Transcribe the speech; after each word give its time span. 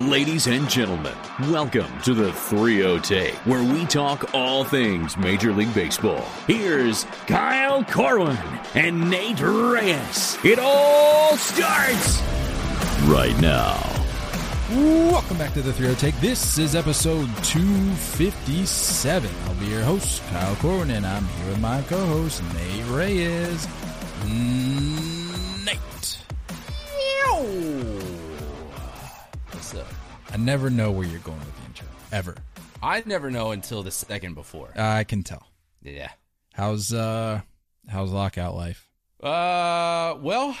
Ladies 0.00 0.48
and 0.48 0.68
gentlemen, 0.68 1.14
welcome 1.42 1.86
to 2.00 2.14
the 2.14 2.32
30 2.32 2.98
Take, 2.98 3.34
where 3.46 3.62
we 3.62 3.86
talk 3.86 4.34
all 4.34 4.64
things 4.64 5.16
Major 5.16 5.52
League 5.52 5.72
Baseball. 5.72 6.20
Here's 6.48 7.04
Kyle 7.28 7.84
Corwin 7.84 8.36
and 8.74 9.08
Nate 9.08 9.40
Reyes. 9.40 10.36
It 10.44 10.58
all 10.58 11.36
starts 11.36 12.20
right 13.04 13.38
now. 13.40 13.80
Welcome 14.72 15.38
back 15.38 15.52
to 15.54 15.62
the 15.62 15.72
30 15.72 15.94
Take. 15.94 16.20
This 16.20 16.58
is 16.58 16.74
episode 16.74 17.28
257. 17.44 19.30
I'll 19.46 19.54
be 19.54 19.66
your 19.66 19.84
host, 19.84 20.26
Kyle 20.26 20.56
Corwin, 20.56 20.90
and 20.90 21.06
I'm 21.06 21.24
here 21.24 21.46
with 21.50 21.60
my 21.60 21.82
co 21.82 22.04
host, 22.04 22.42
Nate 22.52 22.84
Reyes. 22.86 23.68
Nate. 25.64 25.78
What's 25.92 26.18
up? 26.18 28.03
I 30.34 30.36
never 30.36 30.68
know 30.68 30.90
where 30.90 31.06
you're 31.06 31.20
going 31.20 31.38
with 31.38 31.56
the 31.60 31.66
intro. 31.66 31.86
Ever. 32.10 32.34
I 32.82 33.04
never 33.06 33.30
know 33.30 33.52
until 33.52 33.84
the 33.84 33.92
second 33.92 34.34
before. 34.34 34.68
I 34.76 35.04
can 35.04 35.22
tell. 35.22 35.46
Yeah. 35.80 36.10
How's 36.52 36.92
uh 36.92 37.42
how's 37.88 38.10
lockout 38.10 38.56
life? 38.56 38.88
Uh, 39.22 40.16
well, 40.20 40.56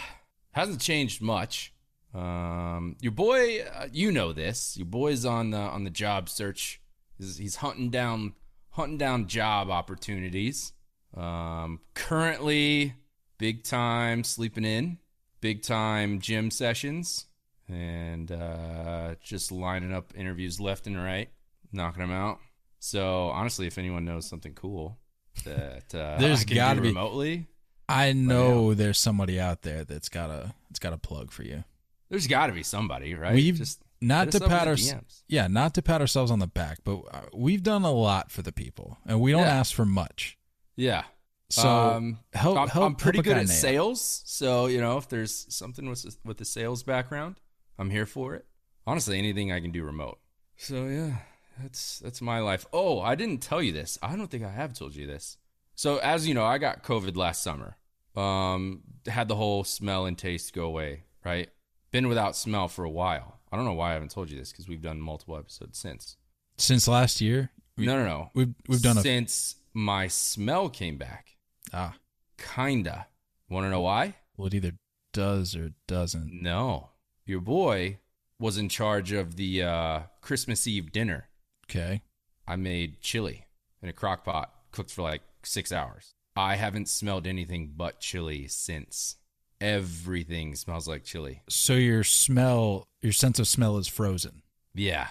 hasn't 0.52 0.80
changed 0.80 1.20
much. 1.20 1.72
Um, 2.14 2.94
your 3.00 3.10
boy, 3.10 3.62
uh, 3.62 3.88
you 3.92 4.12
know 4.12 4.32
this. 4.32 4.76
Your 4.76 4.86
boy's 4.86 5.24
on 5.24 5.50
the 5.50 5.58
on 5.58 5.82
the 5.82 5.90
job 5.90 6.28
search. 6.28 6.80
He's, 7.18 7.36
he's 7.36 7.56
hunting 7.56 7.90
down 7.90 8.34
hunting 8.70 8.96
down 8.96 9.26
job 9.26 9.70
opportunities. 9.70 10.72
Um, 11.16 11.80
currently, 11.94 12.94
big 13.38 13.64
time 13.64 14.22
sleeping 14.22 14.64
in, 14.64 14.98
big 15.40 15.62
time 15.62 16.20
gym 16.20 16.52
sessions, 16.52 17.26
and 17.68 18.30
uh, 18.30 19.14
just 19.22 19.50
lining 19.52 19.92
up 19.92 20.12
interviews 20.16 20.60
left 20.60 20.86
and 20.86 20.96
right, 21.02 21.28
knocking 21.72 22.00
them 22.02 22.10
out. 22.12 22.38
So 22.78 23.28
honestly, 23.28 23.66
if 23.66 23.78
anyone 23.78 24.04
knows 24.04 24.28
something 24.28 24.52
cool 24.54 24.98
that 25.44 25.94
uh, 25.94 26.16
There's 26.20 26.44
gotta 26.44 26.76
do 26.76 26.82
be- 26.82 26.88
remotely, 26.88 27.46
I 27.88 28.12
know 28.12 28.74
there's 28.74 28.98
somebody 28.98 29.38
out 29.40 29.62
there 29.62 29.84
that's 29.84 30.08
got 30.08 30.30
a 30.30 30.54
it's 30.70 30.78
got 30.78 30.92
a 30.92 30.98
plug 30.98 31.30
for 31.30 31.42
you. 31.42 31.64
There's 32.10 32.26
got 32.26 32.46
to 32.48 32.52
be 32.52 32.62
somebody, 32.62 33.14
right? 33.14 33.34
We've 33.34 33.56
Just 33.56 33.80
not 34.00 34.30
to 34.32 34.36
us 34.36 34.42
up 34.42 34.42
in 34.42 34.48
pat 34.50 34.76
the 34.76 34.94
our 34.94 35.00
yeah, 35.28 35.46
not 35.48 35.74
to 35.74 35.82
pat 35.82 36.00
ourselves 36.00 36.30
on 36.30 36.38
the 36.38 36.46
back, 36.46 36.78
but 36.84 37.00
uh, 37.10 37.22
we've 37.34 37.62
done 37.62 37.82
a 37.82 37.90
lot 37.90 38.30
for 38.30 38.42
the 38.42 38.52
people, 38.52 38.98
and 39.06 39.20
we 39.20 39.32
don't 39.32 39.40
Yeah. 39.42 39.56
ask 39.56 39.74
for 39.74 39.86
much. 39.86 40.36
Yeah. 40.76 41.04
So 41.50 41.68
um, 41.68 42.18
help, 42.32 42.58
I'm, 42.58 42.68
help 42.68 42.84
I'm 42.86 42.94
pretty 42.96 43.22
good 43.22 43.36
at 43.36 43.48
sales, 43.48 44.22
so 44.26 44.66
you 44.66 44.80
know 44.80 44.96
if 44.98 45.08
there's 45.08 45.46
something 45.54 45.88
with 45.88 46.04
with 46.24 46.36
the 46.38 46.44
sales 46.44 46.82
background, 46.82 47.40
I'm 47.78 47.90
here 47.90 48.06
for 48.06 48.34
it. 48.34 48.46
Honestly, 48.86 49.18
anything 49.18 49.50
I 49.52 49.60
can 49.60 49.72
do 49.72 49.84
remote. 49.84 50.18
So 50.56 50.86
yeah, 50.86 51.16
that's 51.60 51.98
that's 52.00 52.20
my 52.20 52.40
life. 52.40 52.66
Oh, 52.72 53.00
I 53.00 53.14
didn't 53.14 53.42
tell 53.42 53.62
you 53.62 53.72
this. 53.72 53.98
I 54.02 54.16
don't 54.16 54.30
think 54.30 54.44
I 54.44 54.50
have 54.50 54.74
told 54.74 54.94
you 54.94 55.06
this. 55.06 55.36
So 55.74 55.98
as 55.98 56.28
you 56.28 56.34
know, 56.34 56.44
I 56.44 56.58
got 56.58 56.82
COVID 56.84 57.16
last 57.16 57.42
summer. 57.42 57.76
Um, 58.14 58.82
had 59.06 59.26
the 59.28 59.34
whole 59.34 59.64
smell 59.64 60.06
and 60.06 60.16
taste 60.16 60.52
go 60.52 60.64
away. 60.64 61.04
Right, 61.24 61.48
been 61.90 62.08
without 62.08 62.36
smell 62.36 62.68
for 62.68 62.84
a 62.84 62.90
while. 62.90 63.40
I 63.50 63.56
don't 63.56 63.64
know 63.64 63.72
why 63.72 63.90
I 63.90 63.94
haven't 63.94 64.10
told 64.10 64.30
you 64.30 64.38
this 64.38 64.52
because 64.52 64.68
we've 64.68 64.82
done 64.82 65.00
multiple 65.00 65.36
episodes 65.38 65.78
since. 65.78 66.16
Since 66.58 66.86
last 66.86 67.20
year, 67.20 67.50
we, 67.76 67.86
no, 67.86 67.96
no, 67.96 68.04
no. 68.04 68.30
we've 68.34 68.54
we've 68.68 68.82
done 68.82 68.98
a 68.98 69.00
since 69.00 69.56
my 69.72 70.06
smell 70.08 70.68
came 70.68 70.98
back. 70.98 71.36
ah. 71.72 71.94
Kinda. 72.36 73.06
Want 73.48 73.64
to 73.64 73.70
know 73.70 73.80
why? 73.80 74.16
Well, 74.36 74.48
it 74.48 74.54
either 74.54 74.72
does 75.12 75.54
or 75.54 75.70
doesn't. 75.86 76.30
No. 76.42 76.90
Your 77.26 77.40
boy 77.40 77.98
was 78.38 78.58
in 78.58 78.68
charge 78.68 79.12
of 79.12 79.36
the 79.36 79.62
uh, 79.62 80.00
Christmas 80.20 80.66
Eve 80.66 80.92
dinner. 80.92 81.28
Okay. 81.68 82.02
I 82.46 82.56
made 82.56 83.00
chili 83.00 83.46
in 83.82 83.88
a 83.88 83.92
crock 83.92 84.24
pot, 84.24 84.52
cooked 84.70 84.90
for 84.90 85.02
like 85.02 85.22
six 85.42 85.72
hours. 85.72 86.14
I 86.36 86.56
haven't 86.56 86.88
smelled 86.88 87.26
anything 87.26 87.72
but 87.76 88.00
chili 88.00 88.48
since. 88.48 89.16
Everything 89.60 90.56
smells 90.56 90.86
like 90.88 91.04
chili. 91.04 91.42
So 91.48 91.74
your 91.74 92.04
smell, 92.04 92.86
your 93.00 93.12
sense 93.12 93.38
of 93.38 93.46
smell 93.46 93.78
is 93.78 93.88
frozen. 93.88 94.42
Yeah, 94.74 95.08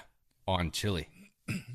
on 0.48 0.72
chili. 0.72 1.08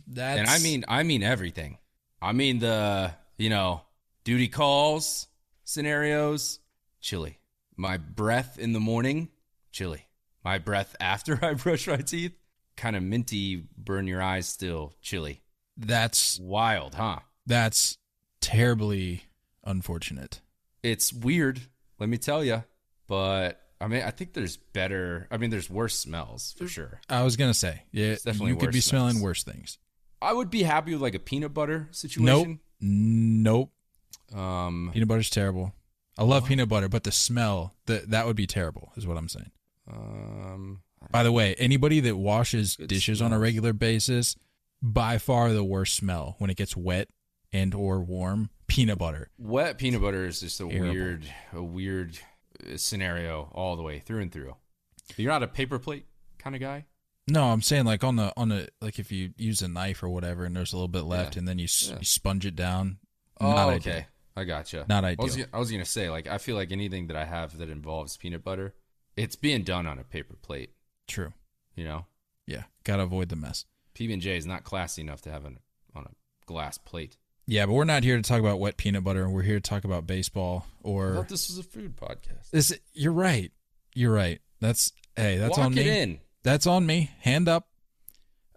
That's 0.06 0.38
and 0.38 0.48
I 0.48 0.58
mean, 0.58 0.84
I 0.86 1.02
mean 1.02 1.22
everything. 1.22 1.78
I 2.20 2.32
mean 2.32 2.58
the, 2.58 3.12
you 3.38 3.50
know, 3.50 3.82
duty 4.24 4.48
calls 4.48 5.26
scenarios, 5.64 6.60
chili. 7.00 7.38
My 7.76 7.96
breath 7.96 8.58
in 8.58 8.72
the 8.72 8.80
morning, 8.80 9.28
chili. 9.72 10.07
My 10.48 10.56
breath 10.56 10.96
after 10.98 11.38
I 11.44 11.52
brush 11.52 11.86
my 11.86 11.98
teeth, 11.98 12.32
kind 12.74 12.96
of 12.96 13.02
minty, 13.02 13.64
burn 13.76 14.06
your 14.06 14.22
eyes 14.22 14.48
still, 14.48 14.94
chilly. 15.02 15.42
that's 15.76 16.40
Wild, 16.40 16.94
huh? 16.94 17.18
that's 17.44 17.98
terribly 18.40 19.24
unfortunate. 19.62 20.40
It's 20.82 21.12
weird, 21.12 21.60
let 21.98 22.08
me 22.08 22.16
tell 22.16 22.42
you. 22.42 22.64
But 23.06 23.60
I 23.78 23.88
mean, 23.88 24.00
I 24.02 24.10
think 24.10 24.32
there's 24.32 24.56
better. 24.56 25.28
I 25.30 25.36
mean, 25.36 25.50
there's 25.50 25.68
worse 25.68 25.94
smells 25.98 26.54
for 26.56 26.66
sure. 26.66 27.02
I 27.10 27.24
was 27.24 27.36
gonna 27.36 27.52
say, 27.52 27.82
yeah, 27.92 28.12
It's 28.12 28.22
definitely 28.22 28.52
you 28.52 28.56
could 28.56 28.72
be 28.72 28.80
smelling 28.80 29.20
worse 29.20 29.42
things. 29.42 29.76
I 30.22 30.32
would 30.32 30.48
be 30.48 30.62
happy 30.62 30.94
with 30.94 31.02
like 31.02 31.14
a 31.14 31.18
peanut 31.18 31.52
butter 31.52 31.80
Nope, 31.80 31.94
situation. 31.94 32.60
nope. 32.80 33.70
Um, 34.34 34.92
Peanut 34.94 35.08
butter's 35.08 35.28
terrible. 35.28 35.74
I 36.16 36.24
love 36.24 36.46
peanut 36.46 36.70
butter, 36.70 36.88
but 36.88 37.04
the 37.04 37.12
smell 37.12 37.74
that 37.84 38.12
that 38.12 38.26
would 38.26 38.34
be 38.36 38.46
terrible, 38.46 38.92
is 38.96 39.06
what 39.06 39.18
I'm 39.18 39.28
saying. 39.28 39.50
Um, 39.90 40.80
By 41.10 41.22
the 41.22 41.32
way, 41.32 41.54
anybody 41.58 42.00
that 42.00 42.16
washes 42.16 42.76
dishes 42.76 43.20
on 43.22 43.32
a 43.32 43.38
regular 43.38 43.72
basis, 43.72 44.36
by 44.82 45.18
far 45.18 45.52
the 45.52 45.64
worst 45.64 45.96
smell 45.96 46.36
when 46.38 46.50
it 46.50 46.56
gets 46.56 46.76
wet 46.76 47.08
and 47.52 47.74
or 47.74 48.00
warm, 48.00 48.50
peanut 48.66 48.98
butter. 48.98 49.30
Wet 49.38 49.78
peanut 49.78 50.02
butter 50.02 50.24
is 50.26 50.40
just 50.40 50.60
a 50.60 50.68
Terrible. 50.68 50.90
weird, 50.92 51.26
a 51.52 51.62
weird 51.62 52.18
uh, 52.62 52.76
scenario 52.76 53.50
all 53.54 53.76
the 53.76 53.82
way 53.82 53.98
through 54.00 54.20
and 54.20 54.30
through. 54.32 54.54
You're 55.16 55.32
not 55.32 55.42
a 55.42 55.48
paper 55.48 55.78
plate 55.78 56.06
kind 56.38 56.54
of 56.54 56.60
guy. 56.60 56.84
No, 57.30 57.44
I'm 57.44 57.62
saying 57.62 57.84
like 57.84 58.04
on 58.04 58.16
the 58.16 58.32
on 58.36 58.48
the 58.48 58.68
like 58.80 58.98
if 58.98 59.10
you 59.12 59.32
use 59.36 59.60
a 59.62 59.68
knife 59.68 60.02
or 60.02 60.08
whatever 60.08 60.44
and 60.44 60.54
there's 60.56 60.72
a 60.72 60.76
little 60.76 60.88
bit 60.88 61.04
left 61.04 61.34
Yeah. 61.34 61.40
and 61.40 61.48
then 61.48 61.58
you, 61.58 61.66
Yeah. 61.86 61.98
you 61.98 62.04
sponge 62.04 62.46
it 62.46 62.56
down. 62.56 62.98
Oh, 63.40 63.50
not 63.52 63.68
okay, 63.74 63.90
ideal. 63.90 64.04
I 64.36 64.44
gotcha. 64.44 64.86
Not 64.88 65.04
I 65.04 65.14
was, 65.18 65.34
ideal. 65.34 65.46
I 65.52 65.58
was 65.58 65.70
gonna 65.70 65.84
say 65.84 66.08
like 66.10 66.26
I 66.26 66.38
feel 66.38 66.56
like 66.56 66.72
anything 66.72 67.06
that 67.08 67.16
I 67.16 67.24
have 67.24 67.58
that 67.58 67.68
involves 67.70 68.16
peanut 68.16 68.42
butter, 68.44 68.74
it's 69.18 69.36
being 69.36 69.62
done 69.62 69.86
on 69.86 69.98
a 69.98 70.04
paper 70.04 70.36
plate. 70.40 70.70
True. 71.06 71.32
You 71.74 71.84
know, 71.84 72.06
Yeah, 72.46 72.64
gotta 72.84 73.02
avoid 73.02 73.28
the 73.28 73.36
mess. 73.36 73.64
PB 73.94 74.12
and 74.12 74.22
J 74.22 74.36
is 74.36 74.46
not 74.46 74.64
classy 74.64 75.02
enough 75.02 75.20
to 75.22 75.30
have 75.30 75.44
an 75.44 75.58
on 75.94 76.04
a 76.06 76.10
glass 76.46 76.78
plate. 76.78 77.16
Yeah, 77.46 77.66
but 77.66 77.72
we're 77.72 77.84
not 77.84 78.04
here 78.04 78.16
to 78.16 78.22
talk 78.22 78.40
about 78.40 78.58
wet 78.60 78.76
peanut 78.76 79.04
butter. 79.04 79.28
We're 79.28 79.42
here 79.42 79.56
to 79.60 79.60
talk 79.60 79.84
about 79.84 80.06
baseball 80.06 80.66
I 80.84 80.88
or 80.88 81.14
thought 81.14 81.28
this 81.28 81.48
was 81.48 81.58
a 81.58 81.62
food 81.62 81.96
podcast. 81.96 82.50
this. 82.52 82.72
You're 82.92 83.12
right. 83.12 83.50
You're 83.94 84.12
right. 84.12 84.40
That's 84.60 84.92
hey, 85.16 85.36
that's 85.38 85.56
on 85.58 85.74
me. 85.74 85.88
in. 85.88 86.20
That's 86.42 86.66
on 86.66 86.84
me. 86.86 87.10
Hand 87.20 87.48
up. 87.48 87.68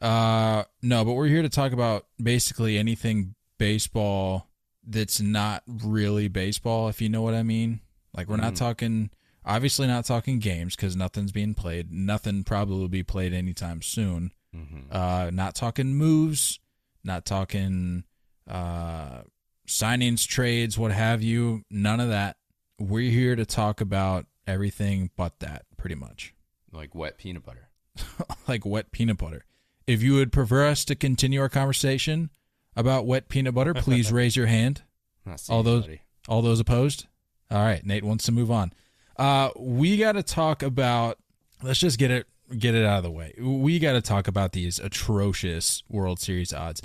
Uh 0.02 0.64
no, 0.82 1.06
but 1.06 1.14
we're 1.14 1.28
here 1.28 1.42
to 1.44 1.50
talk 1.50 1.72
about 1.74 2.08
basically 2.22 2.78
anything 2.78 3.36
baseball 3.58 4.48
that's 4.86 5.22
not 5.22 5.64
really 5.68 6.28
baseball, 6.28 6.90
if 6.90 7.02
you 7.02 7.10
know 7.10 7.22
what 7.22 7.34
I 7.36 7.44
mean. 7.44 7.82
Like 8.16 8.28
we're 8.28 8.38
not 8.38 8.54
Mhm. 8.54 8.58
talking 8.58 9.10
obviously 9.46 9.88
not 9.88 10.06
talking 10.06 10.40
games 10.40 10.76
because 10.76 10.96
nothing's 10.96 11.32
being 11.32 11.54
played. 11.54 11.92
Nothing 11.92 12.44
probably 12.44 12.78
will 12.80 12.88
be 12.88 13.04
played 13.04 13.34
anytime 13.34 13.82
soon. 13.82 14.32
Mhm. 14.56 14.86
Uh 14.92 15.30
not 15.32 15.56
talking 15.56 15.94
moves, 15.96 16.60
not 17.04 17.26
talking 17.26 18.04
uh 18.50 19.22
signings, 19.68 20.28
trades, 20.28 20.78
what 20.78 20.92
have 20.92 21.22
you. 21.22 21.64
None 21.70 22.00
of 22.00 22.10
that. 22.10 22.38
We're 22.80 23.12
here 23.12 23.36
to 23.36 23.46
talk 23.46 23.80
about 23.82 24.26
everything 24.48 25.12
but 25.16 25.40
that, 25.40 25.66
pretty 25.78 25.96
much. 25.96 26.34
Like 26.72 26.96
wet 26.96 27.18
peanut 27.18 27.46
butter. 27.46 27.70
like 28.48 28.66
wet 28.66 28.92
peanut 28.92 29.18
butter. 29.18 29.46
If 29.88 30.02
you 30.02 30.16
would 30.16 30.32
prefer 30.32 30.68
us 30.68 30.86
to 30.86 30.96
continue 30.96 31.42
our 31.42 31.50
conversation 31.50 32.30
about 32.76 33.06
wet 33.06 33.30
peanut 33.30 33.54
butter, 33.54 33.74
please 33.74 34.12
raise 34.12 34.36
your 34.36 34.48
hand. 34.48 34.84
I'm 35.26 35.34
not 35.34 35.40
seeing 35.40 35.56
All 35.58 35.64
those 35.64 35.88
all 36.28 36.42
those 36.42 36.60
opposed? 36.60 37.08
All 37.50 37.60
right, 37.64 37.86
Nate 37.86 38.04
wants 38.04 38.26
to 38.26 38.32
move 38.32 38.50
on. 38.52 38.74
Uh 39.22 39.52
we 39.56 39.98
got 39.98 40.14
to 40.14 40.24
talk 40.24 40.64
about 40.64 41.20
let's 41.62 41.80
just 41.80 42.00
get 42.00 42.10
it 42.10 42.26
get 42.58 42.74
it 42.74 42.84
out 42.84 42.98
of 42.98 43.04
the 43.04 43.12
way. 43.12 43.36
We 43.40 43.78
got 43.78 43.94
to 43.94 44.02
talk 44.02 44.28
about 44.28 44.52
these 44.52 44.80
atrocious 44.80 45.84
World 45.88 46.20
Series 46.20 46.52
odds. 46.52 46.82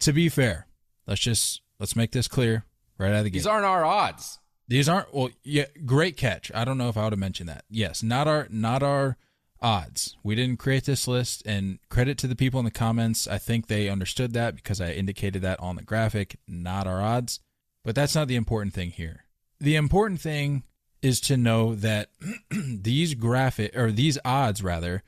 To 0.00 0.12
be 0.12 0.28
fair, 0.28 0.66
let's 1.06 1.22
just 1.22 1.62
let's 1.80 1.96
make 1.96 2.12
this 2.12 2.28
clear 2.28 2.66
right 2.98 3.08
out 3.08 3.20
of 3.20 3.24
the 3.24 3.30
gate. 3.30 3.38
These 3.38 3.46
aren't 3.46 3.64
our 3.64 3.86
odds. 3.86 4.38
These 4.68 4.86
aren't 4.86 5.14
well, 5.14 5.30
yeah, 5.42 5.64
great 5.86 6.18
catch. 6.18 6.52
I 6.54 6.66
don't 6.66 6.76
know 6.76 6.90
if 6.90 6.98
I 6.98 7.04
would 7.04 7.14
have 7.14 7.18
mentioned 7.18 7.48
that. 7.48 7.64
Yes, 7.70 8.02
not 8.02 8.28
our 8.28 8.48
not 8.50 8.82
our 8.82 9.16
odds. 9.62 10.14
We 10.22 10.34
didn't 10.34 10.58
create 10.58 10.84
this 10.84 11.08
list 11.08 11.42
and 11.46 11.78
credit 11.88 12.18
to 12.18 12.26
the 12.26 12.36
people 12.36 12.60
in 12.60 12.66
the 12.66 12.70
comments. 12.70 13.26
I 13.26 13.38
think 13.38 13.66
they 13.66 13.88
understood 13.88 14.34
that 14.34 14.56
because 14.56 14.78
I 14.78 14.90
indicated 14.90 15.40
that 15.40 15.58
on 15.58 15.76
the 15.76 15.82
graphic, 15.82 16.36
not 16.46 16.86
our 16.86 17.00
odds. 17.00 17.40
But 17.82 17.94
that's 17.94 18.14
not 18.14 18.28
the 18.28 18.36
important 18.36 18.74
thing 18.74 18.90
here. 18.90 19.24
The 19.58 19.76
important 19.76 20.20
thing 20.20 20.64
is 21.02 21.20
to 21.22 21.36
know 21.36 21.74
that 21.74 22.10
these 22.50 23.14
graphic 23.14 23.76
or 23.76 23.92
these 23.92 24.18
odds 24.24 24.62
rather 24.62 25.02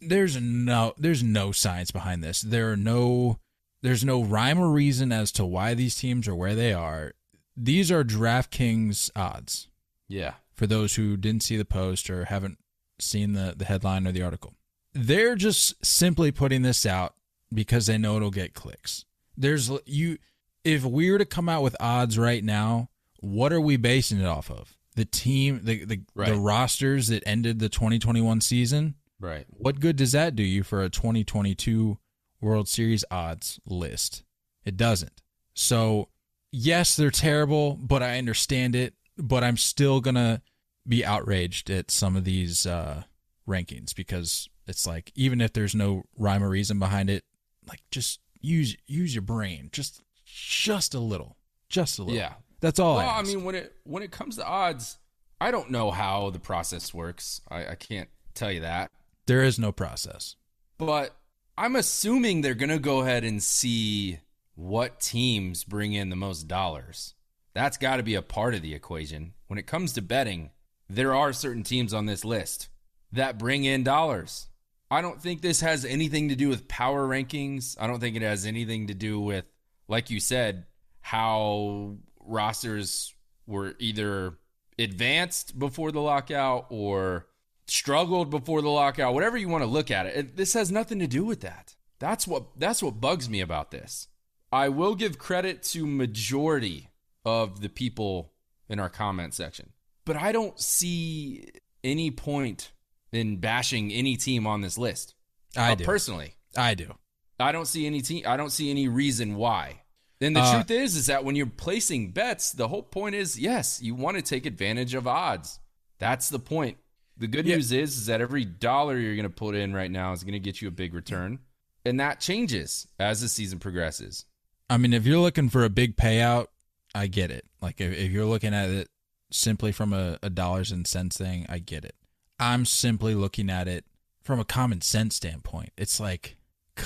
there's 0.00 0.40
no 0.40 0.94
there's 0.96 1.22
no 1.22 1.52
science 1.52 1.90
behind 1.90 2.24
this. 2.24 2.40
There 2.40 2.72
are 2.72 2.76
no 2.76 3.38
there's 3.82 4.04
no 4.04 4.22
rhyme 4.22 4.58
or 4.58 4.70
reason 4.70 5.12
as 5.12 5.32
to 5.32 5.44
why 5.44 5.74
these 5.74 5.96
teams 5.96 6.28
are 6.28 6.34
where 6.34 6.54
they 6.54 6.72
are. 6.72 7.12
These 7.56 7.90
are 7.90 8.04
DraftKings 8.04 9.10
odds. 9.14 9.68
Yeah. 10.08 10.34
For 10.54 10.66
those 10.66 10.96
who 10.96 11.16
didn't 11.16 11.42
see 11.42 11.56
the 11.56 11.64
post 11.64 12.10
or 12.10 12.26
haven't 12.26 12.58
seen 12.98 13.32
the, 13.32 13.54
the 13.56 13.64
headline 13.64 14.06
or 14.06 14.12
the 14.12 14.22
article. 14.22 14.54
They're 14.92 15.36
just 15.36 15.84
simply 15.84 16.32
putting 16.32 16.62
this 16.62 16.84
out 16.84 17.14
because 17.52 17.86
they 17.86 17.96
know 17.96 18.16
it'll 18.16 18.30
get 18.30 18.54
clicks. 18.54 19.04
There's 19.36 19.70
you 19.86 20.18
if 20.64 20.84
we 20.84 21.10
were 21.10 21.18
to 21.18 21.24
come 21.24 21.48
out 21.48 21.62
with 21.62 21.76
odds 21.80 22.18
right 22.18 22.44
now, 22.44 22.90
what 23.20 23.52
are 23.52 23.60
we 23.60 23.76
basing 23.76 24.20
it 24.20 24.26
off 24.26 24.50
of? 24.50 24.76
The 24.96 25.04
team 25.04 25.60
the 25.64 25.84
the, 25.84 26.00
Right. 26.14 26.28
the 26.28 26.38
rosters 26.38 27.08
that 27.08 27.22
ended 27.26 27.58
the 27.58 27.68
2021 27.68 28.40
season? 28.40 28.94
Right. 29.18 29.46
What 29.50 29.80
good 29.80 29.96
does 29.96 30.12
that 30.12 30.34
do 30.34 30.42
you 30.42 30.62
for 30.62 30.82
a 30.82 30.88
2022 30.90 31.98
World 32.40 32.68
Series 32.68 33.04
odds 33.10 33.60
list? 33.66 34.24
It 34.64 34.76
doesn't. 34.76 35.22
So, 35.54 36.08
yes, 36.52 36.96
they're 36.96 37.10
terrible, 37.10 37.76
but 37.76 38.02
I 38.02 38.18
understand 38.18 38.74
it. 38.74 38.94
But 39.18 39.44
I'm 39.44 39.58
still 39.58 40.00
going 40.00 40.14
to 40.14 40.40
be 40.88 41.04
outraged 41.04 41.68
at 41.70 41.90
some 41.90 42.16
of 42.16 42.24
these 42.24 42.64
uh, 42.66 43.02
rankings 43.46 43.94
because 43.94 44.48
it's 44.66 44.86
like, 44.86 45.12
even 45.14 45.40
if 45.42 45.52
there's 45.52 45.74
no 45.74 46.04
rhyme 46.16 46.42
or 46.42 46.48
reason 46.48 46.78
behind 46.78 47.10
it, 47.10 47.24
like 47.68 47.80
just 47.90 48.20
use 48.40 48.74
use 48.86 49.14
your 49.14 49.20
brain 49.20 49.68
just 49.70 50.02
just 50.24 50.94
a 50.94 50.98
little 50.98 51.36
just 51.68 51.98
a 51.98 52.02
little 52.02 52.16
Yeah. 52.16 52.32
That's 52.60 52.78
all 52.78 52.96
well, 52.96 53.08
I, 53.08 53.18
I 53.18 53.22
mean, 53.22 53.44
when 53.44 53.54
it 53.54 53.74
when 53.84 54.02
it 54.02 54.10
comes 54.10 54.36
to 54.36 54.46
odds, 54.46 54.98
I 55.40 55.50
don't 55.50 55.70
know 55.70 55.90
how 55.90 56.30
the 56.30 56.38
process 56.38 56.92
works. 56.94 57.40
I, 57.50 57.68
I 57.68 57.74
can't 57.74 58.08
tell 58.34 58.52
you 58.52 58.60
that. 58.60 58.90
there 59.26 59.42
is 59.42 59.58
no 59.58 59.72
process 59.72 60.36
But 60.78 61.16
I'm 61.58 61.76
assuming 61.76 62.40
they're 62.40 62.54
going 62.54 62.70
to 62.70 62.78
go 62.78 63.00
ahead 63.00 63.24
and 63.24 63.42
see 63.42 64.18
what 64.54 65.00
teams 65.00 65.64
bring 65.64 65.92
in 65.92 66.10
the 66.10 66.16
most 66.16 66.48
dollars. 66.48 67.14
That's 67.54 67.76
got 67.76 67.96
to 67.96 68.02
be 68.02 68.14
a 68.14 68.22
part 68.22 68.54
of 68.54 68.62
the 68.62 68.74
equation. 68.74 69.32
When 69.48 69.58
it 69.58 69.66
comes 69.66 69.92
to 69.94 70.02
betting, 70.02 70.50
there 70.88 71.14
are 71.14 71.32
certain 71.32 71.62
teams 71.64 71.92
on 71.92 72.06
this 72.06 72.24
list 72.24 72.68
that 73.12 73.38
bring 73.38 73.64
in 73.64 73.82
dollars. 73.82 74.48
I 74.90 75.02
don't 75.02 75.20
think 75.20 75.40
this 75.40 75.60
has 75.60 75.84
anything 75.84 76.28
to 76.28 76.36
do 76.36 76.48
with 76.48 76.68
power 76.68 77.06
rankings. 77.06 77.76
I 77.80 77.86
don't 77.86 78.00
think 78.00 78.16
it 78.16 78.22
has 78.22 78.46
anything 78.46 78.86
to 78.86 78.94
do 78.94 79.20
with, 79.20 79.44
like 79.88 80.10
you 80.10 80.20
said, 80.20 80.66
how 81.00 81.96
rosters 82.20 83.14
were 83.46 83.74
either 83.78 84.38
advanced 84.78 85.58
before 85.58 85.92
the 85.92 86.00
lockout 86.00 86.66
or 86.70 87.26
struggled 87.66 88.30
before 88.30 88.62
the 88.62 88.68
lockout, 88.68 89.14
whatever 89.14 89.36
you 89.36 89.48
want 89.48 89.62
to 89.62 89.70
look 89.70 89.90
at 89.90 90.06
it. 90.06 90.16
it. 90.16 90.36
This 90.36 90.54
has 90.54 90.72
nothing 90.72 90.98
to 91.00 91.06
do 91.06 91.24
with 91.24 91.40
that. 91.40 91.74
That's 91.98 92.26
what 92.26 92.58
that's 92.58 92.82
what 92.82 93.00
bugs 93.00 93.28
me 93.28 93.40
about 93.40 93.70
this. 93.70 94.08
I 94.52 94.68
will 94.68 94.94
give 94.94 95.18
credit 95.18 95.62
to 95.64 95.86
majority 95.86 96.88
of 97.24 97.60
the 97.60 97.68
people 97.68 98.32
in 98.68 98.80
our 98.80 98.88
comment 98.88 99.34
section. 99.34 99.70
But 100.04 100.16
I 100.16 100.32
don't 100.32 100.58
see 100.58 101.48
any 101.84 102.10
point 102.10 102.72
in 103.12 103.36
bashing 103.36 103.92
any 103.92 104.16
team 104.16 104.46
on 104.46 104.60
this 104.60 104.78
list. 104.78 105.14
I 105.56 105.72
Uh, 105.72 105.74
do 105.76 105.84
personally. 105.84 106.34
I 106.56 106.74
do 106.74 106.94
I 107.38 107.52
don't 107.52 107.66
see 107.66 107.86
any 107.86 108.02
team. 108.02 108.24
I 108.26 108.36
don't 108.36 108.50
see 108.50 108.70
any 108.70 108.88
reason 108.88 109.34
why. 109.36 109.82
And 110.20 110.36
the 110.36 110.40
Uh, 110.40 110.54
truth 110.54 110.70
is, 110.70 110.96
is 110.96 111.06
that 111.06 111.24
when 111.24 111.34
you're 111.36 111.46
placing 111.46 112.10
bets, 112.12 112.52
the 112.52 112.68
whole 112.68 112.82
point 112.82 113.14
is, 113.14 113.38
yes, 113.38 113.80
you 113.82 113.94
want 113.94 114.16
to 114.16 114.22
take 114.22 114.44
advantage 114.46 114.94
of 114.94 115.06
odds. 115.06 115.58
That's 115.98 116.28
the 116.28 116.38
point. 116.38 116.76
The 117.16 117.26
good 117.26 117.46
Yeah. 117.46 117.56
news 117.56 117.72
is, 117.72 117.96
is 117.96 118.06
that 118.06 118.20
every 118.20 118.44
dollar 118.44 118.98
you're 118.98 119.16
going 119.16 119.24
to 119.24 119.30
put 119.30 119.54
in 119.54 119.72
right 119.72 119.90
now 119.90 120.12
is 120.12 120.22
going 120.22 120.32
to 120.32 120.38
get 120.40 120.60
you 120.60 120.68
a 120.68 120.72
big 120.72 120.94
return, 120.94 121.38
and 121.84 121.98
that 122.00 122.20
changes 122.20 122.86
as 122.98 123.20
the 123.20 123.28
season 123.28 123.58
progresses. 123.58 124.24
I 124.68 124.76
mean, 124.76 124.92
if 124.92 125.06
you're 125.06 125.18
looking 125.18 125.48
for 125.48 125.64
a 125.64 125.70
big 125.70 125.96
payout, 125.96 126.46
I 126.94 127.06
get 127.06 127.30
it. 127.30 127.44
Like 127.60 127.80
if, 127.80 127.92
if 127.96 128.10
you're 128.12 128.24
looking 128.26 128.54
at 128.54 128.68
it 128.68 128.88
simply 129.30 129.72
from 129.72 129.92
a, 129.92 130.18
a 130.22 130.30
dollars 130.30 130.70
and 130.72 130.86
cents 130.86 131.16
thing, 131.16 131.46
I 131.48 131.58
get 131.58 131.84
it. 131.84 131.94
I'm 132.38 132.64
simply 132.64 133.14
looking 133.14 133.48
at 133.50 133.68
it 133.68 133.84
from 134.22 134.38
a 134.40 134.44
common 134.44 134.80
sense 134.80 135.16
standpoint. 135.16 135.70
It's 135.76 135.98
like, 136.00 136.36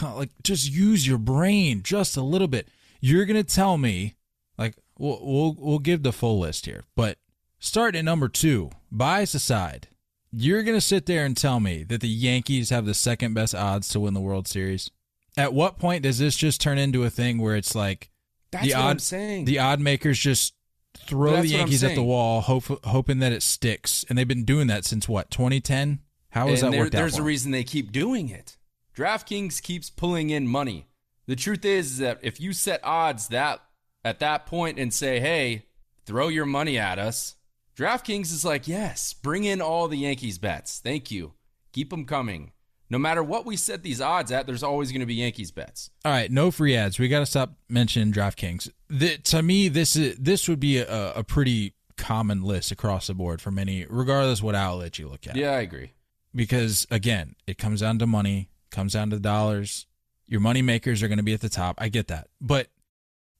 like 0.03 0.31
just 0.43 0.71
use 0.71 1.07
your 1.07 1.19
brain 1.19 1.83
just 1.83 2.17
a 2.17 2.23
little 2.23 2.49
bit. 2.49 2.69
You're 3.07 3.27
gonna 3.27 3.45
tell 3.45 3.77
me, 3.77 4.15
like, 4.57 4.77
we'll 4.99 5.21
we'll 5.23 5.57
we'll 5.59 5.79
give 5.79 6.03
the 6.03 6.11
full 6.11 6.39
list 6.39 6.65
here, 6.65 6.85
but 6.97 7.19
start 7.59 7.95
at 7.95 8.03
number 8.03 8.31
two, 8.31 8.71
bias 8.91 9.35
aside. 9.35 9.89
You're 10.33 10.63
gonna 10.63 10.81
sit 10.81 11.05
there 11.05 11.27
and 11.27 11.37
tell 11.37 11.61
me 11.61 11.83
that 11.85 12.01
the 12.01 12.09
Yankees 12.09 12.71
have 12.71 12.87
the 12.87 12.95
second 12.95 13.35
best 13.35 13.55
odds 13.55 13.91
to 13.91 14.01
win 14.01 14.15
the 14.15 14.23
World 14.23 14.49
Series. 14.49 14.91
At 15.37 15.53
what 15.53 15.79
point 15.79 16.03
does 16.05 16.19
this 16.19 16.35
just 16.35 16.63
turn 16.63 16.79
into 16.79 17.05
a 17.05 17.11
thing 17.11 17.37
where 17.37 17.57
it's 17.57 17.75
like 17.75 18.09
That's 18.51 18.69
the 18.69 18.73
what 18.73 18.81
odd 18.81 18.91
I'm 18.93 18.99
saying. 19.01 19.45
the 19.45 19.59
odd 19.59 19.81
makers 19.81 20.19
just 20.19 20.55
throw 20.97 21.33
the 21.33 21.37
that's 21.43 21.49
what 21.49 21.55
I'm 21.55 21.59
Yankees 21.59 21.85
at 21.85 21.95
the 21.97 22.03
wall, 22.03 22.41
hope, 22.41 22.87
hoping 22.87 23.19
that 23.19 23.33
it 23.33 23.43
sticks, 23.43 24.07
and 24.09 24.17
they've 24.17 24.27
been 24.27 24.47
doing 24.47 24.69
that 24.69 24.87
since 24.87 25.07
what 25.11 25.31
2010. 25.31 25.99
How 26.31 26.49
has 26.49 26.63
and 26.63 26.69
that 26.73 26.77
there- 26.77 26.85
worked 26.87 26.95
out? 26.95 26.99
there's 27.01 27.19
a 27.19 27.23
reason 27.23 27.51
they 27.51 27.65
keep 27.65 27.93
doing 27.93 28.31
it. 28.31 28.57
DraftKings 28.97 29.61
keeps 29.61 29.91
pulling 29.91 30.31
in 30.31 30.47
money. 30.47 30.87
The 31.27 31.37
truth 31.37 31.65
is 31.65 31.99
that 31.99 32.19
if 32.23 32.41
you 32.41 32.53
set 32.53 32.81
odds 32.85 33.29
that 33.29 33.61
at 34.05 34.19
that 34.21 34.47
point 34.47 34.79
and 34.79 34.93
say, 34.93 35.21
"Hey, 35.21 35.67
throw 36.05 36.29
your 36.29 36.47
money 36.47 36.79
at 36.79 36.99
us," 36.99 37.37
DraftKings 37.77 38.33
is 38.33 38.45
like, 38.45 38.69
"Yes, 38.69 39.15
bring 39.15 39.45
in 39.45 39.61
all 39.61 39.89
the 39.89 39.97
Yankees 39.99 40.39
bets. 40.39 40.81
Thank 40.83 41.11
you. 41.11 41.35
Keep 41.73 41.91
them 41.91 42.05
coming." 42.05 42.53
No 42.91 42.99
matter 42.99 43.23
what 43.23 43.47
we 43.47 43.57
set 43.57 43.83
these 43.83 44.01
odds 44.01 44.31
at, 44.31 44.47
there's 44.47 44.63
always 44.63 44.93
going 44.93 45.01
to 45.01 45.07
be 45.07 45.15
Yankees 45.15 45.51
bets. 45.51 45.91
All 46.05 46.13
right, 46.13 46.31
no 46.31 46.51
free 46.51 46.77
ads. 46.77 46.99
We 46.99 47.09
got 47.09 47.21
to 47.21 47.27
stop 47.27 47.55
mentioning 47.69 48.13
DraftKings. 48.13 48.71
The, 48.89 49.17
to 49.19 49.43
me, 49.43 49.69
this 49.69 49.97
is 49.97 50.17
this 50.17 50.47
would 50.49 50.61
be 50.61 50.79
a, 50.79 51.13
a 51.15 51.25
pretty 51.25 51.75
common 51.97 52.43
list 52.43 52.71
across 52.71 53.07
the 53.07 53.15
board 53.15 53.41
for 53.41 53.51
many, 53.51 53.87
regardless 53.89 54.43
what 54.43 54.55
outlet 54.55 54.99
you 54.99 55.09
look 55.09 55.27
at. 55.27 55.35
Yeah, 55.35 55.53
I 55.53 55.61
agree. 55.61 55.93
because 56.35 56.87
again, 56.91 57.35
it 57.47 57.57
comes 57.57 57.81
down 57.81 57.99
to 58.01 58.07
money, 58.07 58.51
comes 58.71 58.93
down 58.93 59.11
to 59.11 59.19
dollars. 59.19 59.87
Your 60.27 60.41
money 60.41 60.63
makers 60.63 61.03
are 61.03 61.09
going 61.09 61.19
to 61.19 61.25
be 61.25 61.35
at 61.35 61.41
the 61.41 61.49
top. 61.49 61.77
I 61.79 61.89
get 61.89 62.09
that, 62.09 62.29
but 62.41 62.69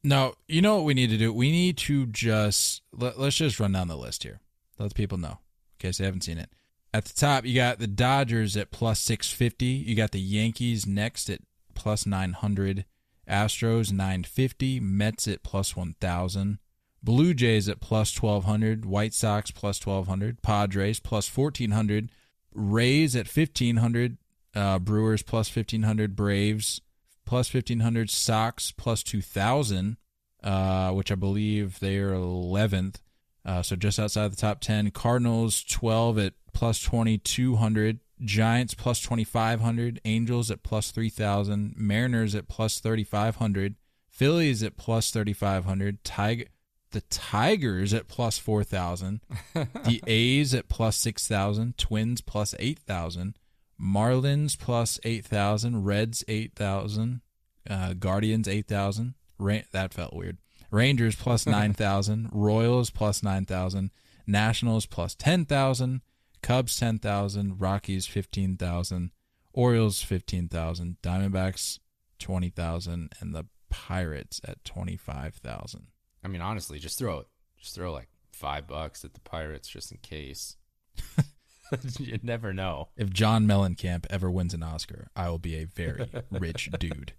no, 0.03 0.35
you 0.47 0.61
know 0.61 0.77
what 0.77 0.85
we 0.85 0.95
need 0.95 1.11
to 1.11 1.17
do? 1.17 1.33
We 1.33 1.51
need 1.51 1.79
to 1.79 2.07
just 2.07 2.83
let, 2.93 3.19
let's 3.19 3.37
just 3.37 3.59
run 3.59 3.73
down 3.73 3.89
the 3.89 3.97
list 3.97 4.23
here. 4.23 4.41
Let 4.79 4.91
the 4.91 4.95
people 4.95 5.19
know 5.19 5.39
in 5.39 5.79
case 5.79 5.99
they 5.99 6.05
haven't 6.05 6.25
seen 6.25 6.39
it. 6.39 6.51
At 6.93 7.07
the 7.07 7.15
top, 7.15 7.45
you 7.45 7.55
got 7.55 7.79
the 7.79 7.87
Dodgers 7.87 8.57
at 8.57 8.71
plus 8.71 9.01
six 9.01 9.31
fifty. 9.31 9.67
You 9.67 9.95
got 9.95 10.13
the 10.13 10.21
Yankees 10.21 10.87
next 10.87 11.29
at 11.31 11.41
plus 11.75 12.07
nine 12.07 12.35
hundred. 12.35 12.85
Astros 13.29 13.93
nine 13.93 14.23
fifty. 14.23 14.79
Mets 14.79 15.27
at 15.27 15.43
plus 15.43 15.75
one 15.75 15.97
thousand. 16.01 16.59
Blue 17.03 17.35
Jays 17.35 17.69
at 17.69 17.81
plus 17.81 18.13
twelve 18.13 18.45
hundred. 18.45 18.85
White 18.85 19.15
Sox 19.15 19.51
plus 19.51 19.79
twelve 19.79 20.07
hundred. 20.07 20.43
Padres 20.43 21.01
plus 21.01 21.27
fourteen 21.27 21.73
hundred. 21.73 22.11
Rays 22.57 23.17
at 23.17 23.27
fifteen 23.27 23.79
hundred, 23.79 24.17
uh, 24.55 24.79
Brewers 24.79 25.23
plus 25.23 25.49
fifteen 25.49 25.83
hundred, 25.83 26.15
Braves 26.17 26.81
plus 27.25 27.49
fifteen 27.49 27.81
hundred, 27.81 28.11
Sox 28.11 28.71
plus 28.71 29.03
two 29.03 29.23
thousand, 29.23 29.97
uh, 30.43 30.91
which 30.93 31.11
I 31.11 31.15
believe 31.15 31.81
they 31.81 31.99
are 31.99 32.13
eleventh, 32.13 33.03
uh, 33.45 33.63
so 33.63 33.77
just 33.77 33.99
outside 33.99 34.33
the 34.33 34.37
top 34.37 34.61
ten. 34.61 34.91
Cardinals 34.91 35.63
twelve 35.65 36.19
at 36.19 36.35
plus 36.53 36.81
twenty 36.81 37.19
two 37.19 37.57
hundred, 37.57 38.01
Giants 38.21 38.75
plus 38.75 39.01
twenty 39.01 39.25
five 39.25 39.61
hundred, 39.61 40.01
Angels 40.05 40.51
at 40.51 40.63
plus 40.63 40.91
three 40.91 41.11
thousand, 41.11 41.75
Mariners 41.77 42.35
at 42.35 42.49
plus 42.49 42.81
thirty 42.81 43.05
five 43.05 43.37
hundred, 43.37 43.75
Phillies 44.09 44.63
at 44.63 44.77
plus 44.77 45.11
thirty 45.11 45.33
five 45.33 45.65
hundred, 45.65 46.05
Tiger. 46.05 46.45
The 46.93 47.01
Tigers 47.01 47.93
at 47.93 48.07
plus 48.07 48.39
4,000. 48.39 49.21
the 49.53 50.01
A's 50.07 50.55
at 50.55 50.69
plus 50.69 50.97
6,000. 50.97 51.77
Twins 51.77 52.21
plus 52.21 52.55
8,000. 52.57 53.37
Marlins 53.85 54.59
plus 54.59 54.99
8,000. 55.05 55.85
Reds 55.85 56.25
8,000. 56.27 57.21
Uh, 57.69 57.93
Guardians 57.95 58.49
8,000. 58.49 59.15
Ra- 59.39 59.59
that 59.73 59.93
felt 59.93 60.15
weird. 60.15 60.39
Rangers 60.71 61.15
plus 61.17 61.47
9,000. 61.47 62.31
Royals 62.33 62.91
plus 62.91 63.23
9,000. 63.23 63.91
Nationals 64.27 64.87
plus 64.87 65.15
10,000. 65.15 66.01
Cubs 66.45 66.79
ten 66.79 66.99
thousand, 66.99 67.59
Rockies 67.59 68.07
fifteen 68.07 68.59
thousand, 68.59 69.13
Orioles 69.55 70.03
fifteen 70.03 70.47
thousand, 70.47 70.99
Diamondbacks 71.03 71.79
twenty 72.19 72.51
thousand, 72.51 73.15
and 73.19 73.35
the 73.35 73.47
Pirates 73.71 74.43
at 74.47 74.63
twenty 74.63 74.99
five 74.99 75.37
thousand. 75.37 75.87
I 76.23 76.29
mean, 76.29 76.43
honestly, 76.43 76.79
just 76.79 76.99
throw 76.99 77.21
it. 77.21 77.29
Just 77.59 77.75
throw 77.75 77.91
like 77.95 78.09
five 78.31 78.67
bucks 78.67 79.07
at 79.07 79.15
the 79.15 79.21
Pirates 79.21 79.69
just 79.69 79.91
in 79.91 79.97
case. 80.03 80.59
you 81.99 82.19
never 82.23 82.53
know. 82.53 82.89
If 82.97 83.11
John 83.11 83.47
Mellencamp 83.47 84.07
ever 84.11 84.31
wins 84.31 84.55
an 84.55 84.63
Oscar, 84.63 85.09
I 85.17 85.29
will 85.29 85.39
be 85.39 85.57
a 85.57 85.65
very 85.65 86.09
rich 86.31 86.71
dude. 86.79 87.13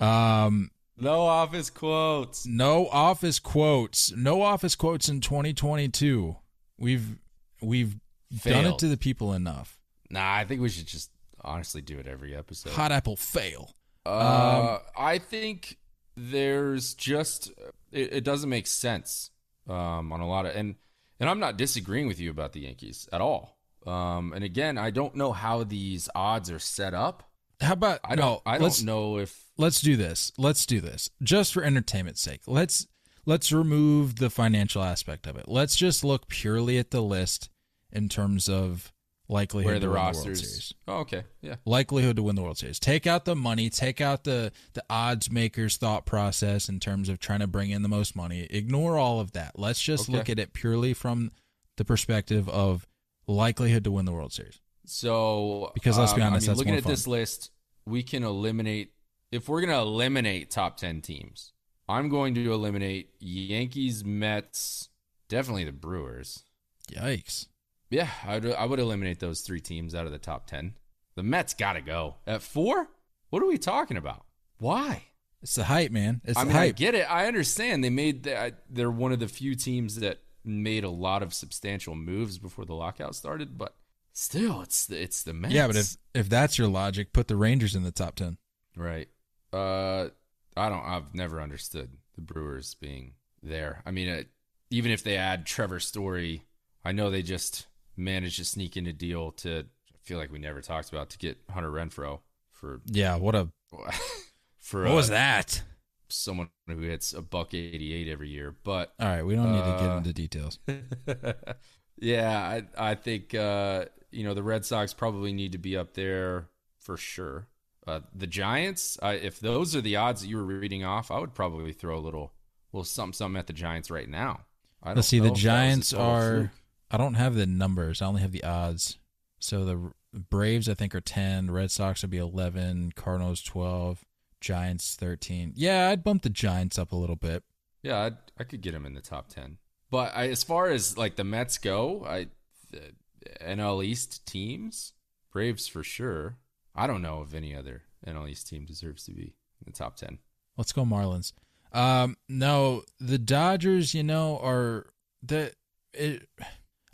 Um, 0.00 0.70
No 0.96 1.22
office 1.22 1.70
quotes. 1.70 2.46
no 2.46 2.88
office 2.88 3.38
quotes. 3.38 4.12
No 4.12 4.42
office 4.42 4.74
quotes 4.76 5.08
in 5.08 5.20
2022. 5.20 6.36
We've 6.78 7.18
we've 7.60 7.96
done 8.44 8.66
it 8.66 8.78
to 8.78 8.88
the 8.88 8.96
people 8.96 9.32
enough. 9.32 9.78
Nah, 10.10 10.34
I 10.34 10.44
think 10.44 10.60
we 10.60 10.68
should 10.68 10.86
just 10.86 11.10
honestly 11.44 11.80
do 11.80 11.98
it 11.98 12.06
every 12.06 12.34
episode. 12.34 12.72
Hot 12.72 12.92
apple 12.92 13.16
fail. 13.16 13.74
Uh, 14.04 14.78
I 14.96 15.18
think 15.18 15.78
there's 16.16 16.94
just 16.94 17.50
it, 17.92 18.12
it 18.12 18.24
doesn't 18.24 18.50
make 18.50 18.66
sense 18.66 19.30
um, 19.68 20.12
on 20.12 20.20
a 20.20 20.28
lot 20.28 20.44
of 20.46 20.56
and 20.56 20.74
and 21.22 21.30
I'm 21.30 21.38
not 21.38 21.56
disagreeing 21.56 22.08
with 22.08 22.18
you 22.18 22.30
about 22.30 22.52
the 22.52 22.62
Yankees 22.62 23.08
at 23.12 23.20
all. 23.20 23.56
Um, 23.86 24.32
and 24.32 24.42
again, 24.42 24.76
I 24.76 24.90
don't 24.90 25.14
know 25.14 25.30
how 25.30 25.62
these 25.62 26.08
odds 26.16 26.50
are 26.50 26.58
set 26.58 26.94
up. 26.94 27.22
How 27.60 27.74
about 27.74 28.00
I 28.04 28.16
don't. 28.16 28.24
no, 28.24 28.42
I 28.44 28.58
don't 28.58 28.82
know 28.82 29.18
if 29.18 29.44
let's 29.56 29.80
do 29.80 29.96
this. 29.96 30.32
Let's 30.36 30.66
do 30.66 30.80
this 30.80 31.10
just 31.22 31.54
for 31.54 31.62
entertainment's 31.62 32.20
sake. 32.20 32.40
Let's 32.48 32.88
let's 33.24 33.52
remove 33.52 34.16
the 34.16 34.30
financial 34.30 34.82
aspect 34.82 35.28
of 35.28 35.36
it. 35.36 35.46
Let's 35.46 35.76
just 35.76 36.02
look 36.02 36.26
purely 36.26 36.76
at 36.76 36.90
the 36.90 37.00
list 37.00 37.50
in 37.92 38.08
terms 38.08 38.48
of 38.48 38.92
likelihood 39.28 39.66
where 39.70 39.74
to 39.80 39.86
the 39.86 39.90
World. 39.90 40.16
Series. 40.16 40.74
oh, 40.88 40.98
okay, 41.00 41.24
yeah. 41.40 41.56
likelihood 41.64 42.16
to 42.16 42.22
win 42.22 42.36
the 42.36 42.42
World 42.42 42.58
Series. 42.58 42.78
Take 42.78 43.06
out 43.06 43.24
the 43.24 43.36
money, 43.36 43.70
take 43.70 44.00
out 44.00 44.24
the 44.24 44.52
the 44.74 44.82
odds 44.90 45.30
makers 45.30 45.76
thought 45.76 46.04
process 46.06 46.68
in 46.68 46.80
terms 46.80 47.08
of 47.08 47.18
trying 47.18 47.40
to 47.40 47.46
bring 47.46 47.70
in 47.70 47.82
the 47.82 47.88
most 47.88 48.14
money. 48.16 48.46
Ignore 48.50 48.98
all 48.98 49.20
of 49.20 49.32
that. 49.32 49.58
Let's 49.58 49.80
just 49.80 50.08
Okay. 50.08 50.18
look 50.18 50.28
at 50.30 50.38
it 50.38 50.52
purely 50.52 50.92
from 50.94 51.30
the 51.76 51.84
perspective 51.84 52.48
of 52.48 52.86
likelihood 53.26 53.84
to 53.84 53.90
win 53.90 54.04
the 54.04 54.12
World 54.12 54.32
Series. 54.32 54.60
So 54.84 55.70
Because 55.74 55.96
let's 55.98 56.12
be 56.12 56.20
um, 56.22 56.32
honest, 56.32 56.46
I 56.46 56.50
mean, 56.50 56.56
that's 56.56 56.58
looking 56.58 56.74
at 56.76 56.82
fun. 56.82 56.92
this 56.92 57.06
list, 57.06 57.50
we 57.86 58.02
can 58.02 58.24
eliminate 58.24 58.92
if 59.30 59.48
we're 59.48 59.60
going 59.60 59.70
to 59.72 59.78
eliminate 59.80 60.50
top 60.50 60.76
ten 60.76 61.00
teams. 61.00 61.52
I'm 61.88 62.08
going 62.08 62.34
to 62.34 62.52
eliminate 62.52 63.10
Yankees, 63.18 64.04
Mets, 64.04 64.88
definitely 65.28 65.64
the 65.64 65.72
Brewers. 65.72 66.42
Yikes. 66.90 67.46
Yeah, 67.92 68.08
I'd, 68.26 68.46
I 68.46 68.64
would 68.64 68.78
eliminate 68.80 69.20
those 69.20 69.42
three 69.42 69.60
teams 69.60 69.94
out 69.94 70.06
of 70.06 70.12
the 70.12 70.18
top 70.18 70.46
10. 70.46 70.74
The 71.14 71.22
Mets 71.22 71.54
got 71.54 71.74
to 71.74 71.80
go. 71.82 72.16
At 72.26 72.42
four? 72.42 72.88
What 73.30 73.42
are 73.42 73.46
we 73.46 73.58
talking 73.58 73.96
about? 73.96 74.24
Why? 74.58 75.04
It's 75.42 75.56
the 75.56 75.64
hype, 75.64 75.90
man. 75.90 76.20
It's 76.24 76.38
I 76.38 76.44
the 76.44 76.48
mean, 76.48 76.56
I 76.56 76.60
hype. 76.66 76.76
get 76.76 76.94
it. 76.94 77.02
I 77.10 77.26
understand. 77.26 77.84
They 77.84 77.90
made 77.90 78.22
that. 78.22 78.62
They're 78.70 78.90
one 78.90 79.12
of 79.12 79.18
the 79.18 79.28
few 79.28 79.54
teams 79.54 79.96
that 79.96 80.20
made 80.44 80.84
a 80.84 80.90
lot 80.90 81.22
of 81.22 81.34
substantial 81.34 81.94
moves 81.94 82.38
before 82.38 82.64
the 82.64 82.74
lockout 82.74 83.14
started, 83.14 83.58
but 83.58 83.74
still, 84.12 84.62
it's 84.62 84.86
the, 84.86 85.02
it's 85.02 85.22
the 85.22 85.32
Mets. 85.32 85.52
yeah, 85.52 85.66
but 85.66 85.76
if 85.76 85.96
if 86.14 86.28
that's 86.28 86.58
your 86.58 86.68
logic, 86.68 87.12
put 87.12 87.28
the 87.28 87.36
Rangers 87.36 87.74
in 87.74 87.82
the 87.82 87.90
top 87.90 88.14
10. 88.14 88.38
Right. 88.76 89.08
Uh, 89.52 90.08
I 90.56 90.68
don't. 90.68 90.84
I've 90.84 91.14
never 91.14 91.40
understood 91.42 91.90
the 92.14 92.22
Brewers 92.22 92.74
being 92.74 93.14
there. 93.42 93.82
I 93.84 93.90
mean, 93.90 94.08
it, 94.08 94.28
even 94.70 94.92
if 94.92 95.02
they 95.02 95.16
add 95.16 95.44
Trevor 95.44 95.80
Story, 95.80 96.44
I 96.84 96.92
know 96.92 97.10
they 97.10 97.22
just 97.22 97.66
managed 97.96 98.36
to 98.38 98.44
sneak 98.44 98.76
in 98.76 98.86
a 98.86 98.92
deal 98.92 99.32
to. 99.32 99.60
I 99.94 99.98
feel 100.04 100.18
like 100.18 100.32
we 100.32 100.38
never 100.38 100.60
talked 100.60 100.90
about 100.90 101.10
to 101.10 101.18
get 101.18 101.38
Hunter 101.50 101.70
Renfroe 101.70 102.20
for 102.50 102.80
Yeah, 102.86 103.16
what 103.16 103.34
a 103.34 103.48
for 104.58 104.82
What 104.84 104.92
uh, 104.92 104.94
was 104.96 105.08
that? 105.08 105.62
someone 106.08 106.50
who 106.66 106.80
hits 106.80 107.14
a 107.14 107.22
buck 107.22 107.54
eighty 107.54 107.92
eight 107.94 108.08
every 108.08 108.28
year. 108.28 108.54
But 108.64 108.92
All 109.00 109.08
right, 109.08 109.22
we 109.24 109.34
don't 109.34 109.52
need 109.52 109.58
to 109.64 109.78
get 109.80 109.90
Uh, 109.90 109.96
into 109.98 110.12
details. 110.12 110.58
yeah, 111.98 112.38
I 112.76 112.90
I 112.90 112.94
think 112.94 113.34
uh, 113.34 113.86
you 114.10 114.24
know 114.24 114.34
the 114.34 114.42
Red 114.42 114.64
Sox 114.64 114.92
probably 114.92 115.32
need 115.32 115.52
to 115.52 115.58
be 115.58 115.76
up 115.76 115.94
there 115.94 116.48
for 116.80 116.96
sure. 116.96 117.48
Uh, 117.86 118.00
the 118.14 118.26
Giants, 118.28 118.96
I, 119.02 119.14
if 119.14 119.40
those 119.40 119.74
are 119.74 119.80
the 119.80 119.96
odds 119.96 120.20
that 120.20 120.28
you 120.28 120.36
were 120.36 120.44
reading 120.44 120.84
off, 120.84 121.10
I 121.10 121.18
would 121.18 121.34
probably 121.34 121.72
throw 121.72 121.98
a 121.98 122.00
little, 122.00 122.32
little 122.72 122.84
something, 122.84 123.12
something 123.12 123.36
at 123.38 123.48
the 123.48 123.52
Giants 123.52 123.90
right 123.90 124.08
now. 124.08 124.42
I 124.82 124.88
don't 124.90 124.96
Let's 124.96 125.08
see. 125.08 125.18
The 125.18 125.26
if 125.26 125.28
that 125.30 125.32
was 125.32 125.40
a 125.40 125.42
Giants 125.42 125.92
are. 125.92 126.52
I 126.92 126.98
don't 126.98 127.14
have 127.14 127.34
the 127.34 127.46
numbers. 127.46 128.02
I 128.02 128.06
only 128.06 128.20
have 128.20 128.32
the 128.32 128.44
odds. 128.44 128.98
So 129.38 129.64
the 129.64 129.92
Braves, 130.12 130.68
I 130.68 130.74
think, 130.74 130.94
are 130.94 131.00
ten. 131.00 131.50
Red 131.50 131.70
Sox 131.70 132.02
would 132.02 132.10
be 132.10 132.18
eleven. 132.18 132.92
Cardinals 132.94 133.42
twelve. 133.42 134.04
Giants 134.40 134.94
thirteen. 134.94 135.54
Yeah, 135.56 135.88
I'd 135.88 136.04
bump 136.04 136.22
the 136.22 136.30
Giants 136.30 136.78
up 136.78 136.92
a 136.92 136.96
little 136.96 137.16
bit. 137.16 137.42
Yeah, 137.82 138.02
I'd, 138.02 138.16
I 138.38 138.44
could 138.44 138.60
get 138.60 138.72
them 138.72 138.84
in 138.84 138.94
the 138.94 139.00
top 139.00 139.28
ten. 139.28 139.56
But 139.90 140.12
I, 140.14 140.28
as 140.28 140.42
far 140.42 140.68
as 140.68 140.98
like 140.98 141.16
the 141.16 141.24
Mets 141.24 141.56
go, 141.58 142.04
I 142.06 142.26
the 142.70 142.92
NL 143.40 143.84
East 143.84 144.26
teams, 144.26 144.92
Braves 145.32 145.66
for 145.66 145.82
sure. 145.82 146.36
I 146.74 146.86
don't 146.86 147.02
know 147.02 147.24
if 147.26 147.34
any 147.34 147.56
other 147.56 147.82
NL 148.06 148.28
East 148.28 148.48
team 148.48 148.66
deserves 148.66 149.04
to 149.04 149.12
be 149.12 149.34
in 149.64 149.66
the 149.66 149.72
top 149.72 149.96
ten. 149.96 150.18
Let's 150.58 150.72
go 150.72 150.84
Marlins. 150.84 151.32
Um, 151.72 152.16
no, 152.28 152.82
the 153.00 153.18
Dodgers. 153.18 153.94
You 153.94 154.02
know, 154.02 154.38
are 154.42 154.86
the 155.22 155.52
it. 155.94 156.28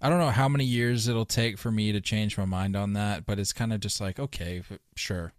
I 0.00 0.08
don't 0.08 0.18
know 0.18 0.30
how 0.30 0.48
many 0.48 0.64
years 0.64 1.08
it'll 1.08 1.24
take 1.24 1.58
for 1.58 1.70
me 1.72 1.92
to 1.92 2.00
change 2.00 2.38
my 2.38 2.44
mind 2.44 2.76
on 2.76 2.92
that, 2.92 3.26
but 3.26 3.38
it's 3.38 3.52
kind 3.52 3.72
of 3.72 3.80
just 3.80 4.00
like 4.00 4.18
okay, 4.18 4.62
sure. 4.94 5.32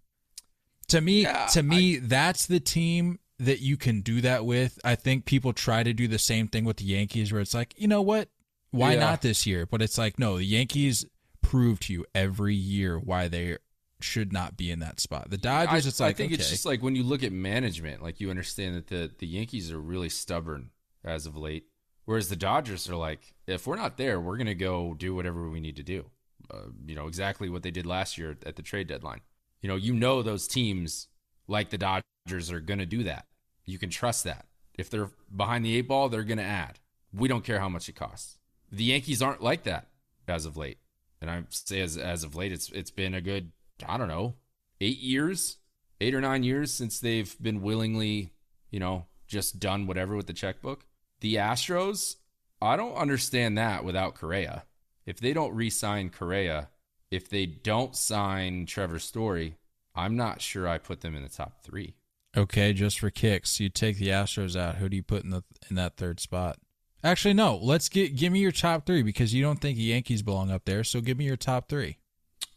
To 0.89 1.01
me, 1.01 1.21
Yeah, 1.21 1.45
to 1.47 1.61
me, 1.63 1.97
that's 1.97 2.47
the 2.47 2.59
team 2.59 3.19
that 3.37 3.59
you 3.61 3.77
can 3.77 4.01
do 4.01 4.21
that 4.21 4.45
with. 4.45 4.79
I 4.83 4.95
think 4.95 5.25
people 5.25 5.53
try 5.53 5.83
to 5.83 5.93
do 5.93 6.07
the 6.07 6.19
same 6.19 6.47
thing 6.47 6.65
with 6.65 6.77
the 6.77 6.85
Yankees, 6.85 7.31
where 7.31 7.41
it's 7.41 7.53
like, 7.53 7.73
you 7.77 7.87
know 7.87 8.01
what, 8.01 8.29
why 8.71 8.93
Yeah. 8.93 8.99
not 8.99 9.21
this 9.21 9.45
year? 9.45 9.65
But 9.65 9.81
it's 9.81 9.97
like, 9.97 10.19
no, 10.19 10.37
the 10.37 10.45
Yankees 10.45 11.05
prove 11.41 11.79
to 11.81 11.93
you 11.93 12.05
every 12.13 12.55
year 12.55 12.97
why 12.99 13.27
they 13.27 13.57
should 14.01 14.33
not 14.33 14.57
be 14.57 14.71
in 14.71 14.79
that 14.79 14.99
spot. 14.99 15.29
The 15.29 15.37
Dodgers, 15.37 15.85
I, 15.85 15.89
it's 15.89 15.99
like, 15.99 16.09
I 16.09 16.13
think 16.13 16.33
okay. 16.33 16.41
it's 16.41 16.49
just 16.49 16.65
like 16.65 16.81
when 16.81 16.95
you 16.95 17.03
look 17.03 17.23
at 17.23 17.31
management, 17.31 18.01
like 18.01 18.19
you 18.19 18.29
understand 18.29 18.75
that 18.75 18.87
the 18.87 19.11
the 19.19 19.27
Yankees 19.27 19.71
are 19.71 19.79
really 19.79 20.09
stubborn 20.09 20.71
as 21.05 21.25
of 21.25 21.37
late, 21.37 21.65
whereas 22.09 22.27
the 22.27 22.35
Dodgers 22.35 22.89
are 22.89 22.95
like, 22.95 23.35
if 23.45 23.67
we're 23.67 23.75
not 23.75 23.97
there, 23.97 24.19
we're 24.19 24.37
gonna 24.37 24.55
go 24.55 24.95
do 24.95 25.13
whatever 25.13 25.47
we 25.47 25.59
need 25.59 25.75
to 25.75 25.83
do. 25.83 26.05
Uh, 26.49 26.69
you 26.87 26.95
know 26.95 27.05
exactly 27.05 27.49
what 27.49 27.61
they 27.61 27.69
did 27.69 27.85
last 27.85 28.17
year 28.17 28.35
at 28.47 28.55
the 28.55 28.63
trade 28.63 28.87
deadline. 28.87 29.21
You 29.61 29.69
know, 29.69 29.75
you 29.75 29.93
know 29.93 30.23
those 30.23 30.47
teams 30.47 31.07
like 31.47 31.69
the 31.69 31.77
Dodgers 31.77 32.51
are 32.51 32.61
gonna 32.61 32.87
do 32.87 33.03
that. 33.03 33.27
You 33.67 33.77
can 33.77 33.91
trust 33.91 34.23
that. 34.23 34.47
If 34.73 34.89
they're 34.89 35.11
behind 35.35 35.63
the 35.63 35.77
eight 35.77 35.87
ball, 35.87 36.09
they're 36.09 36.23
gonna 36.23 36.41
add. 36.41 36.79
We 37.13 37.27
don't 37.27 37.43
care 37.43 37.59
how 37.59 37.69
much 37.69 37.87
it 37.87 37.95
costs. 37.95 38.39
The 38.71 38.85
Yankees 38.85 39.21
aren't 39.21 39.43
like 39.43 39.61
that 39.65 39.89
as 40.27 40.47
of 40.47 40.57
late, 40.57 40.79
and 41.21 41.29
I 41.29 41.43
say 41.51 41.79
as 41.79 41.95
as 41.95 42.23
of 42.23 42.35
late, 42.35 42.51
it's 42.51 42.71
it's 42.71 42.89
been 42.89 43.13
a 43.13 43.21
good 43.21 43.51
I 43.87 43.99
don't 43.99 44.07
know 44.07 44.33
eight 44.81 44.97
years, 44.97 45.57
eight 46.01 46.15
or 46.15 46.21
nine 46.21 46.41
years 46.41 46.73
since 46.73 46.99
they've 46.99 47.35
been 47.39 47.61
willingly, 47.61 48.33
you 48.71 48.79
know, 48.79 49.05
just 49.27 49.59
done 49.59 49.85
whatever 49.85 50.15
with 50.15 50.25
the 50.25 50.33
checkbook. 50.33 50.87
The 51.21 51.35
Astros, 51.35 52.15
I 52.61 52.75
don't 52.75 52.95
understand 52.95 53.57
that 53.57 53.83
without 53.83 54.15
Correa. 54.15 54.63
If 55.05 55.19
they 55.19 55.33
don't 55.33 55.55
re-sign 55.55 56.09
Correa, 56.09 56.69
if 57.11 57.29
they 57.29 57.45
don't 57.45 57.95
sign 57.95 58.65
Trevor 58.65 58.99
Story, 58.99 59.55
I'm 59.95 60.15
not 60.15 60.41
sure 60.41 60.67
I 60.67 60.77
put 60.77 61.01
them 61.01 61.15
in 61.15 61.23
the 61.23 61.29
top 61.29 61.63
three. 61.63 61.95
Okay, 62.37 62.73
just 62.73 62.99
for 62.99 63.09
kicks, 63.09 63.59
you 63.59 63.69
take 63.69 63.97
the 63.97 64.09
Astros 64.09 64.55
out. 64.55 64.75
Who 64.75 64.87
do 64.87 64.95
you 64.95 65.03
put 65.03 65.23
in 65.23 65.31
the 65.31 65.43
in 65.69 65.75
that 65.77 65.97
third 65.97 66.19
spot? 66.19 66.57
Actually, 67.03 67.33
no. 67.33 67.57
Let's 67.57 67.89
get 67.89 68.15
give 68.15 68.31
me 68.31 68.39
your 68.39 68.51
top 68.51 68.85
three 68.85 69.01
because 69.01 69.33
you 69.33 69.41
don't 69.41 69.59
think 69.59 69.77
the 69.77 69.83
Yankees 69.83 70.21
belong 70.21 70.51
up 70.51 70.65
there. 70.65 70.83
So 70.83 71.01
give 71.01 71.17
me 71.17 71.25
your 71.25 71.37
top 71.37 71.69
three. 71.69 71.97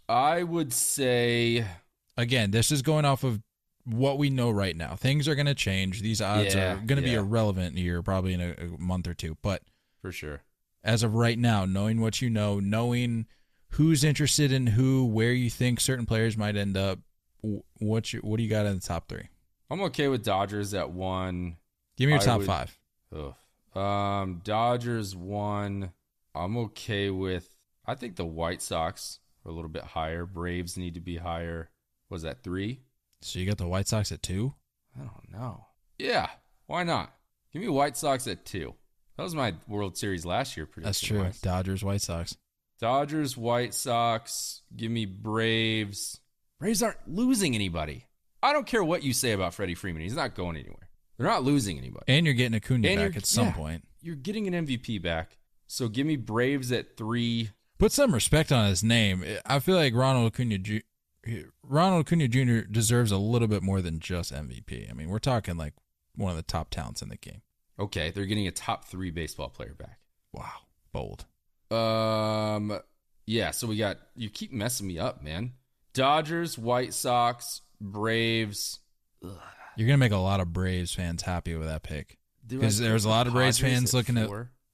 I 0.09 0.43
would 0.43 0.75
say, 0.75 1.65
Again, 2.17 2.51
this 2.51 2.71
is 2.71 2.83
going 2.83 3.05
off 3.05 3.25
of 3.25 3.41
what 3.85 4.19
we 4.19 4.31
know 4.31 4.51
right 4.51 4.77
now. 4.77 4.95
Things 4.97 5.27
are 5.29 5.35
going 5.35 5.47
to 5.47 5.55
change. 5.55 6.03
These 6.03 6.21
odds 6.21 6.55
Yeah, 6.55 6.75
are 6.75 6.77
going 6.77 6.97
to 7.01 7.03
be 7.03 7.15
irrelevant 7.15 7.77
here, 7.77 8.03
probably 8.03 8.35
in 8.35 8.41
a, 8.41 8.55
a 8.59 8.79
month 8.79 9.07
or 9.09 9.15
two. 9.15 9.37
But 9.43 9.63
for 10.01 10.13
sure. 10.13 10.43
as 10.85 11.03
of 11.03 11.15
right 11.15 11.39
now, 11.39 11.65
knowing 11.65 12.01
what 12.01 12.23
you 12.23 12.31
know, 12.31 12.61
knowing 12.61 13.27
who's 13.71 14.05
interested 14.05 14.53
in 14.53 14.69
who, 14.69 15.05
where 15.05 15.33
you 15.33 15.51
think 15.51 15.81
certain 15.81 16.07
players 16.07 16.37
might 16.37 16.57
end 16.57 16.77
up, 16.77 16.99
what 17.79 18.13
you, 18.13 18.21
what 18.21 18.37
do 18.37 18.43
you 18.45 18.51
got 18.51 18.67
in 18.67 18.75
the 18.77 18.81
top 18.81 19.09
three? 19.09 19.29
I'm 19.71 19.81
okay 19.83 20.09
with 20.09 20.23
Dodgers 20.25 20.75
at 20.75 20.91
one. 20.91 21.57
Give 21.97 22.07
me 22.07 22.13
your 22.13 22.23
I 22.23 22.25
top 22.25 22.39
would- 22.39 22.47
five. 22.47 22.79
Ugh. 23.15 23.35
Um, 23.77 24.43
Dodgers 24.45 25.17
one. 25.17 25.93
I'm 26.35 26.57
okay 26.59 27.11
with. 27.11 27.57
I 27.87 27.95
think 27.95 28.17
the 28.17 28.25
White 28.25 28.63
Sox 28.63 29.19
are 29.45 29.51
a 29.51 29.55
little 29.55 29.71
bit 29.71 29.83
higher. 29.83 30.25
Braves 30.27 30.77
need 30.77 30.95
to 30.95 31.01
be 31.01 31.17
higher. 31.17 31.71
Was 32.11 32.23
that 32.23 32.43
three? 32.43 32.81
So 33.25 33.39
you 33.39 33.47
got 33.47 33.59
the 33.59 33.67
White 33.67 33.89
Sox 33.89 34.13
at 34.13 34.23
two. 34.23 34.55
I 34.97 35.01
don't 35.01 35.31
know. 35.33 35.67
Yeah, 35.99 36.29
why 36.67 36.83
not? 36.83 37.13
Give 37.53 37.63
me 37.63 37.69
White 37.69 37.97
Sox 37.97 38.27
at 38.27 38.45
two. 38.45 38.75
That 39.17 39.23
was 39.25 39.35
my 39.35 39.55
World 39.69 39.97
Series 39.97 40.25
last 40.25 40.57
year. 40.57 40.67
Pretty 40.67 40.87
much. 40.87 41.01
That's 41.01 41.01
true. 41.07 41.21
wise. 41.23 41.41
Dodgers, 41.41 41.85
White 41.85 42.01
Sox. 42.03 42.37
Dodgers, 42.81 43.37
White 43.37 43.75
Sox. 43.75 44.63
Give 44.75 44.91
me 44.91 45.05
Braves. 45.07 46.21
Braves 46.59 46.83
aren't 46.83 47.07
losing 47.07 47.55
anybody. 47.55 48.07
I 48.43 48.53
don't 48.53 48.67
care 48.67 48.83
what 48.83 49.03
you 49.03 49.13
say 49.13 49.33
about 49.33 49.55
Freddie 49.55 49.75
Freeman. 49.75 50.03
He's 50.03 50.17
not 50.17 50.35
going 50.35 50.57
anywhere. 50.57 50.89
They're 51.17 51.27
not 51.27 51.45
losing 51.45 51.79
anybody. 51.79 52.05
And 52.09 52.27
you're 52.27 52.35
getting 52.35 52.57
Acuna 52.57 52.89
And 52.89 53.01
back 53.13 53.17
at 53.17 53.27
some 53.27 53.47
yeah. 53.49 53.53
point. 53.53 53.85
You're 54.01 54.17
getting 54.17 54.53
an 54.53 54.67
MVP 54.67 55.01
back. 55.03 55.37
So 55.69 55.89
give 55.89 56.07
me 56.07 56.17
Braves 56.17 56.73
at 56.73 56.97
three. 56.97 57.51
Put 57.79 57.93
some 57.93 58.13
respect 58.13 58.51
on 58.51 58.69
his 58.69 58.83
name. 58.83 59.25
I 59.47 59.59
feel 59.61 59.77
like 59.77 59.95
Ronald 59.95 60.33
Acuna, 60.33 60.59
Ju- 60.59 60.81
Ronald 61.63 62.07
Acuna 62.07 62.29
Jr. 62.29 62.61
deserves 62.71 63.13
a 63.13 63.17
little 63.17 63.49
bit 63.49 63.63
more 63.63 63.81
than 63.81 64.01
just 64.01 64.33
MVP. 64.33 64.91
I 64.91 64.95
mean, 64.95 65.09
we're 65.09 65.19
talking 65.19 65.57
like 65.57 65.75
one 66.17 66.31
of 66.31 66.37
the 66.37 66.43
top 66.43 66.71
talents 66.71 67.03
in 67.03 67.09
the 67.09 67.17
game. 67.17 67.43
Okay, 67.79 68.11
they're 68.11 68.27
getting 68.27 68.47
a 68.47 68.53
top 68.53 68.87
three 68.87 69.11
baseball 69.11 69.49
player 69.49 69.75
back. 69.75 69.99
Wow, 70.33 70.53
bold. 70.93 71.25
Um, 71.71 72.79
yeah. 73.27 73.51
So 73.51 73.67
we 73.67 73.77
got 73.77 73.99
you 74.15 74.31
keep 74.31 74.53
messing 74.53 74.87
me 74.87 74.99
up, 74.99 75.23
man. 75.23 75.53
Dodgers, 75.95 76.59
White 76.59 76.95
Sox, 76.95 77.63
Braves. 77.81 78.81
You're 79.77 79.89
gonna 79.89 79.99
make 79.99 80.13
a 80.13 80.17
lot 80.17 80.41
of 80.41 80.53
Braves 80.53 80.95
fans 80.95 81.23
happy 81.23 81.55
with 81.55 81.69
that 81.69 81.83
pick. 81.83 82.19
Because 82.47 82.79
there's 82.79 83.05
a 83.05 83.09
lot 83.09 83.27
of 83.27 83.33
Braves 83.33 83.59
fans 83.59 83.95
at 83.95 83.97
looking 83.97 84.19
at 84.19 84.29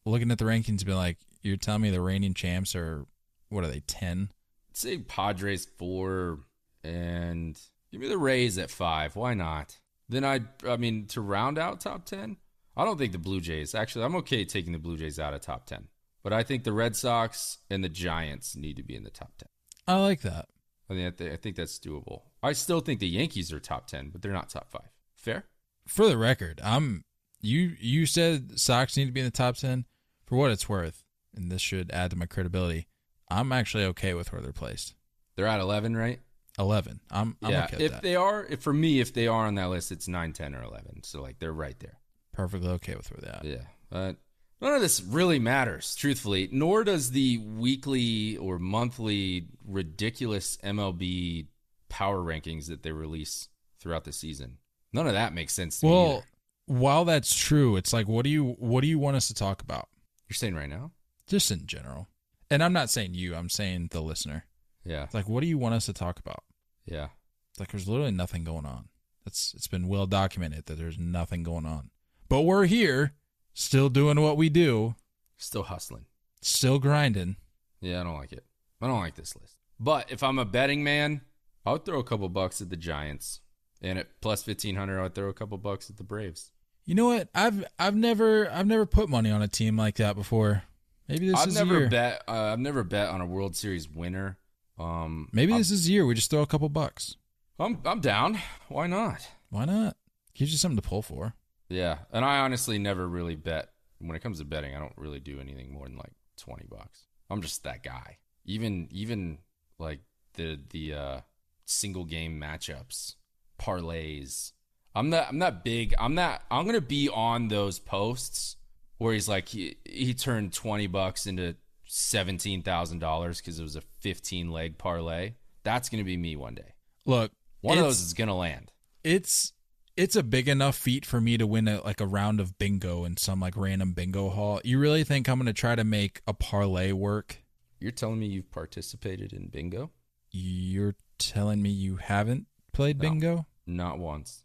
looking 0.04 0.30
at 0.30 0.38
the 0.38 0.44
rankings, 0.44 0.68
and 0.68 0.86
be 0.86 0.94
like, 0.94 1.18
"You're 1.42 1.56
telling 1.56 1.82
me 1.82 1.90
the 1.90 2.00
reigning 2.00 2.34
champs 2.34 2.74
are 2.74 3.06
what 3.48 3.64
are 3.64 3.68
they 3.68 3.80
ten? 3.80 4.30
Say 4.78 4.98
Padres 4.98 5.66
four 5.76 6.40
and 6.84 7.60
give 7.90 8.00
me 8.00 8.08
the 8.08 8.18
Rays 8.18 8.58
at 8.58 8.70
five. 8.70 9.16
Why 9.16 9.34
not? 9.34 9.78
Then 10.08 10.24
I, 10.24 10.40
I 10.66 10.76
mean, 10.76 11.06
to 11.08 11.20
round 11.20 11.58
out 11.58 11.80
top 11.80 12.04
ten, 12.04 12.36
I 12.76 12.84
don't 12.84 12.96
think 12.96 13.12
the 13.12 13.18
Blue 13.18 13.40
Jays. 13.40 13.74
Actually, 13.74 14.04
I'm 14.04 14.16
okay 14.16 14.44
taking 14.44 14.72
the 14.72 14.78
Blue 14.78 14.96
Jays 14.96 15.18
out 15.18 15.34
of 15.34 15.40
top 15.40 15.66
ten, 15.66 15.88
but 16.22 16.32
I 16.32 16.42
think 16.42 16.64
the 16.64 16.72
Red 16.72 16.96
Sox 16.96 17.58
and 17.68 17.84
the 17.84 17.88
Giants 17.88 18.56
need 18.56 18.76
to 18.76 18.82
be 18.82 18.96
in 18.96 19.04
the 19.04 19.10
top 19.10 19.32
ten. 19.36 19.48
I 19.86 19.96
like 19.96 20.22
that. 20.22 20.46
I 20.88 20.94
think 20.94 21.20
I 21.20 21.36
think 21.36 21.56
that's 21.56 21.78
doable. 21.78 22.22
I 22.42 22.52
still 22.52 22.80
think 22.80 23.00
the 23.00 23.08
Yankees 23.08 23.52
are 23.52 23.60
top 23.60 23.86
ten, 23.86 24.10
but 24.10 24.22
they're 24.22 24.32
not 24.32 24.48
top 24.48 24.70
five. 24.70 24.90
Fair? 25.14 25.44
For 25.86 26.06
the 26.08 26.16
record, 26.16 26.60
I'm 26.64 27.02
you. 27.40 27.74
You 27.78 28.06
said 28.06 28.58
Sox 28.58 28.96
need 28.96 29.06
to 29.06 29.12
be 29.12 29.20
in 29.20 29.26
the 29.26 29.30
top 29.30 29.56
ten. 29.56 29.84
For 30.24 30.36
what 30.36 30.50
it's 30.50 30.68
worth, 30.68 31.04
and 31.34 31.50
this 31.50 31.62
should 31.62 31.90
add 31.90 32.10
to 32.10 32.16
my 32.16 32.26
credibility. 32.26 32.86
I'm 33.30 33.52
actually 33.52 33.84
okay 33.86 34.14
with 34.14 34.32
where 34.32 34.40
they're 34.40 34.52
placed. 34.52 34.94
They're 35.36 35.46
at 35.46 35.60
eleven, 35.60 35.96
right? 35.96 36.20
Eleven. 36.58 37.00
I'm, 37.10 37.36
I'm 37.42 37.50
yeah. 37.52 37.64
okay 37.64 37.76
with 37.76 37.82
if 37.82 37.92
that. 37.92 38.02
they 38.02 38.16
are, 38.16 38.44
if 38.44 38.60
for 38.60 38.72
me, 38.72 39.00
if 39.00 39.14
they 39.14 39.28
are 39.28 39.46
on 39.46 39.54
that 39.54 39.70
list, 39.70 39.92
it's 39.92 40.08
9, 40.08 40.32
10, 40.32 40.56
or 40.56 40.62
eleven. 40.62 41.04
So 41.04 41.22
like 41.22 41.38
they're 41.38 41.52
right 41.52 41.78
there. 41.78 41.98
Perfectly 42.32 42.68
okay 42.70 42.96
with 42.96 43.10
where 43.10 43.20
they 43.20 43.28
are. 43.28 43.54
Yeah, 43.54 43.66
but 43.90 44.16
none 44.60 44.74
of 44.74 44.80
this 44.80 45.00
really 45.00 45.38
matters, 45.38 45.94
truthfully. 45.94 46.48
Nor 46.50 46.82
does 46.82 47.12
the 47.12 47.38
weekly 47.38 48.36
or 48.36 48.58
monthly 48.58 49.46
ridiculous 49.64 50.56
MLB 50.64 51.46
power 51.88 52.18
rankings 52.18 52.66
that 52.66 52.82
they 52.82 52.92
release 52.92 53.48
throughout 53.80 54.04
the 54.04 54.12
season. 54.12 54.58
None 54.92 55.06
of 55.06 55.12
that 55.12 55.34
makes 55.34 55.54
sense 55.54 55.80
to 55.80 55.86
me. 55.86 55.92
Well, 55.92 56.24
while 56.66 57.04
that's 57.04 57.34
true, 57.34 57.76
it's 57.76 57.92
like, 57.92 58.08
what 58.08 58.24
do 58.24 58.30
you 58.30 58.56
what 58.58 58.80
do 58.80 58.88
you 58.88 58.98
want 58.98 59.16
us 59.16 59.28
to 59.28 59.34
talk 59.34 59.62
about? 59.62 59.88
You're 60.28 60.34
saying 60.34 60.54
right 60.54 60.68
now? 60.68 60.92
Just 61.26 61.50
in 61.50 61.66
general. 61.66 62.08
And 62.50 62.62
I'm 62.62 62.72
not 62.72 62.90
saying 62.90 63.14
you. 63.14 63.34
I'm 63.34 63.48
saying 63.48 63.88
the 63.90 64.00
listener. 64.00 64.46
Yeah, 64.84 65.04
It's 65.04 65.14
like, 65.14 65.28
what 65.28 65.40
do 65.42 65.46
you 65.46 65.58
want 65.58 65.74
us 65.74 65.86
to 65.86 65.92
talk 65.92 66.18
about? 66.18 66.44
yeah. 66.86 67.08
It's 67.50 67.60
like, 67.60 67.72
there's 67.72 67.88
literally 67.88 68.12
nothing 68.12 68.44
going 68.44 68.64
on. 68.66 68.88
It's 69.26 69.52
it's 69.54 69.66
been 69.66 69.88
well 69.88 70.06
documented 70.06 70.66
that 70.66 70.78
there's 70.78 70.98
nothing 70.98 71.42
going 71.42 71.66
on. 71.66 71.90
But 72.28 72.42
we're 72.42 72.66
here, 72.66 73.14
still 73.52 73.88
doing 73.88 74.20
what 74.20 74.36
we 74.36 74.48
do, 74.48 74.94
Still 75.36 75.64
hustling. 75.64 76.06
still 76.40 76.78
grinding. 76.78 77.36
Yeah, 77.80 78.00
I 78.00 78.04
don't 78.04 78.16
like 78.16 78.32
it. 78.32 78.44
I 78.80 78.86
don't 78.86 79.00
like 79.00 79.16
this 79.16 79.34
list. 79.36 79.56
But 79.80 80.10
if 80.10 80.22
I'm 80.22 80.38
a 80.38 80.44
betting 80.44 80.82
man, 80.84 81.22
I 81.66 81.72
would 81.72 81.84
throw 81.84 81.98
a 81.98 82.04
couple 82.04 82.28
bucks 82.28 82.60
at 82.62 82.70
the 82.70 82.76
Giants, 82.76 83.40
and 83.82 83.98
at 83.98 84.20
plus 84.20 84.42
fifteen 84.42 84.76
hundred, 84.76 85.00
I 85.00 85.02
would 85.04 85.14
throw 85.14 85.28
a 85.28 85.34
couple 85.34 85.58
bucks 85.58 85.90
at 85.90 85.96
the 85.96 86.04
Braves. 86.04 86.52
You 86.86 86.94
know 86.94 87.06
what? 87.06 87.28
I've 87.34 87.64
I've 87.78 87.96
never 87.96 88.50
I've 88.50 88.66
never 88.66 88.86
put 88.86 89.08
money 89.10 89.30
on 89.30 89.42
a 89.42 89.48
team 89.48 89.76
like 89.76 89.96
that 89.96 90.16
before. 90.16 90.62
Maybe 91.08 91.28
this 91.28 91.38
I've 91.40 91.48
is 91.48 91.54
never 91.54 91.78
year. 91.80 91.88
bet. 91.88 92.22
Uh, 92.28 92.52
I've 92.52 92.58
never 92.58 92.84
bet 92.84 93.08
on 93.08 93.20
a 93.20 93.26
World 93.26 93.56
Series 93.56 93.88
winner. 93.88 94.38
Um, 94.78 95.28
Maybe 95.32 95.52
I'm, 95.52 95.58
this 95.58 95.70
is 95.70 95.86
the 95.86 95.92
year 95.92 96.06
we 96.06 96.14
just 96.14 96.30
throw 96.30 96.42
a 96.42 96.46
couple 96.46 96.68
bucks. 96.68 97.16
I'm 97.58 97.78
I'm 97.84 98.00
down. 98.00 98.38
Why 98.68 98.86
not? 98.86 99.26
Why 99.50 99.64
not? 99.64 99.96
Gives 100.34 100.52
you 100.52 100.58
something 100.58 100.80
to 100.80 100.88
pull 100.88 101.02
for. 101.02 101.34
Yeah, 101.68 101.98
and 102.12 102.24
I 102.24 102.38
honestly 102.38 102.78
never 102.78 103.08
really 103.08 103.34
bet. 103.34 103.70
When 103.98 104.14
it 104.16 104.20
comes 104.20 104.38
to 104.38 104.44
betting, 104.44 104.76
I 104.76 104.78
don't 104.78 104.96
really 104.96 105.18
do 105.18 105.40
anything 105.40 105.72
more 105.72 105.86
than 105.88 105.96
like 105.96 106.12
twenty 106.36 106.66
bucks. 106.68 107.06
I'm 107.28 107.42
just 107.42 107.64
that 107.64 107.82
guy. 107.82 108.18
Even 108.44 108.88
even 108.92 109.38
like 109.78 110.00
the 110.34 110.60
the 110.70 110.94
uh, 110.94 111.20
single 111.64 112.04
game 112.04 112.40
matchups, 112.40 113.16
parlays. 113.60 114.52
I'm 114.94 115.10
not 115.10 115.28
I'm 115.30 115.38
not 115.38 115.64
big. 115.64 115.94
I'm 115.98 116.14
not. 116.14 116.42
I'm 116.50 116.64
gonna 116.66 116.80
be 116.80 117.08
on 117.08 117.48
those 117.48 117.78
posts 117.78 118.56
where 118.98 119.14
he's 119.14 119.28
like 119.28 119.48
he 119.48 119.76
he 119.84 120.12
turned 120.14 120.52
twenty 120.52 120.86
bucks 120.86 121.26
into 121.26 121.56
seventeen 121.86 122.62
thousand 122.62 122.98
dollars 122.98 123.38
because 123.38 123.58
it 123.58 123.62
was 123.62 123.76
a 123.76 123.80
fifteen 124.00 124.50
leg 124.50 124.78
parlay. 124.78 125.34
That's 125.64 125.88
gonna 125.88 126.04
be 126.04 126.16
me 126.16 126.36
one 126.36 126.54
day. 126.54 126.74
Look, 127.06 127.32
One 127.62 127.78
of 127.78 127.84
those 127.84 128.00
is 128.00 128.14
gonna 128.14 128.36
land. 128.36 128.70
it's 129.02 129.52
it's 129.96 130.14
a 130.14 130.22
big 130.22 130.48
enough 130.48 130.76
feat 130.76 131.04
for 131.04 131.20
me 131.20 131.36
to 131.36 131.44
win 131.46 131.66
a, 131.66 131.82
like 131.82 132.00
a 132.00 132.06
round 132.06 132.38
of 132.38 132.56
bingo 132.58 133.04
in 133.04 133.16
some 133.16 133.40
like 133.40 133.56
random 133.56 133.92
bingo 133.94 134.28
hall. 134.30 134.60
You 134.62 134.78
really 134.78 135.02
think 135.02 135.28
I'm 135.28 135.38
going 135.40 135.46
to 135.46 135.52
try 135.52 135.74
to 135.74 135.82
make 135.82 136.20
a 136.24 136.32
parlay 136.32 136.92
work? 136.92 137.38
You're 137.80 137.90
telling 137.90 138.20
me 138.20 138.26
you've 138.26 138.52
participated 138.52 139.32
in 139.32 139.48
bingo? 139.48 139.90
You're 140.30 140.94
telling 141.18 141.60
me 141.60 141.70
you 141.70 141.96
haven't 141.96 142.46
played 142.72 142.98
No. 143.02 143.08
bingo, 143.10 143.46
Not 143.66 143.98
once. 143.98 144.44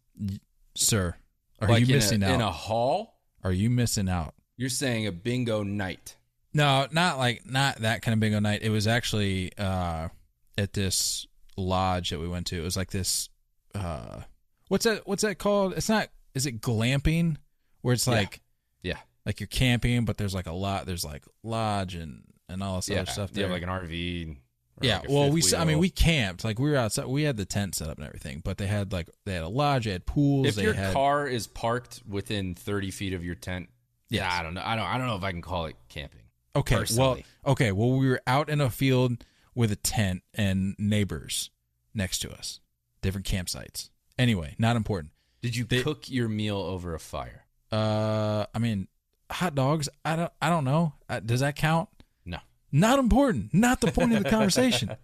sir? 0.76 1.18
Are 1.62 1.68
Like 1.68 1.82
you 1.88 1.94
missing 1.94 2.24
a, 2.24 2.30
out? 2.30 2.34
In 2.34 2.42
a 2.42 2.52
hall? 2.52 3.20
Are 3.44 3.52
you 3.52 3.70
missing 3.70 4.10
out? 4.10 4.34
You're 4.58 4.70
saying 4.70 5.08
a 5.08 5.12
bingo 5.12 5.64
night. 5.64 6.16
No, 6.54 6.88
not 6.92 7.18
like 7.18 7.46
not 7.46 7.78
that 7.78 8.02
kind 8.02 8.14
of 8.14 8.20
bingo 8.20 8.40
night. 8.40 8.62
It 8.62 8.70
was 8.70 8.88
actually 8.88 9.52
uh 9.58 10.10
at 10.58 10.74
this 10.74 11.26
lodge 11.58 12.12
that 12.12 12.20
we 12.20 12.28
went 12.28 12.48
to. 12.48 12.58
It 12.58 12.64
was 12.64 12.78
like 12.78 12.92
this 12.92 13.30
uh 13.74 14.22
what's 14.68 14.86
that 14.86 15.08
what's 15.08 15.24
that 15.24 15.40
called? 15.40 15.74
It's 15.76 15.90
not 15.90 16.10
is 16.36 16.46
it 16.46 16.62
glamping? 16.62 17.38
Where 17.82 17.94
it's 17.94 18.08
like 18.08 18.42
Yeah. 18.84 18.98
like 19.26 19.40
you're 19.40 19.48
camping, 19.48 20.06
but 20.06 20.18
there's 20.18 20.36
like 20.36 20.46
a 20.48 20.54
lot 20.54 20.86
there's 20.86 21.04
like 21.06 21.24
lodge 21.44 21.96
and 21.96 22.24
and 22.50 22.62
all 22.62 22.76
this 22.78 22.90
yeah. 22.90 23.02
other 23.02 23.12
stuff 23.12 23.30
You 23.32 23.36
there. 23.36 23.44
have 23.48 23.52
like 23.52 23.64
an 23.64 23.70
RV. 23.90 24.38
yeah, 24.82 25.00
like 25.00 25.10
well, 25.10 25.32
we 25.32 25.42
I 25.58 25.66
mean 25.66 25.80
we 25.80 25.90
camped 25.90 26.44
like 26.44 26.60
we 26.60 26.70
were 26.70 26.76
outside. 26.76 27.06
We 27.08 27.24
had 27.24 27.38
the 27.38 27.46
tent 27.46 27.74
set 27.76 27.90
up 27.90 27.98
and 27.98 28.06
everything, 28.06 28.42
but 28.44 28.58
they 28.60 28.68
had 28.68 28.92
like 28.94 29.10
they 29.26 29.34
had 29.34 29.44
a 29.44 29.48
lodge, 29.50 29.86
they 29.86 29.92
had 29.92 30.06
pools. 30.06 30.48
If 30.48 30.56
they 30.56 30.64
your 30.64 30.74
had, 30.74 30.94
car 30.94 31.28
is 31.28 31.48
parked 31.48 32.04
within 32.08 32.54
30 32.54 32.92
feet 32.92 33.14
of 33.14 33.24
your 33.26 33.36
tent. 33.36 33.70
Yeah, 34.14 34.32
I 34.32 34.44
don't 34.44 34.54
know. 34.54 34.62
I 34.64 34.76
don't. 34.76 34.86
I 34.86 34.98
don't 34.98 35.08
know 35.08 35.16
if 35.16 35.24
I 35.24 35.32
can 35.32 35.42
call 35.42 35.66
it 35.66 35.76
camping. 35.90 36.22
Okay, 36.56 36.76
personally. 36.76 37.26
well, 37.44 37.54
okay, 37.54 37.72
well, 37.72 37.92
we 37.92 38.08
were 38.08 38.22
out 38.28 38.50
in 38.50 38.62
a 38.62 38.70
field 38.70 39.24
with 39.56 39.72
a 39.72 39.76
tent 39.76 40.22
and 40.34 40.76
neighbors 40.78 41.50
next 41.94 42.20
to 42.20 42.32
us, 42.32 42.60
different 43.02 43.26
campsites. 43.26 43.90
Anyway, 44.20 44.56
not 44.60 44.76
important. 44.76 45.12
Did 45.42 45.56
you 45.56 45.66
They- 45.66 45.82
cook 45.82 46.10
your 46.10 46.30
meal 46.30 46.58
over 46.58 46.94
a 46.94 47.00
fire? 47.00 47.46
Uh, 47.72 48.46
I 48.54 48.60
mean, 48.60 48.88
hot 49.32 49.56
dogs. 49.56 49.90
I 50.06 50.16
don't. 50.16 50.32
I 50.42 50.50
don't 50.50 50.64
know. 50.64 50.94
Uh, 51.10 51.20
does 51.20 51.40
that 51.40 51.56
count? 51.56 51.90
No. 52.26 52.38
Not 52.72 53.00
important. 53.00 53.54
Not 53.54 53.82
the 53.82 53.92
point 53.92 54.14
of 54.14 54.24
the 54.24 54.30
conversation. 54.38 54.96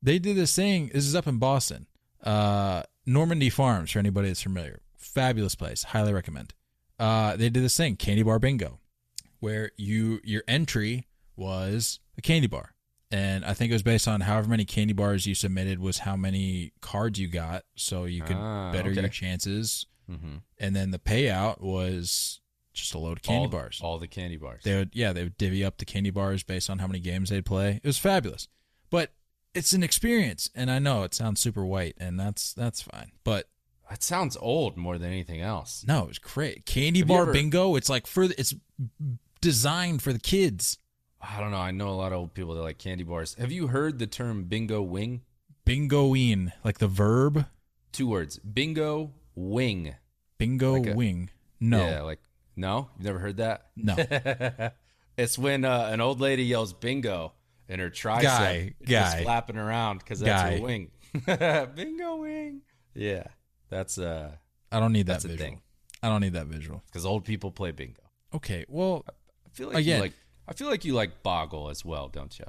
They 0.00 0.18
did 0.20 0.36
this 0.36 0.54
thing. 0.54 0.90
This 0.94 1.06
is 1.06 1.14
up 1.16 1.26
in 1.26 1.38
Boston. 1.38 1.86
Uh, 2.22 2.84
Normandy 3.04 3.50
Farms. 3.50 3.90
For 3.90 3.98
anybody 3.98 4.28
that's 4.28 4.42
familiar, 4.42 4.80
fabulous 4.96 5.54
place. 5.56 5.82
Highly 5.82 6.12
recommend. 6.12 6.54
Uh, 6.98 7.36
they 7.36 7.48
did 7.48 7.62
this 7.62 7.76
thing, 7.76 7.96
candy 7.96 8.22
bar 8.22 8.38
bingo, 8.38 8.78
where 9.40 9.72
you 9.76 10.20
your 10.24 10.42
entry 10.46 11.08
was 11.36 12.00
a 12.16 12.22
candy 12.22 12.46
bar, 12.46 12.74
and 13.10 13.44
I 13.44 13.54
think 13.54 13.70
it 13.70 13.74
was 13.74 13.82
based 13.82 14.06
on 14.08 14.22
however 14.22 14.48
many 14.48 14.64
candy 14.64 14.92
bars 14.92 15.26
you 15.26 15.34
submitted 15.34 15.78
was 15.80 15.98
how 15.98 16.16
many 16.16 16.72
cards 16.80 17.18
you 17.18 17.28
got, 17.28 17.64
so 17.74 18.04
you 18.04 18.22
could 18.22 18.36
Ah, 18.36 18.72
better 18.72 18.90
your 18.90 19.08
chances. 19.08 19.86
Mm-hmm. 20.10 20.36
And 20.58 20.76
then 20.76 20.90
the 20.90 20.98
payout 20.98 21.60
was 21.60 22.40
just 22.72 22.94
a 22.94 22.98
load 22.98 23.18
of 23.18 23.22
candy 23.22 23.46
all, 23.46 23.50
bars. 23.50 23.80
All 23.82 23.98
the 23.98 24.08
candy 24.08 24.36
bars. 24.36 24.62
They 24.64 24.76
would, 24.76 24.90
yeah, 24.92 25.12
they 25.12 25.22
would 25.22 25.38
divvy 25.38 25.64
up 25.64 25.78
the 25.78 25.84
candy 25.84 26.10
bars 26.10 26.42
based 26.42 26.68
on 26.68 26.78
how 26.78 26.86
many 26.86 27.00
games 27.00 27.30
they'd 27.30 27.46
play. 27.46 27.80
It 27.82 27.86
was 27.86 27.98
fabulous, 27.98 28.48
but 28.90 29.12
it's 29.54 29.72
an 29.72 29.82
experience, 29.82 30.50
and 30.54 30.70
I 30.70 30.78
know 30.78 31.04
it 31.04 31.14
sounds 31.14 31.40
super 31.40 31.64
white, 31.64 31.96
and 31.98 32.18
that's 32.18 32.52
that's 32.52 32.82
fine. 32.82 33.12
But 33.22 33.48
that 33.94 34.02
sounds 34.02 34.36
old 34.40 34.76
more 34.76 34.98
than 34.98 35.08
anything 35.12 35.40
else. 35.40 35.84
no, 35.86 36.02
it 36.02 36.08
was 36.08 36.18
great. 36.18 36.66
Candy 36.66 36.98
Have 36.98 37.08
bar 37.08 37.22
ever- 37.22 37.32
bingo. 37.32 37.76
It's 37.76 37.88
like 37.88 38.08
for 38.08 38.26
the, 38.26 38.34
it's 38.40 38.52
designed 39.40 40.02
for 40.02 40.12
the 40.12 40.18
kids. 40.18 40.78
I 41.20 41.38
don't 41.40 41.52
know. 41.52 41.58
I 41.58 41.70
know 41.70 41.90
a 41.90 41.94
lot 41.94 42.12
of 42.12 42.18
old 42.18 42.34
people 42.34 42.54
that 42.56 42.62
like 42.62 42.78
candy 42.78 43.04
bars. 43.04 43.34
Have 43.38 43.52
you 43.52 43.68
heard 43.68 44.00
the 44.00 44.08
term 44.08 44.44
bingo 44.44 44.82
wing? 44.82 45.22
Bingoing, 45.64 46.52
like 46.64 46.78
the 46.78 46.88
verb 46.88 47.46
Two 47.92 48.08
words: 48.08 48.38
bingo 48.40 49.12
wing. 49.36 49.94
bingo 50.38 50.72
Like 50.74 50.88
a- 50.88 50.94
wing. 50.94 51.30
No, 51.60 51.78
Yeah, 51.86 52.02
like 52.02 52.18
no, 52.56 52.90
you've 52.96 53.06
never 53.06 53.18
heard 53.20 53.36
that. 53.38 53.68
no. 53.76 53.94
it's 55.16 55.38
when 55.38 55.64
uh, 55.64 55.88
an 55.92 56.00
old 56.00 56.20
lady 56.20 56.44
yells 56.44 56.72
bingo 56.74 57.32
and 57.68 57.80
her 57.80 57.90
tricep 57.90 58.22
Guy, 58.22 58.74
is 58.80 58.88
just 58.88 59.16
guy. 59.18 59.22
flapping 59.22 59.56
around 59.56 59.98
because 59.98 60.18
that's 60.20 60.42
Guy. 60.42 60.56
her 60.58 60.62
wing. 60.62 60.90
bingo 61.76 62.16
wing. 62.16 62.60
Yeah, 62.94 63.28
that's 63.70 63.98
uh, 63.98 64.32
I 64.72 64.80
don't 64.80 64.92
need 64.92 65.06
that 65.06 65.14
That's 65.14 65.24
a 65.24 65.28
visual. 65.28 65.48
thing. 65.50 65.60
I 66.02 66.08
don't 66.08 66.20
need 66.20 66.34
that 66.34 66.46
visual. 66.46 66.82
because 66.86 67.06
old 67.06 67.24
people 67.24 67.50
play 67.50 67.70
bingo. 67.70 68.02
Okay, 68.34 68.64
well, 68.68 69.04
I 69.08 69.48
feel 69.52 69.68
like 69.68 69.78
Again. 69.78 69.96
you 69.96 70.02
like. 70.02 70.12
I 70.46 70.52
feel 70.52 70.68
like 70.68 70.84
you 70.84 70.92
like 70.94 71.22
Boggle 71.22 71.70
as 71.70 71.84
well, 71.84 72.08
don't 72.08 72.36
you? 72.38 72.44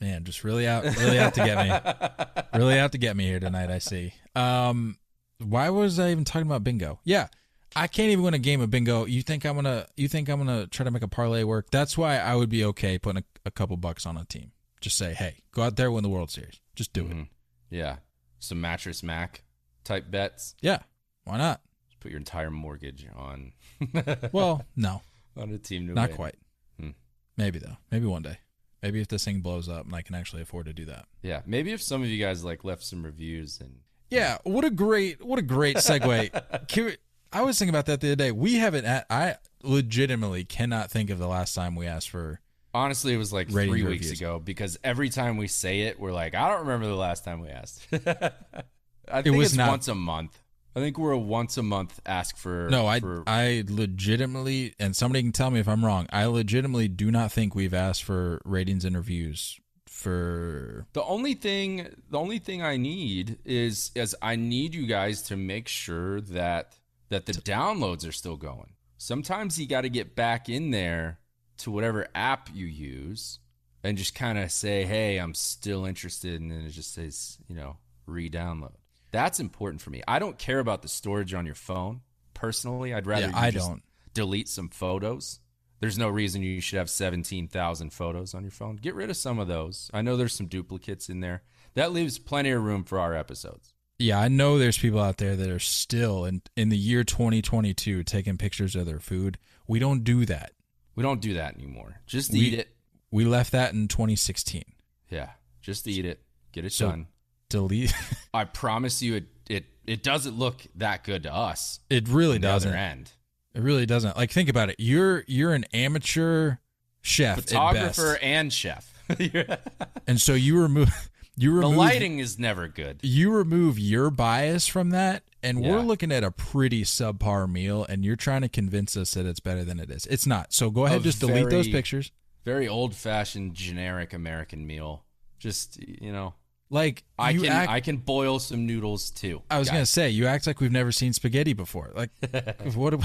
man, 0.00 0.22
just 0.22 0.44
really 0.44 0.64
out, 0.68 0.84
really 0.84 1.18
out 1.18 1.34
to 1.34 1.44
get 1.44 1.58
me, 1.58 2.42
really 2.58 2.78
out 2.78 2.92
to 2.92 2.98
get 2.98 3.16
me 3.16 3.24
here 3.26 3.40
tonight. 3.40 3.68
I 3.70 3.78
see. 3.78 4.12
Um, 4.36 4.96
why 5.42 5.70
was 5.70 5.98
I 5.98 6.10
even 6.12 6.24
talking 6.24 6.46
about 6.46 6.62
bingo? 6.62 7.00
Yeah, 7.04 7.26
I 7.74 7.86
can't 7.88 8.10
even 8.10 8.22
win 8.24 8.34
a 8.34 8.38
game 8.38 8.60
of 8.60 8.70
bingo. 8.70 9.06
You 9.06 9.22
think 9.22 9.44
I'm 9.44 9.54
gonna? 9.56 9.86
You 9.96 10.06
think 10.08 10.28
I'm 10.28 10.38
gonna 10.38 10.66
try 10.66 10.84
to 10.84 10.90
make 10.90 11.02
a 11.02 11.08
parlay 11.08 11.42
work? 11.44 11.70
That's 11.70 11.96
why 11.98 12.18
I 12.18 12.34
would 12.36 12.48
be 12.50 12.64
okay 12.66 12.98
putting 12.98 13.22
a, 13.22 13.48
a 13.48 13.50
couple 13.50 13.76
bucks 13.76 14.04
on 14.06 14.16
a 14.16 14.24
team. 14.24 14.52
Just 14.80 14.96
say, 14.98 15.14
hey, 15.14 15.38
go 15.52 15.62
out 15.62 15.74
there, 15.76 15.90
win 15.90 16.02
the 16.04 16.08
World 16.08 16.30
Series. 16.30 16.60
Just 16.76 16.92
do 16.92 17.04
it. 17.06 17.10
Mhm. 17.10 17.28
Yeah, 17.70 17.96
some 18.38 18.60
mattress 18.60 19.02
Mack 19.02 19.42
type 19.88 20.10
bets. 20.10 20.54
Yeah, 20.60 20.78
why 21.24 21.38
not? 21.38 21.60
Just 21.88 22.00
put 22.00 22.10
your 22.10 22.18
entire 22.18 22.50
mortgage 22.50 23.06
on 23.16 23.52
Well, 24.32 24.64
no, 24.76 25.02
on 25.36 25.50
a 25.50 25.58
team 25.58 25.86
to 25.88 25.94
not 25.94 26.08
win. 26.10 26.16
quite. 26.16 26.34
Hmm. 26.80 26.90
Maybe 27.36 27.58
though. 27.58 27.76
Maybe 27.90 28.06
one 28.06 28.22
day. 28.22 28.38
Maybe 28.82 29.00
if 29.00 29.08
this 29.08 29.24
thing 29.24 29.40
blows 29.40 29.68
up 29.68 29.86
and 29.86 29.94
I 29.94 30.02
can 30.02 30.14
actually 30.14 30.42
afford 30.42 30.66
to 30.66 30.72
do 30.72 30.84
that. 30.84 31.06
Yeah, 31.22 31.40
maybe 31.46 31.72
if 31.72 31.82
some 31.82 32.02
of 32.02 32.08
you 32.08 32.24
guys 32.24 32.44
like 32.44 32.62
left 32.64 32.84
some 32.84 33.04
reviews 33.04 33.60
and 33.60 33.80
Yeah, 34.10 34.38
what 34.44 34.64
a 34.64 34.70
great 34.70 35.24
what 35.24 35.38
a 35.38 35.42
great 35.42 35.76
segue. 35.78 36.30
We- 36.76 36.96
I 37.30 37.42
was 37.42 37.58
thinking 37.58 37.74
about 37.74 37.84
that 37.86 38.00
the 38.00 38.08
other 38.08 38.16
day. 38.16 38.32
We 38.32 38.54
haven't 38.54 38.86
I 39.10 39.36
legitimately 39.62 40.44
cannot 40.44 40.90
think 40.90 41.10
of 41.10 41.18
the 41.18 41.26
last 41.28 41.54
time 41.54 41.74
we 41.76 41.86
asked 41.86 42.08
for 42.10 42.40
honestly, 42.72 43.12
it 43.12 43.16
was 43.18 43.32
like 43.32 43.50
three 43.50 43.68
weeks 43.68 43.84
reviews. 43.84 44.12
ago 44.20 44.38
because 44.38 44.78
every 44.84 45.08
time 45.10 45.36
we 45.36 45.48
say 45.48 45.80
it, 45.80 45.98
we're 46.00 46.12
like, 46.12 46.34
I 46.34 46.48
don't 46.48 46.60
remember 46.60 46.86
the 46.86 46.94
last 46.94 47.24
time 47.24 47.40
we 47.40 47.48
asked. 47.48 47.86
I 49.10 49.22
think 49.22 49.36
was 49.36 49.48
it's 49.48 49.56
not- 49.56 49.70
once 49.70 49.88
a 49.88 49.94
month. 49.94 50.38
I 50.76 50.80
think 50.80 50.96
we're 50.96 51.10
a 51.12 51.18
once 51.18 51.56
a 51.56 51.62
month 51.62 51.98
ask 52.06 52.36
for. 52.36 52.68
No, 52.70 52.86
I 52.86 53.00
for, 53.00 53.24
I 53.26 53.64
legitimately 53.68 54.74
and 54.78 54.94
somebody 54.94 55.22
can 55.22 55.32
tell 55.32 55.50
me 55.50 55.58
if 55.58 55.66
I'm 55.68 55.84
wrong. 55.84 56.06
I 56.12 56.26
legitimately 56.26 56.86
do 56.88 57.10
not 57.10 57.32
think 57.32 57.54
we've 57.54 57.74
asked 57.74 58.04
for 58.04 58.40
ratings 58.44 58.84
and 58.84 58.94
reviews 58.94 59.58
for 59.88 60.86
The 60.92 61.02
only 61.02 61.34
thing, 61.34 61.88
the 62.10 62.18
only 62.18 62.38
thing 62.38 62.62
I 62.62 62.76
need 62.76 63.38
is, 63.44 63.90
is 63.96 64.14
I 64.22 64.36
need 64.36 64.74
you 64.74 64.86
guys 64.86 65.22
to 65.22 65.36
make 65.36 65.66
sure 65.66 66.20
that 66.20 66.74
that 67.08 67.26
the 67.26 67.32
downloads 67.32 68.06
are 68.06 68.12
still 68.12 68.36
going. 68.36 68.74
Sometimes 68.98 69.58
you 69.58 69.66
got 69.66 69.80
to 69.80 69.88
get 69.88 70.14
back 70.14 70.48
in 70.48 70.70
there 70.70 71.18
to 71.58 71.70
whatever 71.70 72.06
app 72.14 72.50
you 72.52 72.66
use 72.66 73.40
and 73.82 73.96
just 73.98 74.14
kind 74.14 74.38
of 74.38 74.52
say, 74.52 74.84
"Hey, 74.84 75.16
I'm 75.16 75.34
still 75.34 75.84
interested," 75.86 76.40
and 76.40 76.52
then 76.52 76.60
it 76.60 76.70
just 76.70 76.92
says, 76.92 77.38
you 77.48 77.56
know, 77.56 77.78
re-download. 78.06 78.74
That's 79.10 79.40
important 79.40 79.80
for 79.82 79.90
me. 79.90 80.02
I 80.06 80.18
don't 80.18 80.38
care 80.38 80.58
about 80.58 80.82
the 80.82 80.88
storage 80.88 81.32
on 81.34 81.46
your 81.46 81.54
phone 81.54 82.02
personally. 82.34 82.92
I'd 82.94 83.06
rather 83.06 83.22
Yeah, 83.28 83.30
you 83.30 83.36
I 83.36 83.50
just 83.50 83.68
don't. 83.68 83.82
delete 84.14 84.48
some 84.48 84.68
photos. 84.68 85.40
There's 85.80 85.96
no 85.98 86.08
reason 86.08 86.42
you 86.42 86.60
should 86.60 86.78
have 86.78 86.90
17,000 86.90 87.90
photos 87.92 88.34
on 88.34 88.42
your 88.42 88.50
phone. 88.50 88.76
Get 88.76 88.94
rid 88.94 89.10
of 89.10 89.16
some 89.16 89.38
of 89.38 89.46
those. 89.48 89.90
I 89.94 90.02
know 90.02 90.16
there's 90.16 90.34
some 90.34 90.46
duplicates 90.48 91.08
in 91.08 91.20
there. 91.20 91.42
That 91.74 91.92
leaves 91.92 92.18
plenty 92.18 92.50
of 92.50 92.62
room 92.62 92.82
for 92.84 92.98
our 92.98 93.14
episodes. 93.14 93.74
Yeah, 94.00 94.18
I 94.20 94.28
know 94.28 94.58
there's 94.58 94.78
people 94.78 95.00
out 95.00 95.18
there 95.18 95.36
that 95.36 95.48
are 95.50 95.58
still 95.58 96.24
in 96.24 96.42
in 96.56 96.68
the 96.68 96.76
year 96.76 97.02
2022 97.04 98.02
taking 98.04 98.36
pictures 98.38 98.76
of 98.76 98.86
their 98.86 99.00
food. 99.00 99.38
We 99.66 99.78
don't 99.78 100.04
do 100.04 100.24
that. 100.26 100.52
We 100.94 101.02
don't 101.02 101.20
do 101.20 101.34
that 101.34 101.54
anymore. 101.56 102.00
Just 102.06 102.32
We- 102.32 102.40
eat 102.40 102.54
it. 102.54 102.76
We 103.10 103.24
left 103.24 103.52
that 103.52 103.72
in 103.72 103.88
2016. 103.88 104.64
Yeah, 105.10 105.30
just 105.62 105.86
eat 105.88 106.04
it. 106.04 106.22
Get 106.52 106.64
it 106.64 106.72
So- 106.72 106.90
done. 106.90 107.06
Delete. 107.48 107.94
I 108.34 108.44
promise 108.44 109.02
you, 109.02 109.16
it 109.16 109.24
it 109.48 109.64
it 109.86 110.02
doesn't 110.02 110.38
look 110.38 110.62
that 110.76 111.04
good 111.04 111.22
to 111.24 111.34
us. 111.34 111.80
It 111.90 112.08
really 112.08 112.38
doesn't. 112.38 112.74
end. 112.74 113.12
It 113.54 113.62
really 113.62 113.86
doesn't. 113.86 114.16
Like 114.16 114.30
think 114.30 114.48
about 114.48 114.70
it. 114.70 114.76
You're 114.78 115.24
you're 115.26 115.54
an 115.54 115.64
amateur 115.72 116.56
chef, 117.00 117.36
Photographer 117.36 118.18
and 118.22 118.52
chef. 118.52 118.92
and 120.06 120.20
so 120.20 120.34
you 120.34 120.60
remove 120.60 121.10
you 121.36 121.52
remove 121.52 121.72
the 121.72 121.78
lighting 121.78 122.18
is 122.18 122.38
never 122.38 122.68
good. 122.68 123.00
you 123.02 123.32
remove 123.32 123.78
your 123.78 124.10
bias 124.10 124.66
from 124.66 124.90
that, 124.90 125.22
and 125.42 125.60
we're 125.60 125.80
looking 125.80 126.12
at 126.12 126.22
a 126.22 126.30
pretty 126.30 126.82
subpar 126.82 127.50
meal, 127.50 127.86
and 127.88 128.04
you're 128.04 128.16
trying 128.16 128.42
to 128.42 128.48
convince 128.48 128.96
us 128.96 129.14
that 129.14 129.24
it's 129.24 129.40
better 129.40 129.64
than 129.64 129.80
it 129.80 129.90
is. 129.90 130.06
It's 130.06 130.26
not. 130.26 130.52
So 130.52 130.70
go 130.70 130.84
ahead, 130.84 131.00
A 131.00 131.04
just 131.04 131.20
delete 131.20 131.48
those 131.48 131.68
pictures. 131.68 132.12
Very 132.44 132.68
old 132.68 132.94
fashioned, 132.94 133.54
generic 133.54 134.12
American 134.12 134.66
meal. 134.66 135.04
Just 135.38 135.78
you 135.80 136.12
know, 136.12 136.34
Like 136.70 137.02
I 137.18 137.32
can 137.32 137.46
act. 137.46 137.70
I 137.70 137.80
can 137.80 137.96
boil 137.96 138.38
some 138.38 138.66
noodles 138.66 139.10
too. 139.10 139.42
I 139.50 139.58
was 139.58 139.70
gonna 139.70 139.86
say 139.86 140.10
you 140.10 140.26
act 140.26 140.46
like 140.46 140.60
we've 140.60 140.72
never 140.72 140.92
seen 140.92 141.12
spaghetti 141.12 141.54
before. 141.54 141.92
Like 141.94 142.10
what? 142.74 142.94
Are 142.94 142.98
we, 142.98 143.04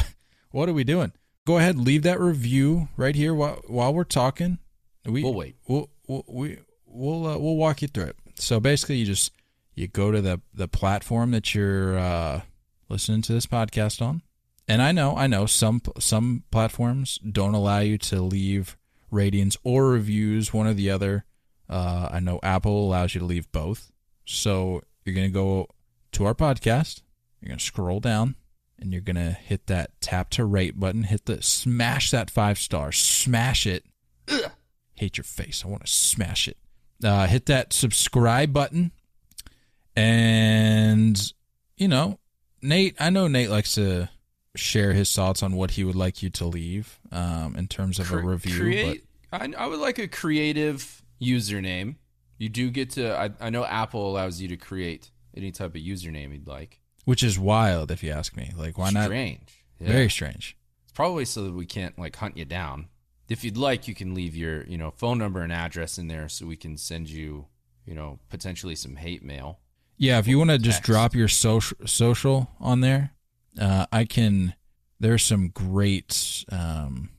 what 0.51 0.69
are 0.69 0.73
we 0.73 0.83
doing? 0.83 1.13
Go 1.45 1.57
ahead, 1.57 1.77
leave 1.77 2.03
that 2.03 2.19
review 2.19 2.89
right 2.95 3.15
here 3.15 3.33
while 3.33 3.61
while 3.67 3.93
we're 3.93 4.03
talking. 4.03 4.59
We 5.05 5.23
We'll 5.23 5.33
wait. 5.33 5.55
We'll 5.67 5.89
we'll 6.07 6.23
we, 6.27 6.59
we'll, 6.85 7.27
uh, 7.27 7.37
we'll 7.37 7.57
walk 7.57 7.81
you 7.81 7.87
through 7.87 8.05
it. 8.05 8.17
So 8.35 8.59
basically, 8.59 8.97
you 8.97 9.05
just 9.05 9.31
you 9.75 9.87
go 9.87 10.11
to 10.11 10.21
the 10.21 10.41
the 10.53 10.67
platform 10.67 11.31
that 11.31 11.53
you're 11.53 11.97
uh, 11.97 12.41
listening 12.89 13.21
to 13.23 13.33
this 13.33 13.45
podcast 13.45 14.01
on, 14.01 14.21
and 14.67 14.81
I 14.81 14.91
know 14.91 15.15
I 15.15 15.27
know 15.27 15.45
some 15.45 15.81
some 15.99 16.43
platforms 16.51 17.17
don't 17.19 17.53
allow 17.53 17.79
you 17.79 17.97
to 17.99 18.21
leave 18.21 18.77
ratings 19.11 19.57
or 19.63 19.89
reviews, 19.89 20.53
one 20.53 20.67
or 20.67 20.73
the 20.73 20.89
other. 20.89 21.25
Uh, 21.73 22.07
I 22.11 22.19
know 22.19 22.39
Apple 22.43 22.85
allows 22.85 23.15
you 23.15 23.19
to 23.19 23.25
leave 23.25 23.51
both. 23.51 23.91
So 24.25 24.83
you're 25.03 25.15
gonna 25.15 25.29
go 25.29 25.69
to 26.11 26.25
our 26.25 26.35
podcast. 26.35 27.01
You're 27.41 27.49
gonna 27.49 27.59
scroll 27.59 27.99
down, 27.99 28.35
and 28.79 28.91
you're 28.91 29.01
gonna 29.01 29.31
hit 29.31 29.65
that 29.67 29.99
tap 29.99 30.29
to 30.31 30.45
rate 30.45 30.79
button. 30.79 31.03
Hit 31.03 31.25
the 31.25 31.41
smash 31.41 32.11
that 32.11 32.29
five 32.29 32.59
star. 32.59 32.91
Smash 32.91 33.65
it. 33.65 33.85
Ugh. 34.29 34.51
Hate 34.93 35.17
your 35.17 35.23
face. 35.23 35.63
I 35.65 35.67
want 35.67 35.83
to 35.83 35.91
smash 35.91 36.47
it. 36.47 36.57
Uh, 37.03 37.25
hit 37.25 37.47
that 37.47 37.73
subscribe 37.73 38.53
button, 38.53 38.91
and 39.95 41.33
you 41.75 41.87
know, 41.87 42.19
Nate. 42.61 42.95
I 42.99 43.09
know 43.09 43.27
Nate 43.27 43.49
likes 43.49 43.73
to 43.73 44.09
share 44.55 44.93
his 44.93 45.11
thoughts 45.11 45.41
on 45.41 45.55
what 45.55 45.71
he 45.71 45.83
would 45.83 45.95
like 45.95 46.21
you 46.21 46.29
to 46.29 46.45
leave 46.45 46.99
um, 47.11 47.55
in 47.55 47.67
terms 47.67 47.97
of 47.97 48.11
a 48.11 48.17
review. 48.17 48.59
Create, 48.59 49.03
I, 49.31 49.51
I 49.57 49.65
would 49.65 49.79
like 49.79 49.97
a 49.97 50.07
creative 50.07 51.02
username. 51.23 51.95
You 52.37 52.49
do 52.49 52.69
get 52.69 52.91
to. 52.91 53.15
I, 53.17 53.29
I 53.39 53.49
know 53.49 53.63
Apple 53.65 54.09
allows 54.09 54.41
you 54.41 54.47
to 54.49 54.57
create 54.57 55.11
any 55.35 55.51
type 55.51 55.75
of 55.75 55.81
username 55.81 56.31
you'd 56.33 56.47
like. 56.47 56.79
which 57.05 57.23
is 57.23 57.37
wild 57.39 57.91
if 57.91 58.03
you 58.03 58.11
ask 58.11 58.35
me. 58.35 58.51
Like, 58.57 58.77
why 58.77 58.89
not? 58.91 59.05
Strange. 59.05 59.63
Yeah. 59.79 59.87
Very 59.87 60.09
strange. 60.09 60.55
It's 60.83 60.91
probably 60.93 61.25
so 61.25 61.43
that 61.43 61.53
we 61.53 61.65
can't 61.65 61.97
like 61.97 62.15
hunt 62.15 62.37
you 62.37 62.45
down. 62.45 62.87
If 63.29 63.43
you'd 63.43 63.57
like, 63.57 63.87
you 63.87 63.95
can 63.95 64.13
leave 64.13 64.35
your 64.35 64.63
you 64.65 64.77
know 64.77 64.91
phone 64.91 65.17
number 65.17 65.41
and 65.41 65.51
address 65.51 65.97
in 65.97 66.07
there 66.07 66.27
so 66.29 66.45
we 66.45 66.55
can 66.55 66.77
send 66.77 67.09
you 67.09 67.47
you 67.85 67.93
know 67.95 68.19
potentially 68.29 68.75
some 68.75 68.95
hate 68.97 69.23
mail. 69.23 69.59
Yeah, 69.97 70.19
if 70.19 70.27
you 70.27 70.37
want 70.37 70.49
to 70.49 70.57
just 70.57 70.83
drop 70.83 71.13
your 71.15 71.27
social 71.27 71.77
social 71.85 72.49
on 72.59 72.81
there, 72.81 73.11
uh, 73.59 73.85
I 73.91 74.05
can. 74.05 74.53
There's 74.99 75.23
some 75.23 75.49
great 75.49 76.45
um, 76.51 77.09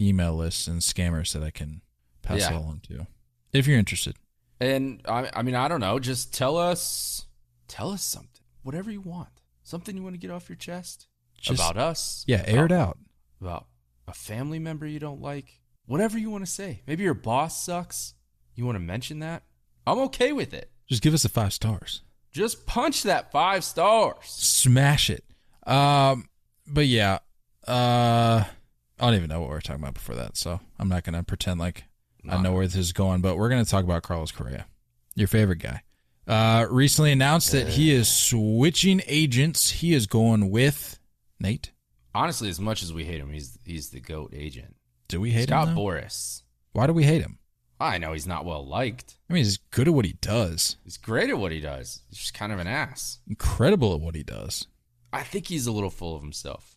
email 0.00 0.34
lists 0.34 0.66
and 0.66 0.80
scammers 0.80 1.32
that 1.32 1.42
I 1.42 1.50
can 1.50 1.82
pass 2.22 2.40
Yeah. 2.40 2.58
along 2.58 2.80
to, 2.88 3.06
if 3.52 3.66
you're 3.66 3.78
interested. 3.78 4.16
And 4.60 5.00
I, 5.08 5.30
I 5.34 5.42
mean, 5.42 5.54
I 5.54 5.68
don't 5.68 5.80
know. 5.80 5.98
Just 5.98 6.34
tell 6.34 6.56
us, 6.56 7.24
tell 7.68 7.90
us 7.90 8.02
something, 8.02 8.42
whatever 8.62 8.90
you 8.90 9.00
want, 9.00 9.40
something 9.62 9.96
you 9.96 10.02
want 10.02 10.14
to 10.14 10.18
get 10.20 10.30
off 10.30 10.48
your 10.48 10.56
chest 10.56 11.06
Just- 11.38 11.60
about 11.60 11.76
us. 11.78 12.24
Yeah, 12.26 12.42
air 12.46 12.66
it 12.66 12.72
out. 12.72 12.98
about 13.40 13.66
a 14.06 14.12
family 14.12 14.58
member 14.58 14.86
you 14.86 14.98
don't 14.98 15.20
like, 15.22 15.60
whatever 15.86 16.18
you 16.18 16.30
want 16.30 16.44
to 16.44 16.50
say. 16.50 16.82
Maybe 16.86 17.04
your 17.04 17.14
boss 17.14 17.62
sucks. 17.62 18.14
You 18.54 18.66
want 18.66 18.76
to 18.76 18.80
mention 18.80 19.20
that? 19.20 19.44
I'm 19.86 19.98
okay 20.00 20.32
with 20.32 20.52
it. 20.52 20.70
Just 20.88 21.00
give 21.00 21.14
us 21.14 21.22
the 21.22 21.28
five 21.28 21.52
stars. 21.52 22.02
Just 22.32 22.66
punch 22.66 23.02
that 23.04 23.32
five 23.32 23.64
stars. 23.64 24.16
Smash 24.26 25.08
it. 25.10 25.24
Um, 25.66 26.28
but 26.66 26.86
yeah, 26.86 27.18
uh, 27.66 28.44
I 28.44 29.04
don't 29.06 29.14
even 29.14 29.28
know 29.28 29.40
what 29.40 29.48
we 29.48 29.54
were 29.54 29.60
talking 29.60 29.82
about 29.82 29.94
before 29.94 30.14
that, 30.16 30.36
so 30.36 30.60
I'm 30.78 30.88
not 30.88 31.04
gonna 31.04 31.22
pretend 31.22 31.58
like 31.60 31.84
I 32.28 32.40
know 32.42 32.52
where 32.52 32.66
this 32.66 32.76
is 32.76 32.92
going. 32.92 33.20
But 33.20 33.36
we're 33.36 33.48
gonna 33.48 33.64
talk 33.64 33.84
about 33.84 34.02
Carlos 34.02 34.32
Correa, 34.32 34.66
your 35.14 35.28
favorite 35.28 35.58
guy. 35.58 35.82
Uh, 36.26 36.66
recently 36.70 37.12
announced 37.12 37.52
that 37.52 37.68
he 37.68 37.90
is 37.90 38.08
switching 38.08 39.02
agents. 39.06 39.70
He 39.70 39.94
is 39.94 40.06
going 40.06 40.50
with 40.50 40.98
Nate. 41.40 41.72
Honestly, 42.14 42.48
as 42.48 42.60
much 42.60 42.82
as 42.82 42.92
we 42.92 43.04
hate 43.04 43.20
him, 43.20 43.32
he's 43.32 43.58
he's 43.64 43.90
the 43.90 44.00
goat 44.00 44.32
agent. 44.34 44.76
Do 45.08 45.20
we 45.20 45.30
hate 45.30 45.48
Scott 45.48 45.68
him? 45.68 45.74
though? 45.74 45.80
Boras. 45.80 46.42
Why 46.72 46.86
do 46.86 46.92
we 46.92 47.04
hate 47.04 47.22
him? 47.22 47.38
I 47.80 47.96
know 47.98 48.12
he's 48.12 48.26
not 48.26 48.44
well 48.44 48.64
liked. 48.66 49.16
I 49.28 49.32
mean, 49.32 49.42
he's 49.42 49.56
good 49.56 49.88
at 49.88 49.94
what 49.94 50.04
he 50.04 50.12
does. 50.20 50.76
He's 50.84 50.98
great 50.98 51.30
at 51.30 51.38
what 51.38 51.50
he 51.50 51.60
does. 51.60 52.02
He's 52.10 52.18
just 52.18 52.34
kind 52.34 52.52
of 52.52 52.58
an 52.58 52.66
ass. 52.66 53.20
Incredible 53.26 53.94
at 53.94 54.00
what 54.00 54.14
he 54.14 54.22
does. 54.22 54.66
I 55.12 55.22
think 55.22 55.46
he's 55.46 55.66
a 55.66 55.72
little 55.72 55.90
full 55.90 56.14
of 56.14 56.22
himself. 56.22 56.76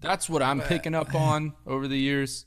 That's 0.00 0.30
what 0.30 0.42
I'm 0.42 0.60
picking 0.60 0.94
up 0.94 1.14
on 1.14 1.52
over 1.66 1.88
the 1.88 1.98
years. 1.98 2.46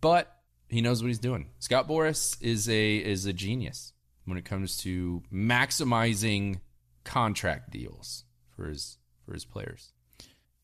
But 0.00 0.33
He 0.74 0.80
knows 0.80 1.00
what 1.00 1.06
he's 1.06 1.20
doing. 1.20 1.50
Scott 1.60 1.86
Boras 1.86 2.36
is 2.40 2.68
a 2.68 2.96
is 2.96 3.26
a 3.26 3.32
genius 3.32 3.92
when 4.24 4.36
it 4.36 4.44
comes 4.44 4.76
to 4.78 5.22
maximizing 5.32 6.58
contract 7.04 7.70
deals 7.70 8.24
for 8.56 8.66
his 8.66 8.98
for 9.24 9.34
his 9.34 9.44
players. 9.44 9.92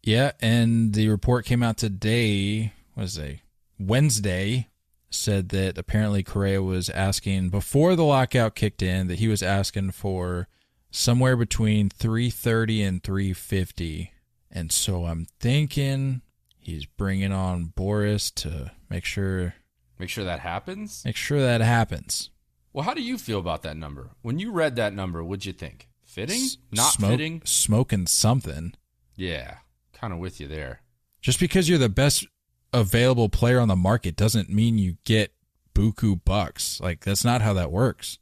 Yeah, 0.03 0.33
and 0.41 0.95
the 0.95 1.09
report 1.09 1.45
came 1.45 1.63
out 1.63 1.77
today. 1.77 2.73
Was 2.97 3.21
a 3.21 3.41
Wednesday 3.79 4.67
said 5.11 5.51
that 5.51 5.79
apparently 5.79 6.25
Correa 6.25 6.61
was 6.61 6.91
asking 6.91 7.51
before 7.51 7.95
the 7.95 8.05
lockout 8.05 8.57
kicked 8.57 8.83
in 8.83 9.07
that 9.07 9.21
he 9.21 9.29
was 9.29 9.45
asking 9.45 9.93
for 9.93 10.49
somewhere 10.91 11.37
between 11.37 11.89
330 11.89 12.83
and 12.83 13.03
350. 13.05 14.13
And 14.51 14.73
so 14.73 15.07
I'm 15.07 15.29
thinking 15.39 16.23
he's 16.59 16.85
bringing 16.85 17.33
on 17.33 17.73
Boras 17.77 18.35
to 18.43 18.73
make 18.89 19.05
sure 19.05 19.55
Make 20.01 20.09
sure 20.09 20.25
that 20.25 20.41
happens. 20.41 21.03
make 21.05 21.15
sure 21.17 21.41
that 21.41 21.61
happens. 21.61 22.31
Well, 22.73 22.85
how 22.85 22.95
do 22.95 23.03
you 23.03 23.19
feel 23.19 23.39
about 23.39 23.63
that 23.63 23.77
number? 23.77 24.11
When 24.23 24.39
you 24.39 24.51
read 24.51 24.77
that 24.77 24.95
number, 24.95 25.23
what'd 25.23 25.45
you 25.45 25.53
think? 25.53 25.89
Fitting? 26.05 26.41
S- 26.43 26.57
Not 26.73 26.93
smoke- 26.95 27.11
fitting? 27.11 27.43
Smoking 27.45 28.07
something. 28.07 28.75
Yeah, 29.15 29.59
kind 29.93 30.13
of 30.13 30.19
with 30.19 30.41
you 30.41 30.49
there. 30.49 30.81
Just 31.21 31.39
because 31.39 31.69
you're 31.69 31.79
the 31.79 31.89
best 31.91 32.27
available 32.73 33.29
player 33.29 33.61
on 33.61 33.69
the 33.69 33.77
market 33.77 34.17
doesn't 34.17 34.49
mean 34.49 34.79
you 34.79 34.97
get 35.05 35.33
buku 35.75 36.19
bucks. 36.25 36.81
Like 36.81 37.01
that's 37.05 37.25
not 37.25 37.43
how 37.43 37.53
that 37.53 37.71
works. 37.71 38.19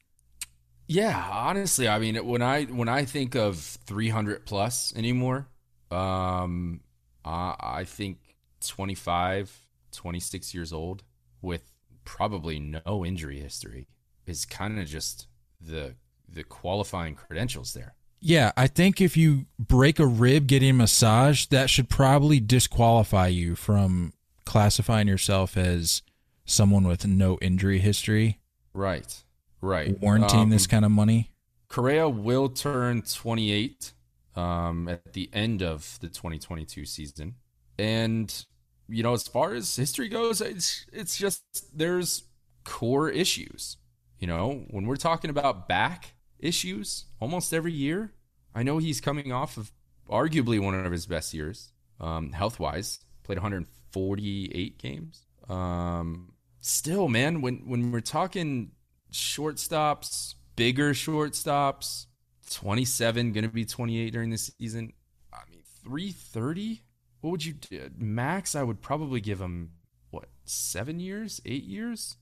Yeah, 0.89 1.29
honestly, 1.31 1.87
I 1.87 1.99
mean, 1.99 2.17
when 2.27 2.43
I 2.43 2.65
when 2.65 2.89
I 2.89 3.05
think 3.05 3.37
of 3.37 3.57
300 3.59 4.47
plus 4.47 4.93
anymore, 4.97 5.47
um, 5.91 6.81
I, 7.25 7.55
I 7.61 7.85
think 7.85 8.19
25, 8.67 9.67
26 9.93 10.55
years 10.55 10.73
old 10.73 11.05
with 11.43 11.73
probably 12.05 12.59
no 12.59 13.05
injury 13.05 13.41
history 13.41 13.87
is 14.27 14.45
kind 14.45 14.79
of 14.79 14.87
just 14.87 15.27
the 15.61 15.95
the 16.29 16.45
qualifying 16.45 17.15
credentials 17.15 17.73
there. 17.73 17.95
Yeah, 18.21 18.53
I 18.57 18.67
think 18.67 19.01
if 19.01 19.17
you 19.17 19.47
break 19.59 19.99
a 19.99 20.07
rib 20.07 20.47
getting 20.47 20.71
a 20.71 20.75
massage, 20.75 21.47
that 21.47 21.71
should 21.71 21.89
probably 21.89 22.41
disqualify 22.41 23.29
you 23.29 23.55
from 23.55 24.13
classifying 24.45 25.07
yourself 25.09 25.57
as 25.57 26.03
someone 26.45 26.87
with 26.87 27.07
no 27.07 27.39
injury 27.41 27.79
history, 27.79 28.41
Right, 28.75 29.23
right. 29.61 29.99
warranting 30.01 30.41
Um, 30.41 30.51
this 30.51 30.67
kind 30.67 30.85
of 30.85 30.91
money. 30.91 31.31
Correa 31.69 32.09
will 32.09 32.49
turn 32.49 33.03
28 33.03 33.93
um, 34.35 34.89
at 34.89 35.13
the 35.13 35.31
end 35.33 35.63
of 35.63 35.99
the 36.01 36.09
2022 36.09 36.87
season, 36.87 37.35
and 37.79 38.47
you 38.89 39.03
know, 39.03 39.13
as 39.13 39.29
far 39.29 39.55
as 39.55 39.77
history 39.77 40.09
goes, 40.09 40.41
it's 40.41 40.87
it's 40.93 41.17
just 41.17 41.43
there's 41.77 42.25
core 42.65 43.11
issues. 43.11 43.77
You 44.19 44.27
know, 44.27 44.65
when 44.71 44.87
we're 44.87 44.97
talking 44.97 45.31
about 45.31 45.69
back 45.69 46.15
issues, 46.39 47.07
almost 47.21 47.55
every 47.55 47.73
year, 47.73 48.13
I 48.55 48.63
know 48.63 48.79
he's 48.79 49.01
coming 49.01 49.31
off 49.33 49.57
of 49.57 49.71
arguably 50.09 50.59
one 50.59 50.75
of 50.75 50.91
his 50.91 51.07
best 51.07 51.35
years, 51.35 51.73
um, 52.01 52.33
health 52.33 52.59
wise. 52.59 53.01
Played 53.23 53.39
148 53.39 54.79
games. 54.79 55.27
Um, 55.49 56.33
still, 56.61 57.09
man, 57.09 57.43
when 57.43 57.69
when 57.69 57.93
we're 57.93 58.01
talking 58.01 58.73
shortstops, 59.13 60.35
bigger 60.57 60.93
shortstops, 60.93 62.07
27, 62.51 63.33
going 63.33 63.45
to 63.45 63.51
be 63.51 63.65
28 63.65 64.11
during 64.13 64.31
the 64.31 64.39
season. 64.39 64.93
I 65.33 65.41
mean, 65.51 65.63
330? 65.85 66.83
What 67.21 67.31
would 67.31 67.45
you 67.45 67.55
do? 67.55 67.91
Max, 67.97 68.55
I 68.55 68.63
would 68.63 68.81
probably 68.81 69.21
give 69.21 69.41
him, 69.41 69.73
what, 70.11 70.29
seven 70.45 71.01
years, 71.01 71.41
eight 71.45 71.65
years? 71.65 72.17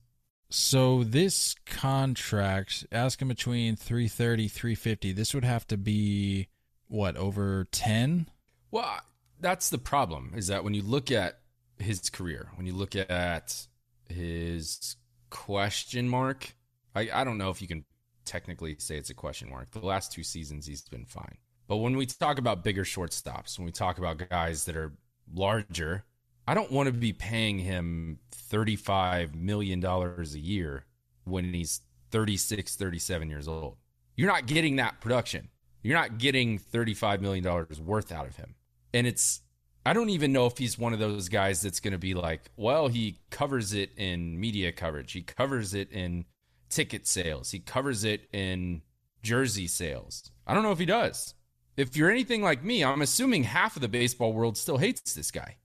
So 0.49 1.03
this 1.03 1.55
contract, 1.67 2.87
asking 2.93 3.29
between 3.29 3.77
330, 3.77 4.49
350, 4.49 5.13
this 5.13 5.35
would 5.35 5.45
have 5.45 5.67
to 5.69 5.77
be 5.77 6.49
what, 6.89 7.17
over 7.17 7.67
10? 7.73 8.29
Well, 8.71 9.01
that's 9.41 9.71
the 9.71 9.79
problem 9.79 10.33
is 10.37 10.47
that 10.47 10.65
when 10.65 10.75
you 10.75 10.83
look 10.83 11.11
at 11.11 11.41
his 11.79 12.09
career, 12.11 12.51
when 12.55 12.67
you 12.67 12.75
look 12.75 12.95
at 12.97 13.67
his 14.09 14.97
question 15.31 16.09
mark, 16.09 16.55
I, 16.95 17.11
I 17.13 17.25
don't 17.25 17.39
know 17.39 17.51
if 17.51 17.61
you 17.61 17.69
can 17.69 17.85
technically 18.25 18.77
say 18.79 18.97
it's 18.97 19.11
a 19.11 19.15
question 19.15 19.51
mark. 19.51 19.71
The 19.73 19.81
last 19.81 20.13
two 20.13 20.23
seasons, 20.23 20.67
he's 20.67 20.83
been 20.83 21.07
fine. 21.07 21.39
But 21.69 21.79
when 21.79 21.97
we 21.97 22.07
talk 22.07 22.39
about 22.39 22.63
bigger 22.63 22.85
shortstops, 22.85 23.59
when 23.59 23.67
we 23.67 23.73
talk 23.73 23.99
about 23.99 24.29
guys 24.29 24.65
that 24.65 24.77
are 24.77 24.93
larger, 25.35 26.05
I 26.47 26.55
don't 26.55 26.71
want 26.71 26.87
to 26.87 26.93
be 26.93 27.13
paying 27.13 27.59
him 27.59 28.21
$35 28.33 29.35
million 29.35 29.85
a 29.85 30.23
year 30.39 30.85
when 31.25 31.53
he's 31.53 31.81
36, 32.13 32.77
37 32.77 33.31
years 33.31 33.49
old. 33.49 33.77
You're 34.17 34.31
not 34.31 34.47
getting 34.47 34.77
that 34.77 35.01
production. 35.01 35.49
You're 35.83 35.99
not 35.99 36.19
getting 36.19 36.59
$35 36.59 37.21
million 37.21 37.45
worth 37.85 38.13
out 38.13 38.27
of 38.27 38.37
him. 38.37 38.55
And 38.95 39.07
it's, 39.07 39.41
I 39.85 39.93
don't 39.93 40.11
even 40.11 40.33
know 40.33 40.47
if 40.47 40.57
he's 40.59 40.79
one 40.79 40.93
of 40.93 40.99
those 40.99 41.29
guys 41.29 41.63
that's 41.63 41.81
going 41.81 41.93
to 41.93 41.99
be 41.99 42.15
like, 42.15 42.43
well, 42.57 42.89
he 42.89 43.19
covers 43.31 43.73
it 43.73 43.91
in 43.97 44.39
media 44.39 44.73
coverage. 44.73 45.13
He 45.13 45.23
covers 45.23 45.75
it 45.75 45.91
in 45.91 46.25
ticket 46.71 47.07
sales. 47.07 47.51
He 47.51 47.59
covers 47.59 48.05
it 48.05 48.29
in 48.33 48.83
jersey 49.23 49.67
sales. 49.67 50.31
I 50.47 50.55
don't 50.55 50.63
know 50.63 50.73
if 50.73 50.79
he 50.79 50.87
does. 50.87 51.35
If 51.77 51.97
you're 51.97 52.11
anything 52.11 52.43
like 52.43 52.65
me, 52.65 52.83
I'm 52.83 53.03
assuming 53.03 53.45
half 53.45 53.77
of 53.77 53.83
the 53.83 53.89
baseball 53.89 54.33
world 54.33 54.57
still 54.57 54.79
hates 54.79 55.15
this 55.15 55.31
guy. 55.31 55.57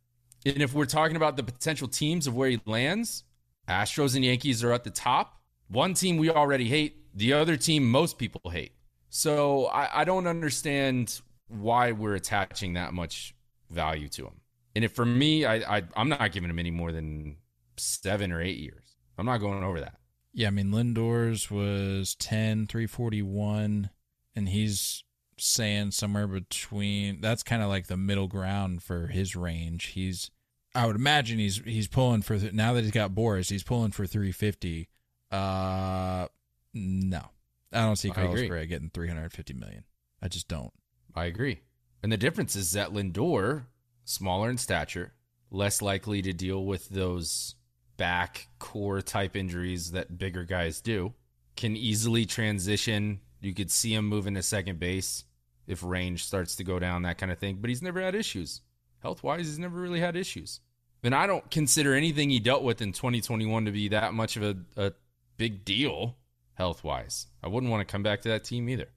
And 0.46 0.62
if 0.62 0.74
we're 0.74 0.86
talking 0.86 1.16
about 1.16 1.38
the 1.38 1.44
potential 1.44 1.88
teams 1.88 2.28
of 2.28 2.36
where 2.36 2.50
he 2.50 2.60
lands, 2.66 3.24
Astros 3.68 4.16
and 4.16 4.26
Yankees 4.26 4.64
are 4.64 4.74
at 4.74 4.84
the 4.84 4.90
top. 4.90 5.40
One 5.70 5.94
team 5.94 6.18
we 6.18 6.30
already 6.30 6.68
hate, 6.68 6.98
the 7.16 7.34
other 7.34 7.56
team 7.56 7.90
most 7.90 8.18
people 8.18 8.52
hate. 8.52 8.74
So 9.10 9.68
I, 9.68 10.02
I 10.02 10.04
don't 10.04 10.28
understand 10.28 11.22
why 11.48 11.92
we're 11.92 12.16
attaching 12.16 12.74
that 12.74 12.94
much 12.94 13.34
value 13.70 14.10
to 14.10 14.26
him. 14.26 14.42
And 14.76 14.84
if 14.84 14.94
for 14.94 15.06
me, 15.06 15.46
I, 15.46 15.78
I 15.78 15.84
I'm 15.96 16.10
not 16.10 16.32
giving 16.32 16.50
him 16.50 16.60
any 16.60 16.72
more 16.72 16.92
than 16.92 17.38
seven 17.78 18.32
or 18.32 18.42
eight 18.42 18.58
years. 18.58 18.96
I'm 19.18 19.26
not 19.26 19.40
going 19.40 19.64
over 19.64 19.80
that. 19.82 19.96
Yeah, 20.34 20.48
I 20.48 20.52
mean 20.52 20.72
Lindor's 20.72 21.52
was 21.52 22.16
10, 22.16 22.68
341, 22.68 23.90
and 24.34 24.50
he's 24.50 25.04
saying 25.42 25.92
somewhere 25.92 26.28
between 26.28 27.20
that's 27.20 27.44
kind 27.44 27.64
of 27.64 27.70
like 27.70 27.88
the 27.88 27.98
middle 27.98 28.28
ground 28.28 28.84
for 28.84 29.08
his 29.08 29.36
range. 29.36 29.88
He's 29.88 30.30
I 30.76 30.86
would 30.86 30.96
imagine 30.96 31.40
he's 31.40 31.58
he's 31.58 31.88
pulling 31.88 32.22
for 32.22 32.38
now 32.54 32.74
that 32.74 32.84
he's 32.84 32.92
got 32.92 33.12
Boras, 33.12 33.50
he's 33.50 33.64
pulling 33.64 33.92
for 33.92 34.06
350. 34.06 34.88
Uh 35.32 36.28
no. 36.74 37.22
I 37.74 37.86
don't 37.86 37.96
see 37.96 38.12
Carlos. 38.12 38.48
Correa 38.48 38.66
getting 38.66 38.90
350 38.90 39.54
million. 39.54 39.84
I 40.22 40.28
just 40.28 40.48
don't. 40.48 40.72
I 41.16 41.26
agree. 41.26 41.62
And 42.04 42.12
the 42.12 42.18
difference 42.18 42.56
is 42.56 42.74
that 42.74 42.92
Lindor, 42.92 43.64
smaller 44.04 44.50
in 44.50 44.58
stature, 44.58 45.14
less 45.50 45.82
likely 45.82 46.22
to 46.22 46.34
deal 46.34 46.66
with 46.66 46.90
those 46.90 47.56
back 47.98 48.48
core 48.60 49.02
type 49.02 49.36
injuries 49.36 49.92
that 49.92 50.18
bigger 50.18 50.44
guys 50.44 50.82
do, 50.82 51.14
can 51.56 51.76
easily 51.76 52.26
transition. 52.26 53.22
You 53.40 53.54
could 53.54 53.72
see 53.72 53.94
him 53.94 54.08
moving 54.08 54.36
to 54.36 54.44
second 54.44 54.80
base 54.80 55.26
if 55.68 55.84
range 55.84 56.26
starts 56.26 56.56
to 56.56 56.64
go 56.64 56.80
down, 56.80 57.04
that 57.04 57.18
kind 57.18 57.32
of 57.32 57.40
thing. 57.40 57.58
But 57.60 57.70
he's 57.70 57.82
never 57.82 58.02
had 58.02 58.16
issues. 58.16 58.62
Health 59.00 59.24
wise, 59.24 59.48
he's 59.48 59.60
never 59.60 59.80
really 59.80 60.00
had 60.00 60.16
issues. 60.16 60.60
And 61.04 61.16
I 61.16 61.26
don't 61.26 61.50
consider 61.50 61.96
anything 61.96 62.30
he 62.30 62.40
dealt 62.40 62.64
with 62.64 62.82
in 62.82 62.92
2021 62.92 63.66
to 63.66 63.72
be 63.72 63.88
that 63.90 64.14
much 64.14 64.38
of 64.38 64.44
a, 64.44 64.58
a 64.78 64.94
big 65.38 65.66
deal 65.66 66.18
health 66.54 66.84
wise. 66.84 67.28
I 67.44 67.48
wouldn't 67.48 67.72
want 67.72 67.88
to 67.88 67.92
come 67.92 68.04
back 68.04 68.22
to 68.22 68.30
that 68.30 68.44
team 68.44 68.70
either. 68.70 68.90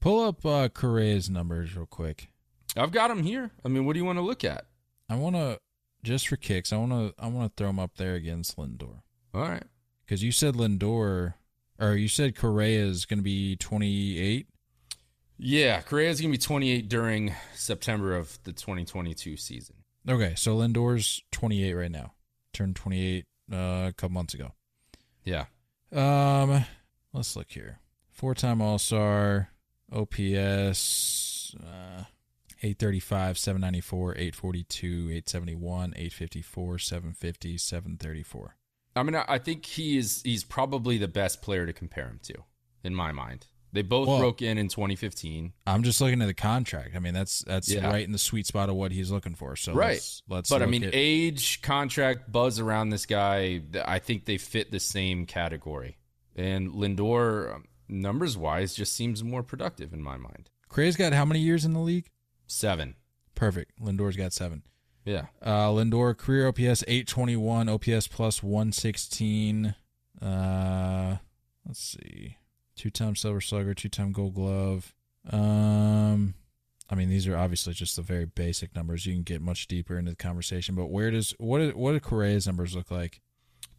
Pull 0.00 0.24
up 0.24 0.46
uh, 0.46 0.68
Correa's 0.70 1.28
numbers 1.28 1.76
real 1.76 1.84
quick. 1.84 2.28
I've 2.76 2.92
got 2.92 3.10
him 3.10 3.22
here. 3.22 3.50
I 3.64 3.68
mean, 3.68 3.84
what 3.84 3.92
do 3.92 3.98
you 3.98 4.04
want 4.04 4.16
to 4.16 4.22
look 4.22 4.44
at? 4.44 4.66
I 5.10 5.16
want 5.16 5.36
to 5.36 5.58
just 6.02 6.28
for 6.28 6.36
kicks. 6.36 6.72
I 6.72 6.76
want 6.78 6.92
to 6.92 7.14
I 7.18 7.26
want 7.26 7.54
to 7.54 7.60
throw 7.60 7.70
him 7.70 7.78
up 7.78 7.96
there 7.96 8.14
against 8.14 8.56
Lindor 8.56 9.02
All 9.34 9.42
right. 9.42 9.64
because 10.04 10.22
you 10.22 10.32
said 10.32 10.54
Lindor 10.54 11.34
or 11.78 11.94
you 11.94 12.08
said 12.08 12.36
Correa 12.36 12.84
is 12.84 13.04
going 13.04 13.18
to 13.18 13.24
be 13.24 13.56
28. 13.56 14.46
Yeah, 15.42 15.80
Correa's 15.80 16.20
going 16.20 16.30
to 16.30 16.38
be 16.38 16.42
28 16.42 16.88
during 16.88 17.34
September 17.54 18.14
of 18.14 18.38
the 18.44 18.52
2022 18.52 19.36
season. 19.38 19.76
Okay, 20.08 20.34
so 20.36 20.54
Lindor's 20.54 21.22
28 21.32 21.72
right 21.74 21.90
now. 21.90 22.12
Turned 22.52 22.76
28 22.76 23.24
uh, 23.50 23.56
a 23.56 23.92
couple 23.96 24.14
months 24.14 24.34
ago. 24.34 24.52
Yeah. 25.24 25.46
Um, 25.92 26.64
let's 27.14 27.36
look 27.36 27.50
here. 27.50 27.78
Four-time 28.10 28.60
All-Star, 28.60 29.48
OPS, 29.90 31.56
uh, 31.58 32.04
835, 32.62 33.38
794, 33.38 34.12
842, 34.12 34.86
871, 34.86 35.94
854, 35.96 36.78
750, 36.78 37.56
734. 37.56 38.56
I 38.96 39.02
mean, 39.02 39.14
I 39.14 39.24
I 39.28 39.38
think 39.38 39.64
he 39.64 39.96
is 39.96 40.20
he's 40.24 40.44
probably 40.44 40.98
the 40.98 41.08
best 41.08 41.40
player 41.42 41.64
to 41.64 41.72
compare 41.72 42.06
him 42.06 42.20
to 42.24 42.34
in 42.82 42.94
my 42.94 43.12
mind. 43.12 43.46
They 43.72 43.82
both 43.82 44.08
Well- 44.08 44.18
broke 44.18 44.42
in 44.42 44.58
in 44.58 44.68
2015. 44.68 45.52
I'm 45.66 45.82
just 45.84 46.00
looking 46.00 46.20
at 46.22 46.26
the 46.26 46.34
contract. 46.34 46.96
I 46.96 46.98
mean, 46.98 47.14
that's 47.14 47.44
that's 47.46 47.70
Yeah. 47.70 47.86
right 47.88 48.04
in 48.04 48.12
the 48.12 48.18
sweet 48.18 48.46
spot 48.46 48.68
of 48.68 48.74
what 48.74 48.90
he's 48.92 49.10
looking 49.10 49.34
for. 49.36 49.54
So 49.56 49.72
right. 49.74 49.92
let's, 49.92 50.22
let's 50.28 50.50
but 50.50 50.62
I 50.62 50.66
mean, 50.66 50.84
at- 50.84 50.90
age, 50.94 51.62
contract, 51.62 52.32
buzz 52.32 52.58
around 52.58 52.90
this 52.90 53.06
guy, 53.06 53.62
I 53.84 53.98
think 54.00 54.24
they 54.24 54.38
fit 54.38 54.70
the 54.72 54.80
same 54.80 55.24
category. 55.26 55.98
And 56.34 56.70
Lindor, 56.72 57.54
um, 57.54 57.64
numbers 57.88 58.36
wise, 58.36 58.74
just 58.74 58.94
seems 58.94 59.22
more 59.22 59.42
productive 59.42 59.92
in 59.92 60.02
my 60.02 60.16
mind. 60.16 60.50
Cray's 60.68 60.96
got 60.96 61.12
how 61.12 61.24
many 61.24 61.40
years 61.40 61.64
in 61.64 61.72
the 61.72 61.80
league? 61.80 62.10
Seven. 62.46 62.96
Perfect. 63.34 63.72
Lindor's 63.80 64.16
got 64.16 64.32
seven. 64.32 64.62
Yeah. 65.04 65.26
Uh, 65.40 65.68
Lindor 65.68 66.16
career 66.16 66.46
OPS 66.48 66.84
821, 66.86 67.68
OPS 67.68 68.06
plus 68.08 68.42
116. 68.42 69.74
Uh, 70.20 71.16
let's 71.66 71.80
see, 71.80 72.36
two 72.80 72.90
time 72.90 73.14
Silver 73.14 73.42
Slugger, 73.42 73.74
two 73.74 73.90
time 73.90 74.10
Gold 74.10 74.34
Glove. 74.34 74.94
Um, 75.30 76.32
I 76.88 76.94
mean 76.94 77.10
these 77.10 77.28
are 77.28 77.36
obviously 77.36 77.74
just 77.74 77.96
the 77.96 78.02
very 78.02 78.24
basic 78.24 78.74
numbers. 78.74 79.04
You 79.04 79.12
can 79.12 79.22
get 79.22 79.42
much 79.42 79.68
deeper 79.68 79.98
into 79.98 80.12
the 80.12 80.16
conversation, 80.16 80.74
but 80.74 80.86
where 80.86 81.10
does 81.10 81.34
what 81.38 81.76
what 81.76 81.92
do 81.92 82.00
Correa's 82.00 82.46
numbers 82.46 82.74
look 82.74 82.90
like? 82.90 83.20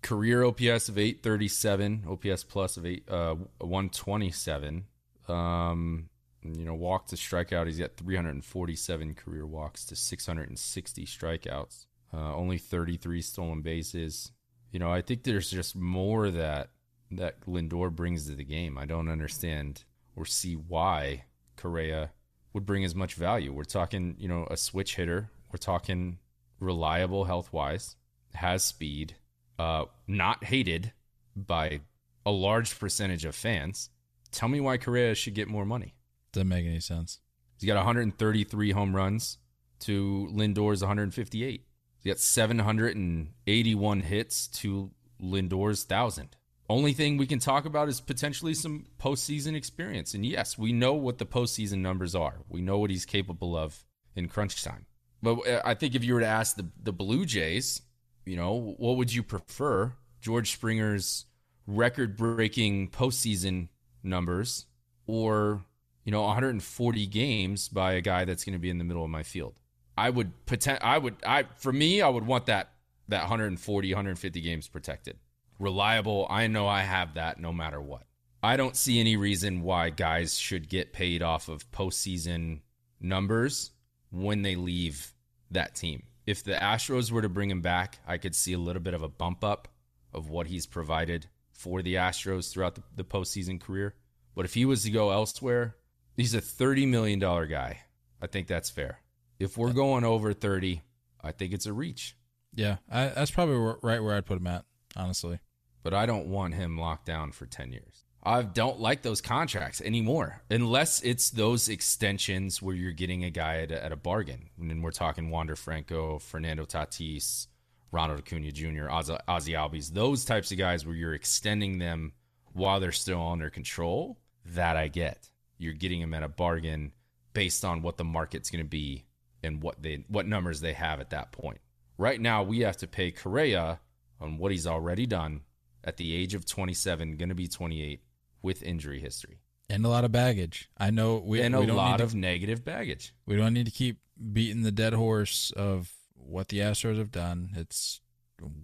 Career 0.03 0.43
OPS 0.43 0.89
of 0.89 0.97
837, 0.97 2.05
OPS 2.07 2.43
plus 2.43 2.77
of 2.77 2.85
eight, 2.85 3.09
uh, 3.09 3.35
127. 3.59 4.85
Um, 5.27 6.09
you 6.43 6.65
know, 6.65 6.73
walk 6.73 7.07
to 7.07 7.15
strikeout, 7.15 7.67
he's 7.67 7.79
got 7.79 7.97
347 7.97 9.13
career 9.15 9.45
walks 9.45 9.85
to 9.85 9.95
660 9.95 11.05
strikeouts. 11.05 11.85
Uh, 12.13 12.35
only 12.35 12.57
33 12.57 13.21
stolen 13.21 13.61
bases. 13.61 14.31
You 14.71 14.79
know, 14.79 14.91
I 14.91 15.01
think 15.01 15.23
there's 15.23 15.51
just 15.51 15.75
more 15.75 16.29
that 16.31 16.69
that 17.11 17.41
Lindor 17.45 17.93
brings 17.93 18.27
to 18.27 18.35
the 18.35 18.43
game. 18.43 18.77
I 18.77 18.85
don't 18.85 19.09
understand 19.09 19.83
or 20.15 20.25
see 20.25 20.53
why 20.55 21.25
Correa 21.57 22.11
would 22.53 22.65
bring 22.65 22.83
as 22.83 22.95
much 22.95 23.15
value. 23.15 23.53
We're 23.53 23.63
talking, 23.63 24.15
you 24.17 24.27
know, 24.27 24.47
a 24.49 24.57
switch 24.57 24.95
hitter. 24.95 25.29
We're 25.51 25.57
talking 25.57 26.19
reliable 26.59 27.25
health 27.25 27.51
wise, 27.51 27.95
has 28.33 28.63
speed, 28.63 29.15
uh, 29.59 29.85
not 30.07 30.43
hated 30.43 30.93
by 31.35 31.81
a 32.25 32.31
large 32.31 32.79
percentage 32.79 33.25
of 33.25 33.35
fans. 33.35 33.89
Tell 34.31 34.49
me 34.49 34.61
why 34.61 34.77
Correa 34.77 35.15
should 35.15 35.33
get 35.33 35.47
more 35.47 35.65
money. 35.65 35.95
Doesn't 36.31 36.47
make 36.47 36.65
any 36.65 36.79
sense. 36.79 37.19
He's 37.59 37.67
got 37.67 37.75
133 37.75 38.71
home 38.71 38.95
runs 38.95 39.37
to 39.81 40.29
Lindor's 40.31 40.81
158. 40.81 41.65
He's 41.99 42.11
got 42.11 42.19
781 42.19 43.99
hits 44.01 44.47
to 44.47 44.91
Lindor's 45.21 45.83
1,000. 45.83 46.35
Only 46.71 46.93
thing 46.93 47.17
we 47.17 47.27
can 47.27 47.39
talk 47.39 47.65
about 47.65 47.89
is 47.89 47.99
potentially 47.99 48.53
some 48.53 48.85
postseason 48.97 49.55
experience. 49.55 50.13
And 50.13 50.25
yes, 50.25 50.57
we 50.57 50.71
know 50.71 50.93
what 50.93 51.17
the 51.17 51.25
postseason 51.25 51.79
numbers 51.79 52.15
are. 52.15 52.35
We 52.47 52.61
know 52.61 52.79
what 52.79 52.89
he's 52.89 53.05
capable 53.05 53.57
of 53.57 53.83
in 54.15 54.29
crunch 54.29 54.63
time. 54.63 54.85
But 55.21 55.45
uh, 55.45 55.61
I 55.65 55.73
think 55.73 55.95
if 55.95 56.05
you 56.05 56.13
were 56.13 56.21
to 56.21 56.25
ask 56.25 56.55
the, 56.55 56.65
the 56.81 56.93
Blue 56.93 57.25
Jays, 57.25 57.81
you 58.25 58.37
know, 58.37 58.73
what 58.77 58.95
would 58.95 59.13
you 59.13 59.21
prefer? 59.21 59.91
George 60.21 60.51
Springer's 60.51 61.25
record 61.67 62.15
breaking 62.15 62.87
postseason 62.87 63.67
numbers 64.01 64.65
or, 65.07 65.65
you 66.05 66.11
know, 66.13 66.21
140 66.21 67.05
games 67.07 67.67
by 67.67 67.93
a 67.93 68.01
guy 68.01 68.23
that's 68.23 68.45
going 68.45 68.53
to 68.53 68.59
be 68.59 68.69
in 68.69 68.77
the 68.77 68.85
middle 68.85 69.03
of 69.03 69.09
my 69.09 69.23
field? 69.23 69.55
I 69.97 70.09
would 70.09 70.45
pretend, 70.45 70.79
I 70.81 70.99
would, 70.99 71.17
I, 71.25 71.43
for 71.57 71.73
me, 71.73 72.01
I 72.01 72.07
would 72.07 72.25
want 72.25 72.45
that, 72.45 72.69
that 73.09 73.23
140, 73.23 73.93
150 73.93 74.39
games 74.39 74.69
protected. 74.69 75.17
Reliable. 75.61 76.27
I 76.29 76.47
know 76.47 76.67
I 76.67 76.81
have 76.81 77.13
that 77.13 77.39
no 77.39 77.53
matter 77.53 77.79
what. 77.79 78.03
I 78.43 78.57
don't 78.57 78.75
see 78.75 78.99
any 78.99 79.15
reason 79.15 79.61
why 79.61 79.91
guys 79.91 80.37
should 80.37 80.67
get 80.67 80.93
paid 80.93 81.21
off 81.21 81.47
of 81.47 81.71
postseason 81.71 82.61
numbers 82.99 83.71
when 84.09 84.41
they 84.41 84.55
leave 84.55 85.13
that 85.51 85.75
team. 85.75 86.03
If 86.25 86.43
the 86.43 86.53
Astros 86.53 87.11
were 87.11 87.21
to 87.21 87.29
bring 87.29 87.51
him 87.51 87.61
back, 87.61 87.99
I 88.07 88.17
could 88.17 88.35
see 88.35 88.53
a 88.53 88.57
little 88.57 88.81
bit 88.81 88.93
of 88.93 89.03
a 89.03 89.09
bump 89.09 89.43
up 89.43 89.67
of 90.13 90.29
what 90.29 90.47
he's 90.47 90.65
provided 90.65 91.27
for 91.51 91.81
the 91.81 91.95
Astros 91.95 92.51
throughout 92.51 92.75
the, 92.75 92.83
the 92.95 93.03
postseason 93.03 93.61
career. 93.61 93.93
But 94.35 94.45
if 94.45 94.53
he 94.53 94.65
was 94.65 94.83
to 94.83 94.91
go 94.91 95.11
elsewhere, 95.11 95.75
he's 96.17 96.33
a 96.33 96.41
$30 96.41 96.87
million 96.87 97.19
guy. 97.19 97.81
I 98.21 98.27
think 98.27 98.47
that's 98.47 98.69
fair. 98.69 98.99
If 99.39 99.57
we're 99.57 99.73
going 99.73 100.03
over 100.03 100.33
30, 100.33 100.81
I 101.23 101.31
think 101.31 101.53
it's 101.53 101.65
a 101.65 101.73
reach. 101.73 102.15
Yeah, 102.53 102.77
I, 102.91 103.07
that's 103.07 103.31
probably 103.31 103.75
right 103.81 104.01
where 104.01 104.15
I'd 104.15 104.25
put 104.25 104.37
him 104.37 104.47
at, 104.47 104.65
honestly. 104.95 105.39
But 105.83 105.93
I 105.93 106.05
don't 106.05 106.27
want 106.27 106.53
him 106.53 106.77
locked 106.77 107.05
down 107.05 107.31
for 107.31 107.45
10 107.45 107.71
years. 107.71 108.05
I 108.23 108.43
don't 108.43 108.79
like 108.79 109.01
those 109.01 109.19
contracts 109.19 109.81
anymore, 109.81 110.43
unless 110.49 111.01
it's 111.01 111.31
those 111.31 111.69
extensions 111.69 112.61
where 112.61 112.75
you're 112.75 112.91
getting 112.91 113.23
a 113.23 113.31
guy 113.31 113.61
at 113.61 113.71
a, 113.71 113.83
at 113.83 113.91
a 113.91 113.95
bargain. 113.95 114.49
And 114.59 114.83
we're 114.83 114.91
talking 114.91 115.31
Wander 115.31 115.55
Franco, 115.55 116.19
Fernando 116.19 116.65
Tatis, 116.65 117.47
Ronald 117.91 118.19
Acuna 118.19 118.51
Jr., 118.51 118.91
Ozzie, 118.91 119.17
Ozzie 119.27 119.53
Albies, 119.53 119.93
those 119.93 120.23
types 120.23 120.51
of 120.51 120.59
guys 120.59 120.85
where 120.85 120.95
you're 120.95 121.15
extending 121.15 121.79
them 121.79 122.13
while 122.53 122.79
they're 122.79 122.91
still 122.91 123.27
under 123.27 123.49
control. 123.49 124.19
That 124.45 124.77
I 124.77 124.87
get. 124.87 125.29
You're 125.57 125.73
getting 125.73 126.01
them 126.01 126.13
at 126.13 126.23
a 126.23 126.29
bargain 126.29 126.91
based 127.33 127.65
on 127.65 127.81
what 127.81 127.97
the 127.97 128.03
market's 128.03 128.49
going 128.49 128.63
to 128.63 128.69
be 128.69 129.05
and 129.43 129.61
what 129.61 129.81
they 129.81 130.05
what 130.07 130.27
numbers 130.27 130.61
they 130.61 130.73
have 130.73 130.99
at 130.99 131.11
that 131.11 131.31
point. 131.31 131.59
Right 131.97 132.19
now, 132.19 132.43
we 132.43 132.59
have 132.61 132.77
to 132.77 132.87
pay 132.87 133.11
Correa 133.11 133.79
on 134.19 134.37
what 134.37 134.51
he's 134.51 134.67
already 134.67 135.05
done 135.05 135.41
at 135.83 135.97
the 135.97 136.15
age 136.15 136.33
of 136.33 136.45
27, 136.45 137.17
going 137.17 137.29
to 137.29 137.35
be 137.35 137.47
28, 137.47 138.01
with 138.41 138.63
injury 138.63 138.99
history 138.99 139.39
And 139.69 139.85
a 139.85 139.89
lot 139.89 140.03
of 140.03 140.11
baggage. 140.11 140.69
I 140.77 140.89
know 140.89 141.21
we 141.23 141.41
and 141.41 141.55
we 141.55 141.63
a 141.63 141.67
don't 141.67 141.75
lot 141.75 141.99
need 141.99 142.03
of 142.03 142.15
negative 142.15 142.63
baggage. 142.65 143.13
we 143.25 143.35
don't 143.35 143.53
need 143.53 143.65
to 143.65 143.71
keep 143.71 143.99
beating 144.33 144.63
the 144.63 144.71
dead 144.71 144.93
horse 144.93 145.51
of 145.55 145.91
what 146.15 146.49
the 146.49 146.59
Astros 146.59 146.97
have 146.97 147.11
done. 147.11 147.51
It's 147.55 148.01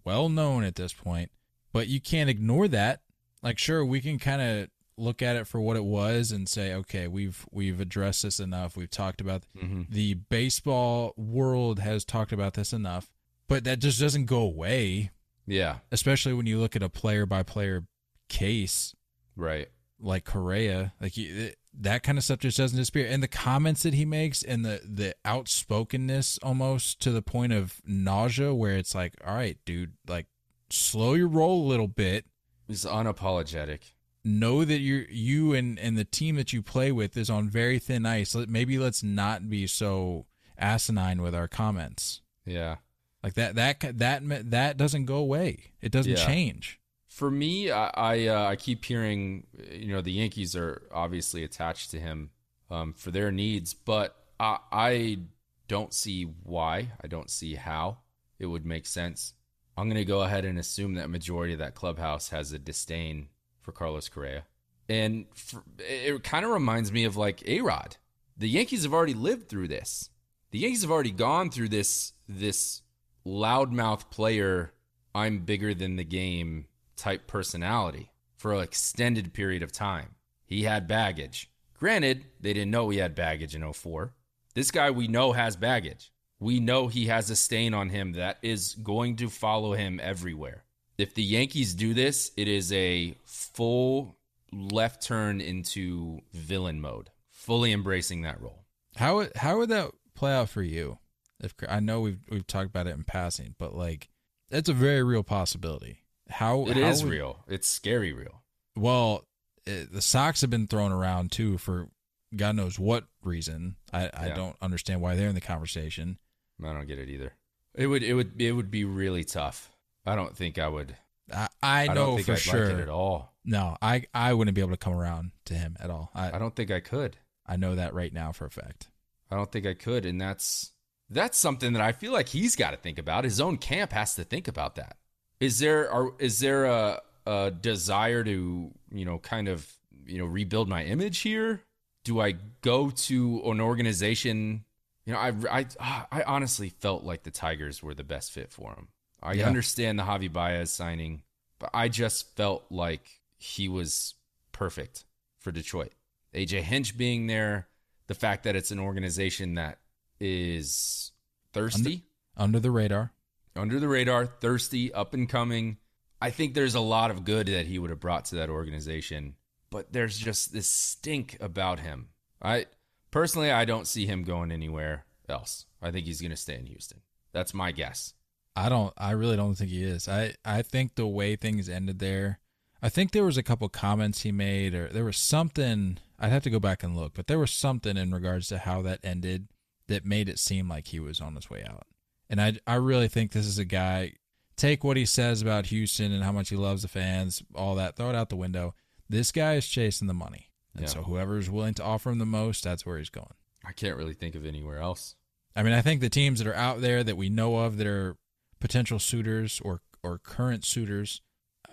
well 0.04 0.30
known 0.30 0.64
at 0.64 0.76
this 0.76 0.94
point, 0.94 1.32
but 1.72 1.88
you 1.88 2.02
can't 2.02 2.30
ignore 2.30 2.68
that. 2.70 3.02
Like, 3.44 3.58
sure, 3.58 3.86
we 3.86 4.02
can 4.02 4.20
kind 4.20 4.42
of 4.42 4.70
look 4.98 5.22
at 5.22 5.36
it 5.36 5.46
for 5.46 5.62
what 5.62 5.78
it 5.78 5.86
was 5.86 6.32
and 6.32 6.50
say, 6.50 6.74
okay, 6.74 7.08
we've 7.08 7.46
we've 7.52 7.80
addressed 7.80 8.24
this 8.24 8.40
enough. 8.40 8.76
We've 8.76 8.90
talked 8.90 9.22
about 9.22 9.44
mm-hmm. 9.56 9.84
the 9.90 10.16
baseball 10.16 11.14
world 11.16 11.80
has 11.80 12.04
talked 12.04 12.32
about 12.32 12.56
this 12.56 12.74
enough, 12.74 13.12
but 13.48 13.64
that 13.64 13.80
just 13.80 14.00
doesn't 14.00 14.26
go 14.26 14.40
away. 14.40 15.12
Yeah, 15.48 15.78
Especially 15.92 16.34
when 16.34 16.46
you 16.46 16.60
look 16.60 16.76
at 16.76 16.84
a 16.84 16.90
player 16.90 17.26
by 17.26 17.42
player 17.44 17.86
case 18.28 18.94
right. 19.38 19.70
like 20.00 20.26
Correa, 20.26 20.94
like 21.00 21.16
you, 21.16 21.52
that 21.80 22.04
kind 22.04 22.18
of 22.18 22.24
stuff 22.24 22.40
just 22.40 22.58
doesn't 22.58 22.78
disappear. 22.78 23.08
And 23.10 23.24
the 23.24 23.28
comments 23.28 23.84
that 23.84 23.94
he 23.94 24.06
makes 24.06 24.44
and 24.44 24.66
the 24.66 24.82
the 24.84 25.16
outspokenness 25.26 26.40
almost 26.44 27.00
to 27.02 27.12
the 27.12 27.22
point 27.22 27.54
of 27.54 27.82
nausea, 27.86 28.54
where 28.54 28.76
it's 28.78 28.94
like, 28.94 29.14
all 29.26 29.36
right, 29.36 29.58
dude, 29.66 29.94
like 30.08 30.28
slow 30.70 31.14
your 31.14 31.28
roll 31.28 31.66
a 31.66 31.70
little 31.70 31.88
bit. 31.88 32.26
He's 32.68 32.86
unapologetic. 32.86 33.94
Know 34.24 34.66
that 34.66 34.80
you 34.80 35.06
you 35.10 35.54
and 35.54 35.80
and 35.80 35.98
the 35.98 36.04
team 36.04 36.36
that 36.36 36.52
you 36.52 36.62
play 36.62 36.92
with 36.92 37.16
is 37.16 37.30
on 37.30 37.50
very 37.50 37.80
thin 37.80 38.06
ice. 38.06 38.36
Maybe 38.36 38.78
let's 38.78 39.04
not 39.04 39.50
be 39.50 39.68
so 39.68 40.26
asinine 40.58 41.22
with 41.22 41.34
our 41.34 41.48
comments. 41.48 42.22
Yeah. 42.46 42.78
Like 43.24 43.34
that 43.34 43.56
that 43.56 43.80
that 43.98 44.52
that 44.52 44.78
doesn't 44.78 45.06
go 45.06 45.18
away. 45.18 45.72
It 45.82 45.92
doesn't 45.92 46.12
Yeah. 46.14 46.26
change. 46.26 46.80
For 47.08 47.32
me, 47.32 47.72
I 47.72 47.90
I, 47.96 48.28
uh, 48.28 48.50
I 48.50 48.56
keep 48.56 48.86
hearing, 48.86 49.48
you 49.72 49.88
know, 49.88 50.02
the 50.02 50.12
Yankees 50.12 50.56
are 50.56 50.84
obviously 50.92 51.44
attached 51.44 51.90
to 51.92 52.00
him 52.00 52.30
um, 52.70 52.94
for 52.94 53.10
their 53.12 53.32
needs, 53.32 53.74
but 53.74 54.16
I, 54.40 54.60
I 54.72 55.20
don't 55.68 55.94
see 55.94 56.24
why. 56.44 56.92
I 57.04 57.08
don't 57.08 57.32
see 57.32 57.56
how 57.56 58.00
it 58.38 58.46
would 58.46 58.66
make 58.66 58.86
sense. 58.86 59.34
I'm 59.76 59.88
going 59.88 59.98
to 59.98 60.06
go 60.06 60.22
ahead 60.22 60.46
and 60.46 60.60
assume 60.60 60.94
that 60.96 61.10
majority 61.10 61.54
of 61.54 61.60
that 61.60 61.76
clubhouse 61.76 62.30
has 62.30 62.52
a 62.52 62.60
disdain 62.60 63.30
for 63.62 63.72
Carlos 63.72 64.10
Correa, 64.10 64.44
and 64.88 65.26
for, 65.34 65.64
it 65.80 66.24
kind 66.24 66.46
of 66.46 66.52
reminds 66.52 66.92
me 66.92 67.04
of 67.04 67.18
like 67.18 67.48
A 67.48 67.62
Rod. 67.62 67.98
The 68.38 68.50
Yankees 68.50 68.84
have 68.84 68.94
already 68.94 69.14
lived 69.16 69.50
through 69.50 69.68
this. 69.70 70.10
The 70.52 70.60
Yankees 70.60 70.84
have 70.84 70.92
already 70.92 71.12
gone 71.12 71.50
through 71.50 71.70
this 71.70 72.14
this 72.30 72.82
loudmouth 73.28 74.10
player, 74.10 74.74
I'm 75.14 75.40
bigger 75.40 75.74
than 75.74 75.98
the 75.98 76.04
game 76.04 76.68
type 76.96 77.28
personality 77.28 78.12
for 78.38 78.54
an 78.54 78.62
extended 78.62 79.34
period 79.34 79.64
of 79.64 79.72
time. 79.72 80.16
He 80.46 80.64
had 80.64 80.88
baggage. 80.88 81.50
Granted, 81.78 82.26
they 82.40 82.54
didn't 82.54 82.72
know 82.72 82.90
he 82.90 83.00
had 83.00 83.14
baggage 83.14 83.54
in 83.54 83.72
04. 83.72 84.14
This 84.56 84.72
guy 84.72 84.90
we 84.90 85.08
know 85.08 85.34
has 85.34 85.56
baggage. 85.56 86.12
We 86.40 86.60
know 86.60 86.88
he 86.88 87.08
has 87.08 87.30
a 87.30 87.36
stain 87.36 87.74
on 87.74 87.90
him 87.90 88.14
that 88.14 88.38
is 88.42 88.76
going 88.76 89.18
to 89.18 89.30
follow 89.30 89.74
him 89.74 90.00
everywhere. 90.02 90.64
If 90.98 91.14
the 91.14 91.24
Yankees 91.24 91.74
do 91.74 91.94
this, 91.94 92.32
it 92.38 92.48
is 92.48 92.72
a 92.72 93.16
full 93.26 94.18
left 94.52 95.04
turn 95.04 95.42
into 95.42 96.22
villain 96.34 96.80
mode, 96.80 97.10
fully 97.30 97.72
embracing 97.72 98.22
that 98.22 98.42
role. 98.42 98.66
How 98.96 99.28
how 99.36 99.60
would 99.60 99.70
that 99.70 99.92
play 100.16 100.34
out 100.34 100.50
for 100.50 100.64
you? 100.64 100.98
If 101.40 101.54
I 101.70 101.80
know 101.80 102.02
we've 102.02 102.20
we've 102.30 102.48
talked 102.48 102.70
about 102.70 102.88
it 102.88 102.96
in 102.96 103.04
passing, 103.04 103.56
but 103.60 103.76
like 103.76 104.10
that's 104.50 104.70
a 104.70 104.74
very 104.74 105.04
real 105.04 105.24
possibility. 105.24 106.04
How 106.30 106.66
It 106.68 106.78
how 106.78 106.88
is 106.90 107.04
would- 107.04 107.12
real. 107.12 107.44
It's 107.48 107.68
scary 107.68 108.12
real. 108.14 108.44
Well, 108.76 109.26
it, 109.66 109.92
the 109.92 110.02
Sox 110.02 110.42
have 110.42 110.50
been 110.50 110.68
thrown 110.68 110.92
around 110.92 111.32
too 111.32 111.58
for 111.58 111.90
God 112.36 112.56
knows 112.56 112.78
what 112.78 113.06
reason. 113.24 113.76
I, 113.94 114.10
I 114.14 114.28
Yeah. 114.28 114.36
don't 114.36 114.56
understand 114.62 115.02
why 115.02 115.16
they're 115.16 115.30
in 115.30 115.36
the 115.36 115.42
conversation. 115.42 116.18
I 116.64 116.74
don't 116.74 116.88
get 116.88 117.00
it 117.00 117.10
either. 117.10 117.34
It 117.76 117.88
would 117.88 118.04
it 118.04 118.14
would 118.14 118.42
it 118.42 118.52
would 118.54 118.72
be 118.72 118.84
really 118.84 119.24
tough. 119.24 119.72
I 120.06 120.16
don't 120.16 120.36
think 120.36 120.58
I 120.58 120.68
would. 120.68 120.96
I, 121.34 121.48
I 121.62 121.84
I, 121.84 121.88
know 121.88 121.94
don't 121.96 122.16
think 122.16 122.26
for 122.26 122.32
I'd 122.34 122.40
sure. 122.40 122.74
like 122.74 122.82
at 122.84 122.90
all. 122.90 123.34
No, 123.46 123.78
I 123.82 124.06
I 124.14 124.34
wouldn't 124.34 124.56
be 124.56 124.62
able 124.62 124.72
to 124.72 124.78
come 124.78 124.94
around 124.94 125.32
to 125.46 125.54
him 125.54 125.78
at 125.80 125.90
all. 125.90 126.10
I 126.16 126.36
I 126.36 126.40
don't 126.40 126.56
think 126.56 126.72
I 126.72 126.80
could. 126.80 127.18
I 127.46 127.56
know 127.58 127.76
that 127.76 127.94
right 127.94 128.12
now 128.14 128.32
for 128.32 128.46
a 128.46 128.50
fact. 128.52 128.90
I 129.30 129.36
don't 129.36 129.52
think 129.52 129.66
I 129.66 129.74
could, 129.74 130.06
and 130.06 130.20
that's 130.20 130.72
that's 131.10 131.38
something 131.38 131.74
that 131.74 131.82
I 131.82 131.92
feel 131.92 132.12
like 132.12 132.30
he's 132.30 132.56
got 132.56 132.72
to 132.72 132.78
think 132.78 132.98
about. 132.98 133.24
His 133.24 133.40
own 133.40 133.58
camp 133.58 133.94
has 133.94 134.16
to 134.16 134.24
think 134.24 134.48
about 134.48 134.76
that. 134.76 134.98
Is 135.40 135.60
there 135.60 135.92
are 135.92 136.12
is 136.20 136.40
there 136.40 136.66
a 136.66 137.02
a 137.26 137.52
desire 137.52 138.24
to 138.24 138.72
you 138.92 139.06
know 139.06 139.20
kind 139.20 139.48
of 139.48 139.72
you 140.06 140.18
know 140.18 140.26
rebuild 140.26 140.68
my 140.68 140.84
image 140.84 141.20
here? 141.20 141.62
Do 142.04 142.20
I 142.22 142.36
go 142.62 142.90
to 142.90 143.42
an 143.46 143.60
organization? 143.62 144.64
You 145.06 145.14
know, 145.14 145.20
I 145.20 145.34
I 145.50 145.66
I 146.12 146.24
honestly 146.24 146.70
felt 146.70 147.04
like 147.04 147.24
the 147.24 147.32
Tigers 147.32 147.82
were 147.84 147.94
the 147.94 148.04
best 148.04 148.32
fit 148.32 148.52
for 148.52 148.72
him. 148.74 148.88
I 149.22 149.34
Yeah. 149.34 149.48
understand 149.48 149.98
the 150.00 150.04
Javi 150.04 150.32
Baez 150.32 150.72
signing, 150.72 151.24
but 151.60 151.70
I 151.74 151.88
just 151.88 152.36
felt 152.36 152.66
like 152.70 153.22
he 153.38 153.70
was 153.70 154.16
perfect 154.52 155.06
for 155.40 155.52
Detroit. 155.52 155.94
AJ 156.34 156.62
Hinch 156.64 156.98
being 156.98 157.28
there, 157.28 157.68
the 158.08 158.16
fact 158.16 158.44
that 158.44 158.56
it's 158.56 158.72
an 158.72 158.80
organization 158.80 159.54
that 159.56 159.80
is 160.20 161.12
thirsty, 161.54 162.04
Under 162.36 162.60
the 162.60 162.72
radar. 162.72 163.12
under, 163.56 163.80
the 163.80 163.88
radar, 163.88 164.26
thirsty, 164.26 164.94
up 164.94 165.14
and 165.14 165.28
coming. 165.28 165.78
I 166.22 166.30
think 166.32 166.54
there's 166.54 166.76
a 166.76 166.80
lot 166.80 167.12
of 167.12 167.26
good 167.26 167.48
that 167.48 167.68
he 167.68 167.80
would 167.80 167.90
have 167.90 168.00
brought 168.00 168.26
to 168.26 168.36
that 168.36 168.50
organization, 168.50 169.36
but 169.70 169.94
there's 169.94 170.18
just 170.18 170.52
this 170.54 170.70
stink 170.70 171.38
about 171.40 171.80
him. 171.80 172.10
I 172.42 172.66
personally, 173.12 173.52
I 173.52 173.66
don't 173.66 173.88
see 173.88 174.06
him 174.06 174.24
going 174.24 174.52
anywhere 174.52 175.06
else. 175.30 175.66
I 175.82 175.92
think 175.92 176.06
he's 176.06 176.22
going 176.22 176.32
to 176.32 176.38
stay 176.38 176.56
in 176.56 176.66
Houston. 176.66 177.02
That's 177.34 177.54
my 177.54 177.72
guess. 177.72 178.14
I 178.56 178.70
don't. 178.70 178.94
I 178.98 179.12
really 179.12 179.36
don't 179.38 179.54
think 179.54 179.70
he 179.70 179.84
is. 179.84 180.08
I 180.08 180.34
I 180.44 180.64
think 180.64 180.96
the 180.96 181.06
way 181.06 181.36
things 181.36 181.70
ended 181.70 182.00
there. 182.00 182.40
I 182.82 182.90
think 182.90 183.12
there 183.12 183.24
was 183.26 183.38
a 183.38 183.44
couple 183.44 183.70
comments 183.70 184.22
he 184.22 184.32
made, 184.32 184.74
or 184.74 184.88
there 184.88 185.06
was 185.06 185.18
something. 185.18 186.00
I'd 186.20 186.32
have 186.32 186.44
to 186.44 186.50
go 186.50 186.60
back 186.60 186.82
and 186.82 186.96
look, 186.96 187.14
but 187.14 187.28
there 187.28 187.38
was 187.38 187.52
something 187.52 187.98
in 187.98 188.12
regards 188.12 188.48
to 188.48 188.58
how 188.58 188.82
that 188.84 189.00
ended 189.04 189.48
that 189.88 190.06
made 190.06 190.30
it 190.30 190.40
seem 190.40 190.68
like 190.70 190.88
he 190.88 191.00
was 191.00 191.20
on 191.22 191.36
his 191.36 191.50
way 191.50 191.64
out. 191.64 191.88
And 192.30 192.42
I 192.42 192.60
I 192.68 192.76
really 192.76 193.08
think 193.08 193.32
this 193.32 193.46
is 193.46 193.58
a 193.58 193.66
guy. 193.66 194.14
Take 194.56 194.84
what 194.84 194.98
he 194.98 195.06
says 195.06 195.42
about 195.42 195.68
Houston 195.68 196.12
and 196.12 196.24
how 196.24 196.32
much 196.32 196.50
he 196.50 196.56
loves 196.56 196.82
the 196.82 196.88
fans, 196.88 197.44
all 197.54 197.76
that. 197.76 197.96
Throw 197.96 198.10
it 198.10 198.16
out 198.16 198.30
the 198.30 198.36
window. 198.36 198.74
This 199.08 199.32
guy 199.32 199.54
is 199.54 199.68
chasing 199.68 200.08
the 200.08 200.14
money, 200.14 200.50
and 200.74 200.84
Yeah. 200.84 200.90
so 200.90 201.04
whoever's 201.04 201.50
willing 201.50 201.76
to 201.76 201.84
offer 201.84 202.10
him 202.10 202.18
the 202.20 202.26
most, 202.26 202.64
that's 202.64 202.86
where 202.86 202.98
he's 202.98 203.10
going. 203.10 203.34
I 203.64 203.72
can't 203.72 203.96
really 203.98 204.14
think 204.16 204.36
of 204.36 204.46
anywhere 204.46 204.80
else. 204.80 205.16
I 205.56 205.64
mean, 205.64 205.74
I 205.74 205.82
think 205.82 206.02
the 206.02 206.10
teams 206.10 206.40
that 206.40 206.48
are 206.48 206.56
out 206.56 206.82
there 206.82 207.04
that 207.04 207.16
we 207.18 207.30
know 207.30 207.58
of 207.58 207.78
that 207.78 207.88
are 207.88 208.18
potential 208.60 209.00
suitors 209.00 209.62
or 209.64 209.82
or 210.04 210.18
current 210.20 210.66
suitors, 210.66 211.22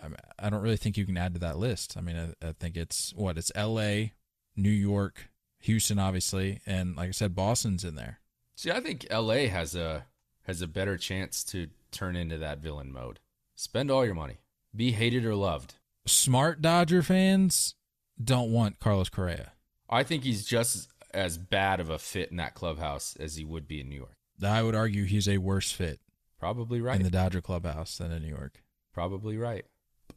I, 0.03 0.09
I 0.47 0.51
don't 0.51 0.63
really 0.63 0.77
think 0.77 0.97
you 0.97 1.07
can 1.07 1.17
add 1.17 1.35
to 1.35 1.41
that 1.41 1.59
list. 1.59 1.97
I 1.97 2.01
mean, 2.01 2.17
I, 2.43 2.49
I 2.49 2.53
think 2.53 2.77
it's 2.77 3.13
what 3.15 3.37
it's 3.39 3.53
L.A., 3.55 4.13
New 4.57 4.71
York, 4.71 5.31
Houston, 5.65 5.99
obviously, 5.99 6.61
and 6.67 6.95
like 6.95 7.09
I 7.09 7.13
said, 7.13 7.35
Boston's 7.35 7.85
in 7.85 7.95
there. 7.95 8.21
See, 8.55 8.71
I 8.71 8.81
think 8.81 9.07
LA 9.11 9.47
has 9.49 9.75
a 9.75 10.05
has 10.43 10.61
a 10.61 10.67
better 10.67 10.99
chance 10.99 11.43
to 11.45 11.69
turn 11.91 12.17
into 12.17 12.37
that 12.37 12.59
villain 12.59 12.93
mode. 12.93 13.19
Spend 13.55 13.91
all 13.91 14.05
your 14.05 14.15
money. 14.15 14.39
Be 14.77 14.93
hated 14.93 15.25
or 15.25 15.35
loved. 15.35 15.75
Smart 16.07 16.61
Dodger 16.61 17.03
fans 17.03 17.77
don't 18.23 18.53
want 18.53 18.79
Carlos 18.79 19.09
Correa. 19.09 19.53
I 19.89 20.03
think 20.03 20.25
he's 20.25 20.45
just 20.45 20.89
as 21.13 21.39
bad 21.39 21.81
of 21.81 21.89
a 21.89 21.99
fit 21.99 22.31
in 22.31 22.37
that 22.37 22.55
clubhouse 22.55 23.17
as 23.19 23.37
he 23.37 23.45
would 23.45 23.67
be 23.67 23.81
in 23.81 23.89
New 23.89 23.97
York. 23.97 24.17
I 24.43 24.63
would 24.63 24.75
argue 24.75 25.05
he's 25.05 25.29
a 25.29 25.39
worse 25.39 25.73
fit 25.73 26.01
Probably 26.39 26.83
right. 26.83 26.97
in 26.97 27.05
the 27.05 27.11
Dodger 27.11 27.41
clubhouse 27.41 27.97
than 27.97 28.13
in 28.13 28.23
New 28.23 28.29
York. 28.29 28.63
Probably 28.93 29.39
right. 29.39 29.65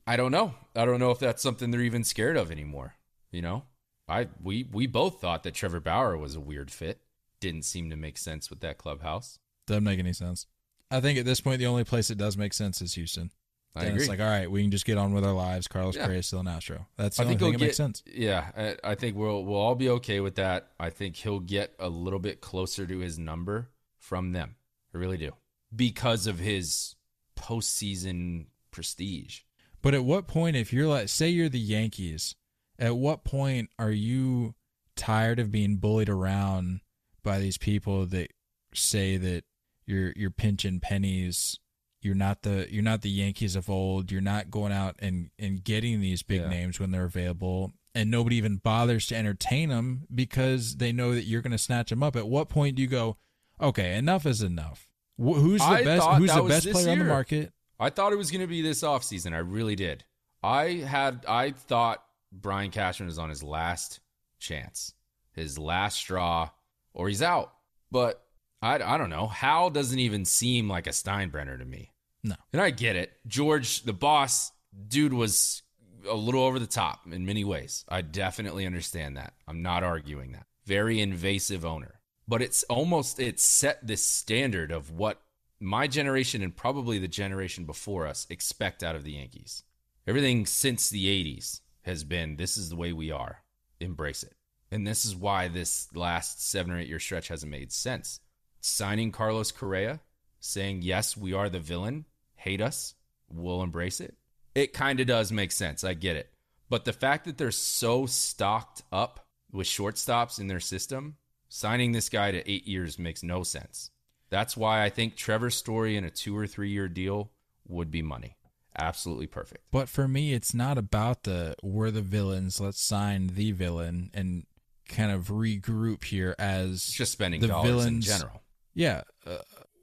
I 0.05 0.17
don't 0.17 0.31
know. 0.31 0.55
I 0.75 0.83
don't 0.83 0.99
know 0.99 1.11
if 1.11 1.19
that's 1.19 1.41
something 1.41 1.71
they're 1.71 1.81
even 1.81 2.03
scared 2.03 2.35
of 2.35 2.51
anymore. 2.51 2.95
You 3.31 3.41
know? 3.41 3.63
I 4.07 4.27
we 4.41 4.67
we 4.71 4.87
both 4.87 5.19
thought 5.21 5.43
that 5.43 5.53
Trevor 5.53 5.79
Bauer 5.79 6.17
was 6.17 6.35
a 6.35 6.39
weird 6.39 6.71
fit. 6.71 7.01
Didn't 7.39 7.63
seem 7.63 7.89
to 7.89 7.95
make 7.95 8.17
sense 8.17 8.49
with 8.49 8.61
that 8.61 8.77
clubhouse. 8.77 9.39
Doesn't 9.67 9.83
make 9.83 9.99
any 9.99 10.13
sense. 10.13 10.47
I 10.89 11.01
think 11.01 11.19
at 11.19 11.25
this 11.25 11.41
point, 11.41 11.59
the 11.59 11.67
only 11.67 11.83
place 11.83 12.09
it 12.09 12.17
does 12.17 12.37
make 12.37 12.53
sense 12.53 12.81
is 12.81 12.93
Houston. 12.93 13.31
I 13.75 13.81
Then 13.81 13.89
agree. 13.89 14.01
It's 14.03 14.09
like, 14.09 14.21
all 14.21 14.25
right, 14.29 14.49
we 14.49 14.61
can 14.63 14.71
just 14.71 14.85
get 14.85 14.97
on 14.97 15.13
with 15.13 15.23
our 15.23 15.33
lives. 15.33 15.67
Carlos 15.67 15.95
Yeah. 15.95 16.05
Correa 16.05 16.19
is 16.19 16.27
still 16.27 16.39
an 16.39 16.47
Astro. 16.47 16.87
That's 16.95 17.17
the 17.17 17.23
I 17.23 17.25
only 17.25 17.35
think 17.37 17.41
thing 17.41 17.59
that 17.59 17.65
makes 17.65 17.77
sense. 17.77 18.01
Yeah, 18.07 18.47
I, 18.57 18.91
I 18.91 18.95
think 18.95 19.17
we'll 19.17 19.43
we'll 19.43 19.59
all 19.59 19.75
be 19.75 19.89
okay 19.89 20.19
with 20.19 20.35
that. 20.35 20.69
I 20.79 20.89
think 20.89 21.15
he'll 21.17 21.41
get 21.41 21.73
a 21.77 21.89
little 21.89 22.19
bit 22.19 22.41
closer 22.41 22.87
to 22.87 22.99
his 22.99 23.19
number 23.19 23.69
from 23.99 24.31
them. 24.31 24.55
I 24.95 24.97
really 24.97 25.17
do 25.17 25.33
because 25.75 26.25
of 26.25 26.39
his 26.39 26.95
postseason 27.35 28.45
prestige. 28.71 29.41
But 29.81 29.93
at 29.93 30.03
what 30.03 30.27
point, 30.27 30.55
if 30.55 30.73
you're 30.73 30.87
like, 30.87 31.09
say 31.09 31.29
you're 31.29 31.49
the 31.49 31.59
Yankees, 31.59 32.35
at 32.79 32.95
what 32.95 33.23
point 33.23 33.69
are 33.79 33.91
you 33.91 34.55
tired 34.95 35.39
of 35.39 35.51
being 35.51 35.77
bullied 35.77 36.09
around 36.09 36.81
by 37.23 37.39
these 37.39 37.57
people 37.57 38.05
that 38.07 38.31
say 38.73 39.17
that 39.17 39.43
you're 39.85 40.13
you're 40.15 40.31
pinching 40.31 40.79
pennies? 40.79 41.59
You're 42.01 42.15
not 42.15 42.43
the 42.43 42.67
you're 42.69 42.83
not 42.83 43.01
the 43.01 43.09
Yankees 43.09 43.55
of 43.55 43.69
old. 43.69 44.11
You're 44.11 44.21
not 44.21 44.51
going 44.51 44.71
out 44.71 44.95
and 44.99 45.29
and 45.39 45.63
getting 45.63 45.99
these 46.01 46.23
big 46.23 46.41
Yeah. 46.41 46.49
names 46.49 46.79
when 46.79 46.91
they're 46.91 47.05
available, 47.05 47.73
and 47.95 48.11
nobody 48.11 48.35
even 48.37 48.57
bothers 48.57 49.07
to 49.07 49.15
entertain 49.15 49.69
them 49.69 50.05
because 50.13 50.77
they 50.77 50.91
know 50.91 51.13
that 51.15 51.23
you're 51.25 51.41
going 51.41 51.51
to 51.51 51.57
snatch 51.57 51.89
them 51.89 52.03
up. 52.03 52.15
At 52.15 52.27
what 52.27 52.49
point 52.49 52.75
do 52.75 52.81
you 52.83 52.87
go, 52.87 53.17
okay, 53.59 53.95
enough 53.97 54.25
is 54.25 54.41
enough? 54.43 54.87
Wh- 55.17 55.39
Who's 55.41 55.61
the 55.61 55.65
I 55.67 55.83
best? 55.83 56.07
Who's 56.07 56.33
the 56.33 56.43
best 56.43 56.71
player 56.71 56.91
on 56.91 56.99
the 56.99 57.05
market? 57.05 57.51
I 57.79 57.89
thought 57.89 58.13
it 58.13 58.17
was 58.17 58.31
going 58.31 58.41
to 58.41 58.47
be 58.47 58.61
this 58.61 58.81
offseason. 58.83 59.33
I 59.33 59.39
really 59.39 59.75
did. 59.75 60.03
I 60.43 60.65
had 60.87 61.25
I 61.27 61.51
thought 61.51 62.03
Brian 62.31 62.71
Cashman 62.71 63.09
is 63.09 63.19
on 63.19 63.29
his 63.29 63.43
last 63.43 63.99
chance, 64.39 64.93
his 65.33 65.57
last 65.57 65.97
straw, 65.97 66.49
or 66.93 67.07
he's 67.07 67.21
out. 67.21 67.53
But 67.91 68.23
I, 68.61 68.75
I 68.75 68.97
don't 68.97 69.09
know. 69.09 69.27
Hal 69.27 69.69
doesn't 69.69 69.99
even 69.99 70.25
seem 70.25 70.69
like 70.69 70.87
a 70.87 70.91
Steinbrenner 70.91 71.57
to 71.57 71.65
me. 71.65 71.91
No. 72.23 72.35
And 72.51 72.61
I 72.61 72.71
get 72.71 72.95
it. 72.95 73.11
George, 73.27 73.83
the 73.83 73.93
boss, 73.93 74.51
dude 74.87 75.13
was 75.13 75.61
a 76.09 76.15
little 76.15 76.43
over 76.43 76.59
the 76.59 76.67
top 76.67 77.01
in 77.11 77.25
many 77.25 77.43
ways. 77.43 77.85
I 77.87 78.01
definitely 78.01 78.65
understand 78.65 79.17
that. 79.17 79.33
I'm 79.47 79.61
not 79.61 79.83
arguing 79.83 80.33
that. 80.33 80.45
Very 80.65 80.99
invasive 80.99 81.65
owner. 81.65 81.99
But 82.27 82.41
it's 82.41 82.63
almost 82.63 83.19
it 83.19 83.39
set 83.39 83.85
this 83.85 84.03
standard 84.03 84.71
of 84.71 84.91
what 84.91 85.21
my 85.59 85.87
generation 85.87 86.41
and 86.41 86.55
probably 86.55 86.99
the 86.99 87.07
generation 87.07 87.65
before 87.65 88.05
us 88.05 88.27
expect 88.29 88.83
out 88.83 88.95
of 88.95 89.03
the 89.03 89.13
Yankees. 89.13 89.63
Everything 90.05 90.45
since 90.45 90.89
the 90.89 91.05
80s 91.05 91.61
has 91.87 92.03
been 92.03 92.35
this 92.35 92.57
is 92.57 92.69
the 92.69 92.75
way 92.75 92.93
we 92.93 93.11
are. 93.11 93.43
Embrace 93.79 94.23
it. 94.23 94.33
And 94.71 94.85
this 94.85 95.05
is 95.05 95.15
why 95.15 95.47
this 95.47 95.87
last 95.95 96.47
7 96.49 96.71
or 96.71 96.79
8 96.79 96.87
year 96.87 96.99
stretch 96.99 97.29
hasn't 97.29 97.51
made 97.51 97.71
sense. 97.71 98.19
Signing 98.59 99.11
Carlos 99.11 99.51
Correa, 99.51 100.01
saying 100.39 100.81
yes, 100.81 101.15
we 101.15 101.33
are 101.33 101.49
the 101.49 101.59
villain, 101.59 102.05
hate 102.35 102.61
us, 102.61 102.95
we'll 103.29 103.63
embrace 103.63 103.99
it. 103.99 104.15
It 104.55 104.73
kind 104.73 104.99
of 104.99 105.07
does 105.07 105.31
make 105.31 105.51
sense. 105.51 105.83
I 105.83 105.93
get 105.93 106.15
it. 106.15 106.31
But 106.69 106.85
the 106.85 106.93
fact 106.93 107.25
that 107.25 107.37
they're 107.37 107.51
so 107.51 108.05
stocked 108.05 108.81
up 108.91 109.25
with 109.51 109.67
shortstops 109.67 110.39
in 110.39 110.47
their 110.47 110.59
system, 110.59 111.15
signing 111.47 111.91
this 111.91 112.09
guy 112.09 112.31
to 112.31 112.51
eight 112.51 112.67
years 112.67 112.99
makes 112.99 113.23
no 113.23 113.43
sense. 113.43 113.91
That's 114.29 114.57
why 114.57 114.83
I 114.83 114.89
think 114.89 115.15
Trevor 115.15 115.49
Story 115.49 115.95
in 115.95 116.03
a 116.03 116.09
two 116.09 116.37
or 116.37 116.47
three 116.47 116.69
year 116.69 116.89
deal 116.89 117.31
would 117.67 117.91
be 117.91 118.01
money. 118.01 118.36
Absolutely 118.77 119.27
perfect. 119.27 119.63
But 119.71 119.89
for 119.89 120.07
me, 120.07 120.33
it's 120.33 120.53
not 120.53 120.77
about 120.77 121.23
the 121.23 121.55
we're 121.63 121.91
the 121.91 122.01
villains. 122.01 122.59
Let's 122.61 122.81
sign 122.81 123.27
the 123.33 123.51
villain 123.51 124.11
and 124.13 124.45
kind 124.87 125.11
of 125.11 125.27
regroup 125.27 126.03
here 126.03 126.35
as 126.39 126.73
It's 126.73 126.93
just 126.93 127.11
spending 127.11 127.41
the 127.41 127.47
dollars 127.47 127.67
villains. 127.67 128.07
in 128.07 128.17
general. 128.17 128.41
Yeah, 128.73 129.01
uh, 129.25 129.37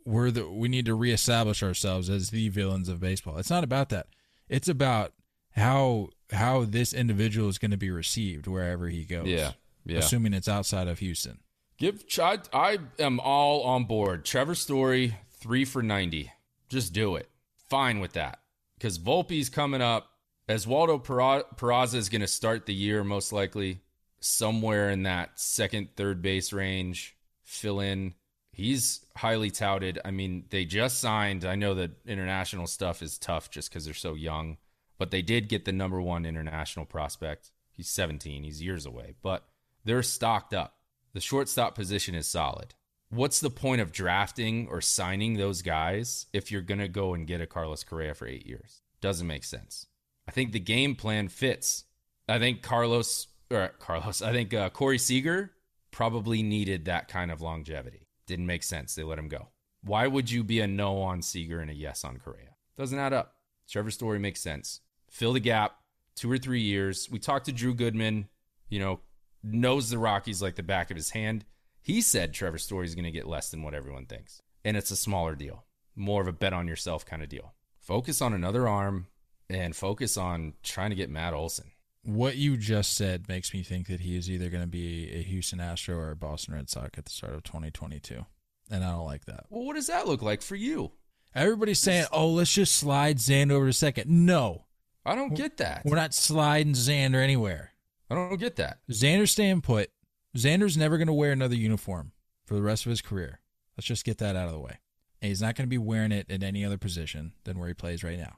we're 0.04 0.30
the 0.30 0.48
we 0.48 0.68
need 0.68 0.86
to 0.86 0.94
reestablish 0.94 1.62
ourselves 1.62 2.08
as 2.08 2.30
the 2.30 2.48
villains 2.48 2.88
of 2.88 3.00
baseball. 3.00 3.38
It's 3.38 3.50
not 3.50 3.64
about 3.64 3.88
that. 3.88 4.06
It's 4.48 4.68
about 4.68 5.12
how 5.52 6.10
how 6.30 6.64
this 6.64 6.92
individual 6.92 7.48
is 7.48 7.58
going 7.58 7.70
to 7.72 7.76
be 7.76 7.90
received 7.90 8.46
wherever 8.46 8.88
he 8.88 9.04
goes. 9.04 9.26
Yeah. 9.26 9.52
Yeah. 9.86 9.98
assuming 9.98 10.32
it's 10.32 10.48
outside 10.48 10.88
of 10.88 11.00
Houston. 11.00 11.40
Give 11.76 12.02
I, 12.18 12.38
I 12.52 12.78
am 12.98 13.20
all 13.20 13.62
on 13.64 13.84
board. 13.84 14.24
Trevor 14.24 14.54
Story 14.54 15.18
three 15.30 15.64
for 15.64 15.82
ninety. 15.82 16.30
Just 16.68 16.92
do 16.92 17.16
it. 17.16 17.28
Fine 17.68 18.00
with 18.00 18.12
that. 18.14 18.38
Because 18.84 18.98
Volpe's 18.98 19.48
coming 19.48 19.80
up. 19.80 20.10
Oswaldo 20.46 21.02
Pera- 21.02 21.46
Peraza 21.56 21.94
is 21.94 22.10
going 22.10 22.20
to 22.20 22.26
start 22.26 22.66
the 22.66 22.74
year 22.74 23.02
most 23.02 23.32
likely 23.32 23.80
somewhere 24.20 24.90
in 24.90 25.04
that 25.04 25.40
second, 25.40 25.88
third 25.96 26.20
base 26.20 26.52
range. 26.52 27.16
Fill 27.44 27.80
in. 27.80 28.12
He's 28.52 29.06
highly 29.16 29.50
touted. 29.50 30.00
I 30.04 30.10
mean, 30.10 30.44
they 30.50 30.66
just 30.66 31.00
signed. 31.00 31.46
I 31.46 31.54
know 31.54 31.72
that 31.72 31.92
international 32.04 32.66
stuff 32.66 33.00
is 33.00 33.16
tough 33.16 33.50
just 33.50 33.70
because 33.70 33.86
they're 33.86 33.94
so 33.94 34.12
young, 34.12 34.58
but 34.98 35.10
they 35.10 35.22
did 35.22 35.48
get 35.48 35.64
the 35.64 35.72
number 35.72 36.02
one 36.02 36.26
international 36.26 36.84
prospect 36.84 37.52
He's 37.72 37.88
17. 37.88 38.44
He's 38.44 38.60
years 38.60 38.84
away, 38.84 39.14
but 39.22 39.48
they're 39.86 40.02
stocked 40.02 40.52
up. 40.52 40.74
The 41.14 41.22
shortstop 41.22 41.74
position 41.74 42.14
is 42.14 42.26
solid. 42.26 42.74
What's 43.14 43.38
the 43.38 43.50
point 43.50 43.80
of 43.80 43.92
drafting 43.92 44.66
or 44.68 44.80
signing 44.80 45.34
those 45.34 45.62
guys 45.62 46.26
if 46.32 46.50
you're 46.50 46.62
going 46.62 46.80
to 46.80 46.88
go 46.88 47.14
and 47.14 47.28
get 47.28 47.40
a 47.40 47.46
Carlos 47.46 47.84
Correa 47.84 48.12
for 48.12 48.26
eight 48.26 48.44
years? 48.44 48.80
Doesn't 49.00 49.28
make 49.28 49.44
sense. 49.44 49.86
I 50.26 50.32
think 50.32 50.50
the 50.50 50.58
game 50.58 50.96
plan 50.96 51.28
fits. 51.28 51.84
I 52.28 52.40
think 52.40 52.62
Carlos, 52.62 53.28
or 53.52 53.68
Carlos, 53.78 54.20
I 54.20 54.32
think 54.32 54.52
uh, 54.52 54.68
Corey 54.70 54.98
Seager 54.98 55.52
probably 55.92 56.42
needed 56.42 56.86
that 56.86 57.06
kind 57.06 57.30
of 57.30 57.40
longevity. 57.40 58.08
Didn't 58.26 58.46
make 58.46 58.64
sense. 58.64 58.96
They 58.96 59.04
let 59.04 59.20
him 59.20 59.28
go. 59.28 59.50
Why 59.84 60.08
would 60.08 60.28
you 60.28 60.42
be 60.42 60.58
a 60.58 60.66
no 60.66 61.00
on 61.02 61.22
Seager 61.22 61.60
and 61.60 61.70
a 61.70 61.74
yes 61.74 62.02
on 62.02 62.16
Correa? 62.16 62.56
Doesn't 62.76 62.98
add 62.98 63.12
up. 63.12 63.36
Trevor 63.68 63.92
Story 63.92 64.18
makes 64.18 64.40
sense. 64.40 64.80
Fill 65.08 65.34
the 65.34 65.40
gap, 65.40 65.76
two 66.16 66.32
or 66.32 66.38
three 66.38 66.62
years. 66.62 67.08
We 67.08 67.20
talked 67.20 67.46
to 67.46 67.52
Drew 67.52 67.74
Goodman, 67.74 68.28
you 68.68 68.80
know, 68.80 69.00
knows 69.44 69.90
the 69.90 69.98
Rockies 69.98 70.42
like 70.42 70.56
the 70.56 70.64
back 70.64 70.90
of 70.90 70.96
his 70.96 71.10
hand. 71.10 71.44
He 71.84 72.00
said 72.00 72.32
Trevor 72.32 72.56
Story 72.56 72.86
is 72.86 72.94
going 72.94 73.04
to 73.04 73.10
get 73.10 73.26
less 73.26 73.50
than 73.50 73.62
what 73.62 73.74
everyone 73.74 74.06
thinks. 74.06 74.40
And 74.64 74.74
it's 74.74 74.90
a 74.90 74.96
smaller 74.96 75.34
deal, 75.34 75.66
more 75.94 76.22
of 76.22 76.26
a 76.26 76.32
bet 76.32 76.54
on 76.54 76.66
yourself 76.66 77.04
kind 77.04 77.22
of 77.22 77.28
deal. 77.28 77.52
Focus 77.78 78.22
on 78.22 78.32
another 78.32 78.66
arm 78.66 79.08
and 79.50 79.76
focus 79.76 80.16
on 80.16 80.54
trying 80.62 80.88
to 80.88 80.96
get 80.96 81.10
Matt 81.10 81.34
Olson. 81.34 81.72
What 82.02 82.36
you 82.36 82.56
just 82.56 82.96
said 82.96 83.28
makes 83.28 83.52
me 83.52 83.62
think 83.62 83.88
that 83.88 84.00
he 84.00 84.16
is 84.16 84.30
either 84.30 84.48
going 84.48 84.62
to 84.62 84.66
be 84.66 85.12
a 85.12 85.22
Houston 85.24 85.60
Astro 85.60 85.96
or 85.96 86.10
a 86.10 86.16
Boston 86.16 86.54
Red 86.54 86.70
Sox 86.70 86.96
at 86.96 87.04
the 87.04 87.10
start 87.10 87.34
of 87.34 87.42
2022. 87.42 88.24
And 88.70 88.82
I 88.82 88.92
don't 88.92 89.04
like 89.04 89.26
that. 89.26 89.44
Well, 89.50 89.66
what 89.66 89.74
does 89.74 89.88
that 89.88 90.08
look 90.08 90.22
like 90.22 90.40
for 90.40 90.56
you? 90.56 90.92
Everybody's 91.34 91.80
saying, 91.80 92.06
oh, 92.12 92.30
let's 92.30 92.54
just 92.54 92.76
slide 92.76 93.18
Xander 93.18 93.52
over 93.52 93.66
to 93.66 93.72
second. 93.74 94.08
No, 94.08 94.64
I 95.04 95.14
don't 95.14 95.34
get 95.34 95.58
that. 95.58 95.82
we're 95.84 95.96
not 95.96 96.14
sliding 96.14 96.72
Xander 96.72 97.22
anywhere. 97.22 97.72
I 98.08 98.14
don't 98.14 98.40
get 98.40 98.56
that. 98.56 98.78
Xander's 98.90 99.32
staying 99.32 99.60
put. 99.60 99.90
Xander's 100.36 100.76
never 100.76 100.98
going 100.98 101.06
to 101.06 101.12
wear 101.12 101.32
another 101.32 101.54
uniform 101.54 102.12
for 102.44 102.54
the 102.54 102.62
rest 102.62 102.86
of 102.86 102.90
his 102.90 103.00
career. 103.00 103.40
Let's 103.76 103.86
just 103.86 104.04
get 104.04 104.18
that 104.18 104.36
out 104.36 104.46
of 104.46 104.52
the 104.52 104.60
way. 104.60 104.78
And 105.22 105.28
he's 105.28 105.42
not 105.42 105.54
going 105.54 105.66
to 105.66 105.70
be 105.70 105.78
wearing 105.78 106.12
it 106.12 106.26
in 106.28 106.42
any 106.42 106.64
other 106.64 106.76
position 106.78 107.32
than 107.44 107.58
where 107.58 107.68
he 107.68 107.74
plays 107.74 108.04
right 108.04 108.18
now. 108.18 108.36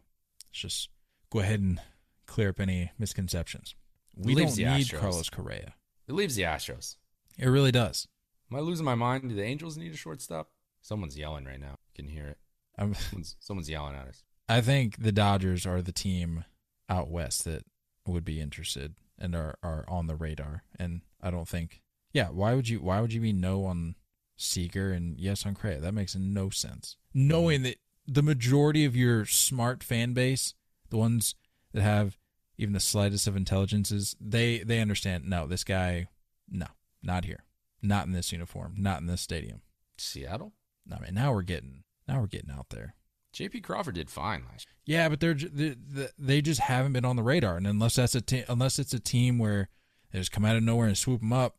Let's 0.48 0.60
just 0.60 0.88
go 1.30 1.40
ahead 1.40 1.60
and 1.60 1.80
clear 2.26 2.50
up 2.50 2.60
any 2.60 2.92
misconceptions. 2.98 3.74
We 4.16 4.34
Leaves 4.34 4.56
don't 4.56 4.64
the 4.66 4.76
need 4.76 4.86
Astros. 4.86 5.00
Carlos 5.00 5.30
Correa. 5.30 5.74
It 6.08 6.12
leaves 6.12 6.36
the 6.36 6.42
Astros. 6.42 6.96
It 7.38 7.48
really 7.48 7.72
does. 7.72 8.06
Am 8.50 8.58
I 8.58 8.60
losing 8.60 8.84
my 8.84 8.94
mind? 8.94 9.28
Do 9.28 9.34
the 9.34 9.42
Angels 9.42 9.76
need 9.76 9.92
a 9.92 9.96
shortstop? 9.96 10.50
Someone's 10.80 11.18
yelling 11.18 11.44
right 11.44 11.60
now. 11.60 11.78
You 11.88 12.04
can 12.04 12.08
hear 12.08 12.26
it. 12.28 12.38
I'm, 12.78 12.94
Someone's, 13.10 13.36
someone's 13.40 13.70
yelling 13.70 13.96
at 13.96 14.06
us. 14.06 14.22
I 14.48 14.60
think 14.60 15.02
the 15.02 15.12
Dodgers 15.12 15.66
are 15.66 15.82
the 15.82 15.92
team 15.92 16.44
out 16.88 17.10
west 17.10 17.44
that 17.44 17.64
would 18.06 18.24
be 18.24 18.40
interested 18.40 18.94
and 19.18 19.34
are, 19.34 19.56
are 19.62 19.84
on 19.88 20.06
the 20.06 20.14
radar. 20.14 20.62
And 20.78 21.00
I 21.20 21.30
don't 21.30 21.48
think, 21.48 21.82
yeah, 22.12 22.28
why 22.28 22.54
would 22.54 22.68
you 22.68 22.80
why 22.80 23.00
would 23.00 23.12
you 23.12 23.20
be 23.20 23.32
no 23.32 23.64
on 23.64 23.94
Seager 24.36 24.92
and 24.92 25.18
yes 25.18 25.46
on 25.46 25.54
Correa? 25.54 25.80
That 25.80 25.94
makes 25.94 26.14
no 26.16 26.50
sense. 26.50 26.96
Knowing 27.14 27.62
that 27.62 27.76
the 28.06 28.22
majority 28.22 28.84
of 28.84 28.94
your 28.94 29.24
smart 29.26 29.82
fan 29.82 30.12
base, 30.12 30.54
the 30.90 30.98
ones 30.98 31.34
that 31.72 31.82
have 31.82 32.18
even 32.58 32.72
the 32.72 32.80
slightest 32.80 33.26
of 33.26 33.36
intelligences, 33.36 34.16
they 34.20 34.58
they 34.58 34.80
understand. 34.80 35.24
No, 35.28 35.46
this 35.46 35.64
guy, 35.64 36.08
no, 36.48 36.66
not 37.02 37.24
here, 37.24 37.44
not 37.82 38.06
in 38.06 38.12
this 38.12 38.32
uniform, 38.32 38.74
not 38.78 39.00
in 39.00 39.06
this 39.06 39.20
stadium. 39.20 39.62
Seattle? 39.98 40.52
I 40.94 41.00
mean, 41.00 41.14
now 41.14 41.32
we're 41.32 41.42
getting 41.42 41.84
now 42.06 42.20
we're 42.20 42.26
getting 42.26 42.50
out 42.50 42.68
there. 42.70 42.94
JP 43.34 43.64
Crawford 43.64 43.96
did 43.96 44.08
fine 44.08 44.44
last 44.50 44.66
year. 44.66 44.74
Yeah, 44.98 45.08
but 45.10 45.20
they're 45.20 45.34
they, 45.34 45.70
they- 45.76 46.08
they 46.18 46.40
just 46.42 46.60
haven't 46.60 46.92
been 46.92 47.04
on 47.04 47.16
the 47.16 47.22
radar, 47.22 47.56
and 47.56 47.66
unless 47.66 47.96
that's 47.96 48.14
a 48.14 48.20
te- 48.20 48.44
unless 48.48 48.78
it's 48.78 48.94
a 48.94 49.00
team 49.00 49.38
where 49.38 49.68
they 50.12 50.18
just 50.18 50.32
come 50.32 50.44
out 50.44 50.56
of 50.56 50.62
nowhere 50.62 50.86
and 50.86 50.96
swoop 50.96 51.20
them 51.20 51.32
up, 51.32 51.56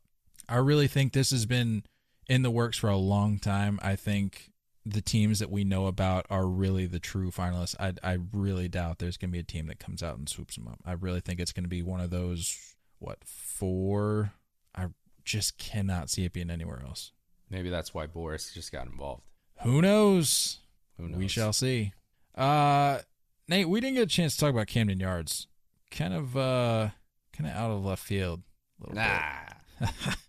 I 0.48 0.56
really 0.56 0.88
think 0.88 1.12
this 1.12 1.30
has 1.30 1.46
been 1.46 1.82
in 2.28 2.42
the 2.42 2.50
works 2.50 2.78
for 2.78 2.88
a 2.88 2.96
long 2.96 3.38
time. 3.38 3.78
I 3.82 3.96
think 3.96 4.50
the 4.86 5.00
teams 5.02 5.38
that 5.40 5.50
we 5.50 5.64
know 5.64 5.86
about 5.86 6.26
are 6.30 6.46
really 6.46 6.86
the 6.86 6.98
true 6.98 7.30
finalists. 7.30 7.74
I 7.78 7.92
I 8.02 8.18
really 8.32 8.68
doubt 8.68 8.98
there's 8.98 9.16
going 9.16 9.30
to 9.30 9.32
be 9.32 9.40
a 9.40 9.44
team 9.44 9.66
that 9.66 9.78
comes 9.78 10.02
out 10.02 10.18
and 10.18 10.28
swoops 10.28 10.56
them 10.56 10.68
up. 10.68 10.78
I 10.84 10.92
really 10.92 11.20
think 11.20 11.40
it's 11.40 11.52
going 11.52 11.64
to 11.64 11.68
be 11.68 11.82
one 11.82 12.00
of 12.00 12.10
those 12.10 12.74
what 12.98 13.18
four. 13.24 14.32
I 14.74 14.86
just 15.24 15.58
cannot 15.58 16.10
see 16.10 16.24
it 16.24 16.32
being 16.32 16.50
anywhere 16.50 16.82
else. 16.84 17.12
Maybe 17.50 17.70
that's 17.70 17.92
why 17.92 18.06
Boras 18.06 18.52
just 18.52 18.72
got 18.72 18.86
involved. 18.86 19.22
Who 19.62 19.82
knows? 19.82 20.58
Who 20.96 21.08
knows? 21.08 21.18
We 21.18 21.28
shall 21.28 21.52
see. 21.52 21.92
Uh 22.34 23.00
Nate, 23.48 23.68
we 23.68 23.80
didn't 23.80 23.96
get 23.96 24.02
a 24.02 24.06
chance 24.06 24.34
to 24.34 24.40
talk 24.40 24.50
about 24.50 24.66
Camden 24.68 25.00
Yards. 25.00 25.46
Kind 25.90 26.14
of 26.14 26.36
uh 26.36 26.90
kind 27.32 27.50
of 27.50 27.56
out 27.56 27.70
of 27.70 27.84
left 27.84 28.02
field. 28.02 28.42
a 28.80 28.84
little 28.84 28.96
Nah. 28.96 29.90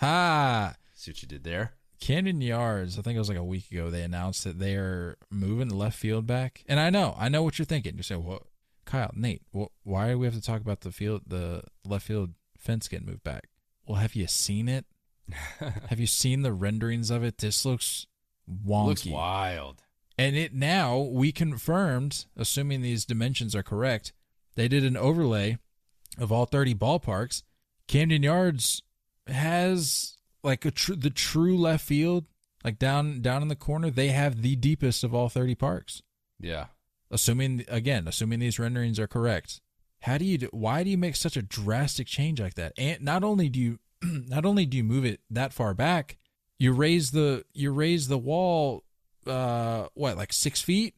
Ha! 0.00 0.74
See 0.94 1.10
what 1.10 1.22
you 1.22 1.28
did 1.28 1.44
there? 1.44 1.74
Camden 2.00 2.40
Yards, 2.40 2.98
I 2.98 3.02
think 3.02 3.16
it 3.16 3.20
was 3.20 3.28
like 3.28 3.38
a 3.38 3.44
week 3.44 3.70
ago, 3.70 3.90
they 3.90 4.02
announced 4.02 4.44
that 4.44 4.58
they're 4.58 5.16
moving 5.30 5.68
the 5.68 5.76
left 5.76 5.98
field 5.98 6.26
back. 6.26 6.62
And 6.68 6.78
I 6.78 6.90
know, 6.90 7.14
I 7.18 7.28
know 7.28 7.42
what 7.42 7.58
you're 7.58 7.64
thinking. 7.64 7.96
You 7.96 8.02
say, 8.02 8.16
"Well, 8.16 8.46
Kyle, 8.84 9.10
Nate, 9.14 9.42
wh- 9.56 9.72
why 9.84 10.10
do 10.10 10.18
we 10.18 10.26
have 10.26 10.34
to 10.34 10.42
talk 10.42 10.60
about 10.60 10.82
the 10.82 10.92
field, 10.92 11.22
the 11.26 11.62
left 11.84 12.06
field 12.06 12.34
fence 12.58 12.88
getting 12.88 13.06
moved 13.06 13.24
back?" 13.24 13.48
Well, 13.86 14.00
have 14.00 14.14
you 14.14 14.26
seen 14.26 14.68
it? 14.68 14.84
have 15.88 15.98
you 15.98 16.06
seen 16.06 16.42
the 16.42 16.52
renderings 16.52 17.10
of 17.10 17.24
it? 17.24 17.38
This 17.38 17.64
looks 17.64 18.06
wonky. 18.48 18.86
Looks 18.86 19.06
wild. 19.06 19.82
And 20.18 20.36
it 20.36 20.54
now 20.54 20.98
we 20.98 21.32
confirmed, 21.32 22.26
assuming 22.36 22.82
these 22.82 23.04
dimensions 23.04 23.54
are 23.54 23.62
correct, 23.62 24.12
they 24.54 24.68
did 24.68 24.84
an 24.84 24.96
overlay 24.96 25.58
of 26.18 26.30
all 26.30 26.46
30 26.46 26.74
ballparks. 26.74 27.42
Camden 27.88 28.22
Yards 28.22 28.82
has 29.26 30.16
like 30.42 30.64
a 30.64 30.70
tr- 30.70 30.94
the 30.94 31.10
true 31.10 31.56
left 31.58 31.84
field, 31.84 32.24
like 32.64 32.78
down 32.78 33.20
down 33.20 33.42
in 33.42 33.48
the 33.48 33.56
corner. 33.56 33.90
They 33.90 34.08
have 34.08 34.42
the 34.42 34.56
deepest 34.56 35.04
of 35.04 35.14
all 35.14 35.28
30 35.28 35.54
parks. 35.54 36.02
Yeah. 36.40 36.66
Assuming 37.10 37.64
again, 37.68 38.08
assuming 38.08 38.40
these 38.40 38.58
renderings 38.58 38.98
are 38.98 39.06
correct. 39.06 39.60
How 40.00 40.18
do 40.18 40.24
you 40.24 40.36
do, 40.36 40.48
why 40.52 40.84
do 40.84 40.90
you 40.90 40.98
make 40.98 41.16
such 41.16 41.36
a 41.36 41.42
drastic 41.42 42.06
change 42.06 42.40
like 42.40 42.54
that? 42.54 42.74
And 42.76 43.00
not 43.02 43.24
only 43.24 43.48
do 43.48 43.60
you 43.60 43.78
not 44.02 44.44
only 44.44 44.66
do 44.66 44.76
you 44.76 44.84
move 44.84 45.04
it 45.04 45.20
that 45.30 45.52
far 45.52 45.74
back, 45.74 46.18
you 46.58 46.72
raise 46.72 47.10
the 47.12 47.44
you 47.54 47.72
raise 47.72 48.08
the 48.08 48.18
wall 48.18 48.84
uh 49.26 49.86
what 49.94 50.18
like 50.18 50.32
six 50.32 50.60
feet 50.60 50.94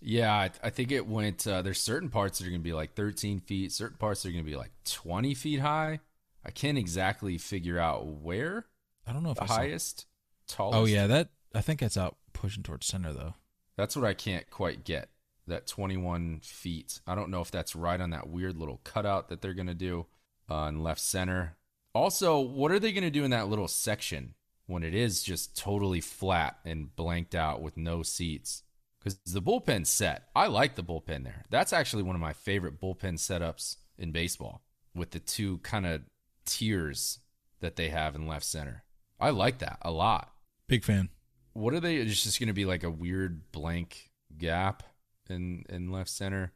Yeah, 0.00 0.32
I, 0.32 0.50
I 0.62 0.70
think 0.70 0.90
it 0.90 1.06
went. 1.06 1.46
Uh, 1.46 1.62
there's 1.62 1.80
certain 1.80 2.08
parts 2.08 2.38
that 2.38 2.46
are 2.46 2.50
going 2.50 2.60
to 2.60 2.64
be 2.64 2.72
like 2.72 2.94
13 2.94 3.40
feet, 3.40 3.72
certain 3.72 3.96
parts 3.98 4.22
that 4.22 4.28
are 4.28 4.32
going 4.32 4.44
to 4.44 4.50
be 4.50 4.56
like 4.56 4.70
20 4.84 5.34
feet 5.34 5.60
high. 5.60 6.00
I 6.44 6.50
can't 6.50 6.78
exactly 6.78 7.38
figure 7.38 7.78
out 7.78 8.06
where 8.06 8.66
i 9.06 9.12
don't 9.12 9.22
know 9.22 9.30
if 9.30 9.36
the 9.38 9.44
I 9.44 9.46
saw- 9.46 9.54
highest, 9.56 10.06
tallest. 10.46 10.76
oh 10.78 10.84
yeah 10.84 11.06
that 11.06 11.28
i 11.54 11.60
think 11.60 11.80
that's 11.80 11.96
out 11.96 12.16
pushing 12.32 12.62
towards 12.62 12.86
center 12.86 13.12
though 13.12 13.34
That's 13.76 13.94
what 13.96 14.04
I 14.04 14.14
can't 14.14 14.48
quite 14.50 14.84
get. 14.84 15.08
That 15.46 15.66
21 15.68 16.40
feet. 16.42 17.00
I 17.06 17.14
don't 17.14 17.30
know 17.30 17.40
if 17.40 17.50
that's 17.50 17.74
right 17.76 18.00
on 18.00 18.10
that 18.10 18.28
weird 18.28 18.56
little 18.56 18.80
cutout 18.84 19.28
that 19.28 19.40
they're 19.40 19.54
going 19.54 19.68
to 19.68 19.74
do 19.74 20.06
uh, 20.50 20.66
in 20.68 20.82
left 20.82 21.00
center. 21.00 21.56
Also, 21.94 22.38
what 22.40 22.70
are 22.72 22.78
they 22.80 22.92
going 22.92 23.04
to 23.04 23.10
do 23.10 23.24
in 23.24 23.30
that 23.30 23.48
little 23.48 23.68
section 23.68 24.34
when 24.66 24.82
it 24.82 24.94
is 24.94 25.22
just 25.22 25.56
totally 25.56 26.00
flat 26.00 26.58
and 26.64 26.94
blanked 26.96 27.34
out 27.36 27.62
with 27.62 27.76
no 27.76 28.02
seats? 28.02 28.62
Because 28.98 29.18
the 29.24 29.40
bullpen 29.40 29.86
set. 29.86 30.24
I 30.34 30.48
like 30.48 30.74
the 30.74 30.82
bullpen 30.82 31.22
there. 31.24 31.44
That's 31.48 31.72
actually 31.72 32.02
one 32.02 32.16
of 32.16 32.20
my 32.20 32.32
favorite 32.32 32.80
bullpen 32.80 33.14
setups 33.14 33.76
in 33.96 34.10
baseball 34.12 34.62
with 34.94 35.12
the 35.12 35.20
two 35.20 35.58
kind 35.58 35.86
of 35.86 36.02
tiers 36.48 37.20
that 37.60 37.76
they 37.76 37.88
have 37.90 38.14
in 38.16 38.26
left 38.26 38.44
center. 38.44 38.84
I 39.20 39.30
like 39.30 39.58
that 39.58 39.78
a 39.82 39.90
lot. 39.90 40.32
Big 40.66 40.82
fan. 40.84 41.10
What 41.52 41.74
are 41.74 41.80
they 41.80 41.96
it's 41.96 42.22
just 42.22 42.38
going 42.40 42.46
to 42.48 42.52
be 42.52 42.64
like 42.64 42.82
a 42.84 42.90
weird 42.90 43.50
blank 43.52 44.10
gap 44.36 44.82
in 45.28 45.64
in 45.68 45.90
left 45.92 46.10
center? 46.10 46.52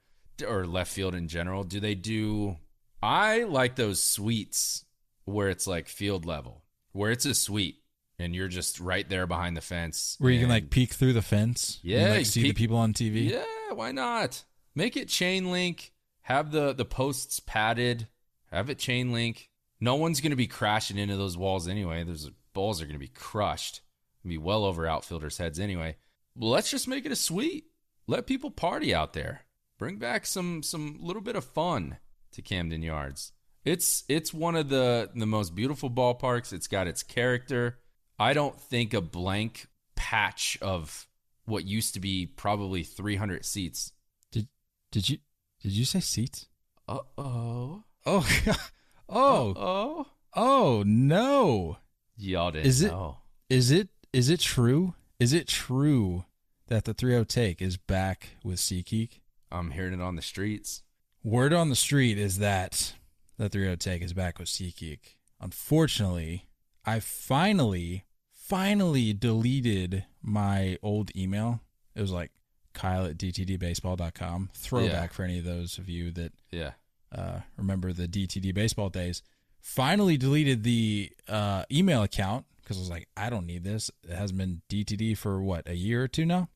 Or 0.47 0.67
left 0.67 0.91
field 0.91 1.15
in 1.15 1.29
general? 1.29 1.63
Do 1.63 1.79
they 1.79 1.95
do 1.95 2.57
i 3.05 3.43
like 3.43 3.75
those 3.75 4.01
suites 4.01 4.85
where 5.25 5.49
it's 5.49 5.67
like 5.67 5.89
field 5.89 6.25
level 6.25 6.63
where 6.93 7.11
it's 7.11 7.27
a 7.27 7.35
suite 7.35 7.83
and 8.19 8.33
you're 8.33 8.47
just 8.47 8.79
right 8.79 9.09
there 9.09 9.27
behind 9.27 9.57
the 9.57 9.61
fence 9.61 10.15
where 10.21 10.31
you 10.31 10.39
can 10.39 10.49
like 10.49 10.71
peek 10.71 10.93
through 10.93 11.13
the 11.13 11.21
fence 11.23 11.81
and, 11.83 11.91
Yeah, 11.91 12.09
like 12.11 12.27
see 12.27 12.43
peek- 12.43 12.55
the 12.55 12.63
people 12.63 12.77
on 12.77 12.93
tv 12.93 13.29
yeah 13.31 13.43
why 13.75 13.91
not? 13.91 14.45
Make 14.77 14.97
it 14.97 15.09
chain 15.09 15.51
link 15.51 15.93
have 16.23 16.53
the 16.53 16.73
the 16.73 16.85
posts 16.85 17.41
padded 17.41 18.07
have 18.53 18.71
it 18.71 18.79
chain 18.79 19.13
link 19.13 19.49
no 19.83 19.97
one's 19.97 20.21
going 20.21 20.31
to 20.31 20.37
be 20.37 20.47
crashing 20.47 20.97
into 20.97 21.17
those 21.17 21.37
walls 21.37 21.67
anyway. 21.67 22.05
Those 22.05 22.31
balls 22.53 22.81
are 22.81 22.85
going 22.85 22.95
to 22.95 23.01
be 23.01 23.09
crushed. 23.09 23.81
Be 24.25 24.39
well 24.39 24.65
over 24.65 24.87
outfielders 24.87 25.39
heads 25.39 25.59
anyway. 25.59 25.97
Let's 26.37 26.71
just 26.71 26.87
make 26.87 27.05
it 27.05 27.11
a 27.11 27.17
suite 27.17 27.65
let 28.07 28.27
people 28.27 28.51
party 28.51 28.95
out 28.95 29.13
there. 29.13 29.43
Bring 29.79 29.97
back 29.97 30.27
some 30.27 30.63
some 30.63 30.99
little 31.01 31.23
bit 31.23 31.35
of 31.35 31.45
fun 31.45 31.99
to 32.33 32.43
camden 32.43 32.83
yards. 32.83 33.33
It's 33.65 34.05
it's 34.09 34.33
one 34.33 34.55
of 34.55 34.69
the 34.69 35.11
the 35.15 35.27
most 35.27 35.55
beautiful 35.55 35.91
ballparks. 35.91 36.53
It's 36.53 36.69
got 36.69 36.87
its 36.87 37.03
character. 37.03 37.79
I 38.19 38.33
don't 38.33 38.61
think 38.61 38.95
a 38.95 39.01
blank 39.01 39.67
patch 39.97 40.59
of 40.63 41.09
what 41.45 41.65
used 41.65 41.95
to 41.95 42.01
be 42.01 42.27
probably 42.27 42.85
300 42.85 43.45
seats 43.45 43.93
did 44.31 44.47
did 44.93 45.09
you 45.09 45.19
did 45.61 45.73
you 45.73 45.85
say 45.85 46.01
seats? 46.01 46.47
Uh-oh. 46.89 47.85
Oh, 48.05 48.29
oh, 48.47 48.69
Oh, 49.13 49.55
oh 49.57 50.07
Oh 50.35 50.83
no! 50.87 51.77
y'all 52.17 52.51
didn't 52.51 52.67
Is 52.67 52.83
it- 52.83 52.91
know. 52.91 53.19
Is 53.51 53.71
it 53.71 53.89
is 54.13 54.29
it 54.31 54.41
true? 54.41 54.95
Is 55.21 55.33
it 55.33 55.47
true 55.47 56.25
that 56.69 56.85
the 56.85 56.95
30 56.95 57.27
Take 57.27 57.61
is 57.63 57.77
back 57.77 58.31
with 58.43 58.59
SeatGeek? 58.59 59.21
I'm 59.51 59.73
hearing 59.73 59.93
it 59.95 60.01
on 60.01 60.17
the 60.17 60.23
streets. 60.23 60.83
Word 61.23 61.53
on 61.53 61.69
the 61.69 61.77
street 61.77 62.17
is 62.19 62.39
that 62.39 62.95
the 63.37 63.49
30 63.51 63.77
Take 63.77 64.03
is 64.03 64.13
back 64.15 64.39
with 64.39 64.49
SeatGeek. 64.49 65.01
Unfortunately, 65.41 66.49
I 66.85 66.99
finally, 67.01 68.05
finally 68.33 69.13
deleted 69.13 70.05
my 70.23 70.79
old 70.83 71.15
email. 71.17 71.61
It 71.95 72.01
was 72.01 72.11
like 72.11 72.31
Kyle 72.73 73.05
at 73.07 73.19
DTDbaseball.com. 73.19 74.51
Throwback 74.55 75.11
Yeah. 75.11 75.15
for 75.15 75.23
any 75.25 75.39
of 75.39 75.45
those 75.45 75.79
of 75.79 75.89
you 75.89 76.11
that 76.13 76.33
Yeah. 76.51 76.73
Uh, 77.15 77.41
remember 77.57 77.93
the 77.93 78.09
DTD 78.09 78.55
baseball 78.55 78.89
days. 78.89 79.23
Finally 79.61 80.17
deleted 80.17 80.65
the 80.65 81.13
uh, 81.29 81.65
email 81.71 82.03
account 82.03 82.47
because 82.61 82.77
I 82.77 82.81
was 82.81 82.91
like, 82.91 83.09
I 83.17 83.31
don't 83.31 83.47
need 83.47 83.65
this. 83.65 83.91
It 84.09 84.17
hasn't 84.17 84.39
been 84.39 84.63
DTD 84.69 85.17
for 85.17 85.41
what 85.43 85.69
a 85.69 85.77
year 85.77 86.03
or 86.03 86.09
two 86.09 86.25
now. 86.27 86.49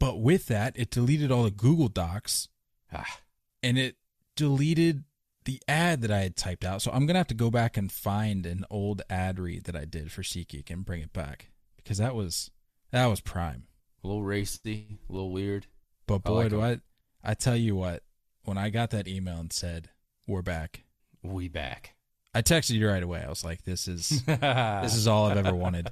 But 0.00 0.20
with 0.20 0.46
that, 0.46 0.76
it 0.78 0.90
deleted 0.90 1.30
all 1.30 1.44
the 1.44 1.50
Google 1.50 1.88
Docs 1.88 2.48
Ah, 2.92 3.18
and 3.62 3.76
it 3.76 3.96
deleted 4.36 5.04
the 5.44 5.60
ad 5.68 6.00
that 6.02 6.10
I 6.10 6.20
had 6.20 6.36
typed 6.36 6.64
out. 6.64 6.82
So 6.82 6.90
I'm 6.92 7.06
gonna 7.06 7.18
have 7.18 7.26
to 7.28 7.34
go 7.34 7.50
back 7.50 7.76
and 7.76 7.90
find 7.92 8.46
an 8.46 8.64
old 8.70 9.02
ad 9.10 9.38
read 9.38 9.64
that 9.64 9.76
I 9.76 9.84
did 9.84 10.10
for 10.10 10.22
SeatGeek 10.22 10.70
and 10.70 10.84
bring 10.84 11.02
it 11.02 11.12
back 11.12 11.50
because 11.76 11.98
that 11.98 12.14
was 12.14 12.50
that 12.90 13.06
was 13.06 13.20
prime. 13.20 13.64
a 14.02 14.06
little 14.06 14.22
racy, 14.22 14.98
a 15.08 15.12
little 15.12 15.32
weird. 15.32 15.66
But 16.06 16.16
I 16.24 16.28
boy, 16.28 16.34
like 16.34 16.50
do 16.50 16.62
'em. 16.62 16.80
I 17.24 17.30
I 17.30 17.34
tell 17.34 17.56
you 17.56 17.76
what, 17.76 18.02
when 18.48 18.58
I 18.58 18.70
got 18.70 18.90
that 18.90 19.06
email 19.06 19.38
and 19.38 19.52
said 19.52 19.90
we're 20.26 20.42
back, 20.42 20.84
We 21.22 21.48
back. 21.48 21.94
I 22.34 22.42
texted 22.42 22.70
you 22.70 22.88
right 22.88 23.02
away. 23.02 23.22
I 23.24 23.28
was 23.28 23.44
like, 23.44 23.62
"This 23.64 23.86
is 23.88 24.22
this 24.26 24.94
is 24.96 25.06
all 25.06 25.26
I've 25.26 25.36
ever 25.38 25.54
wanted." 25.54 25.88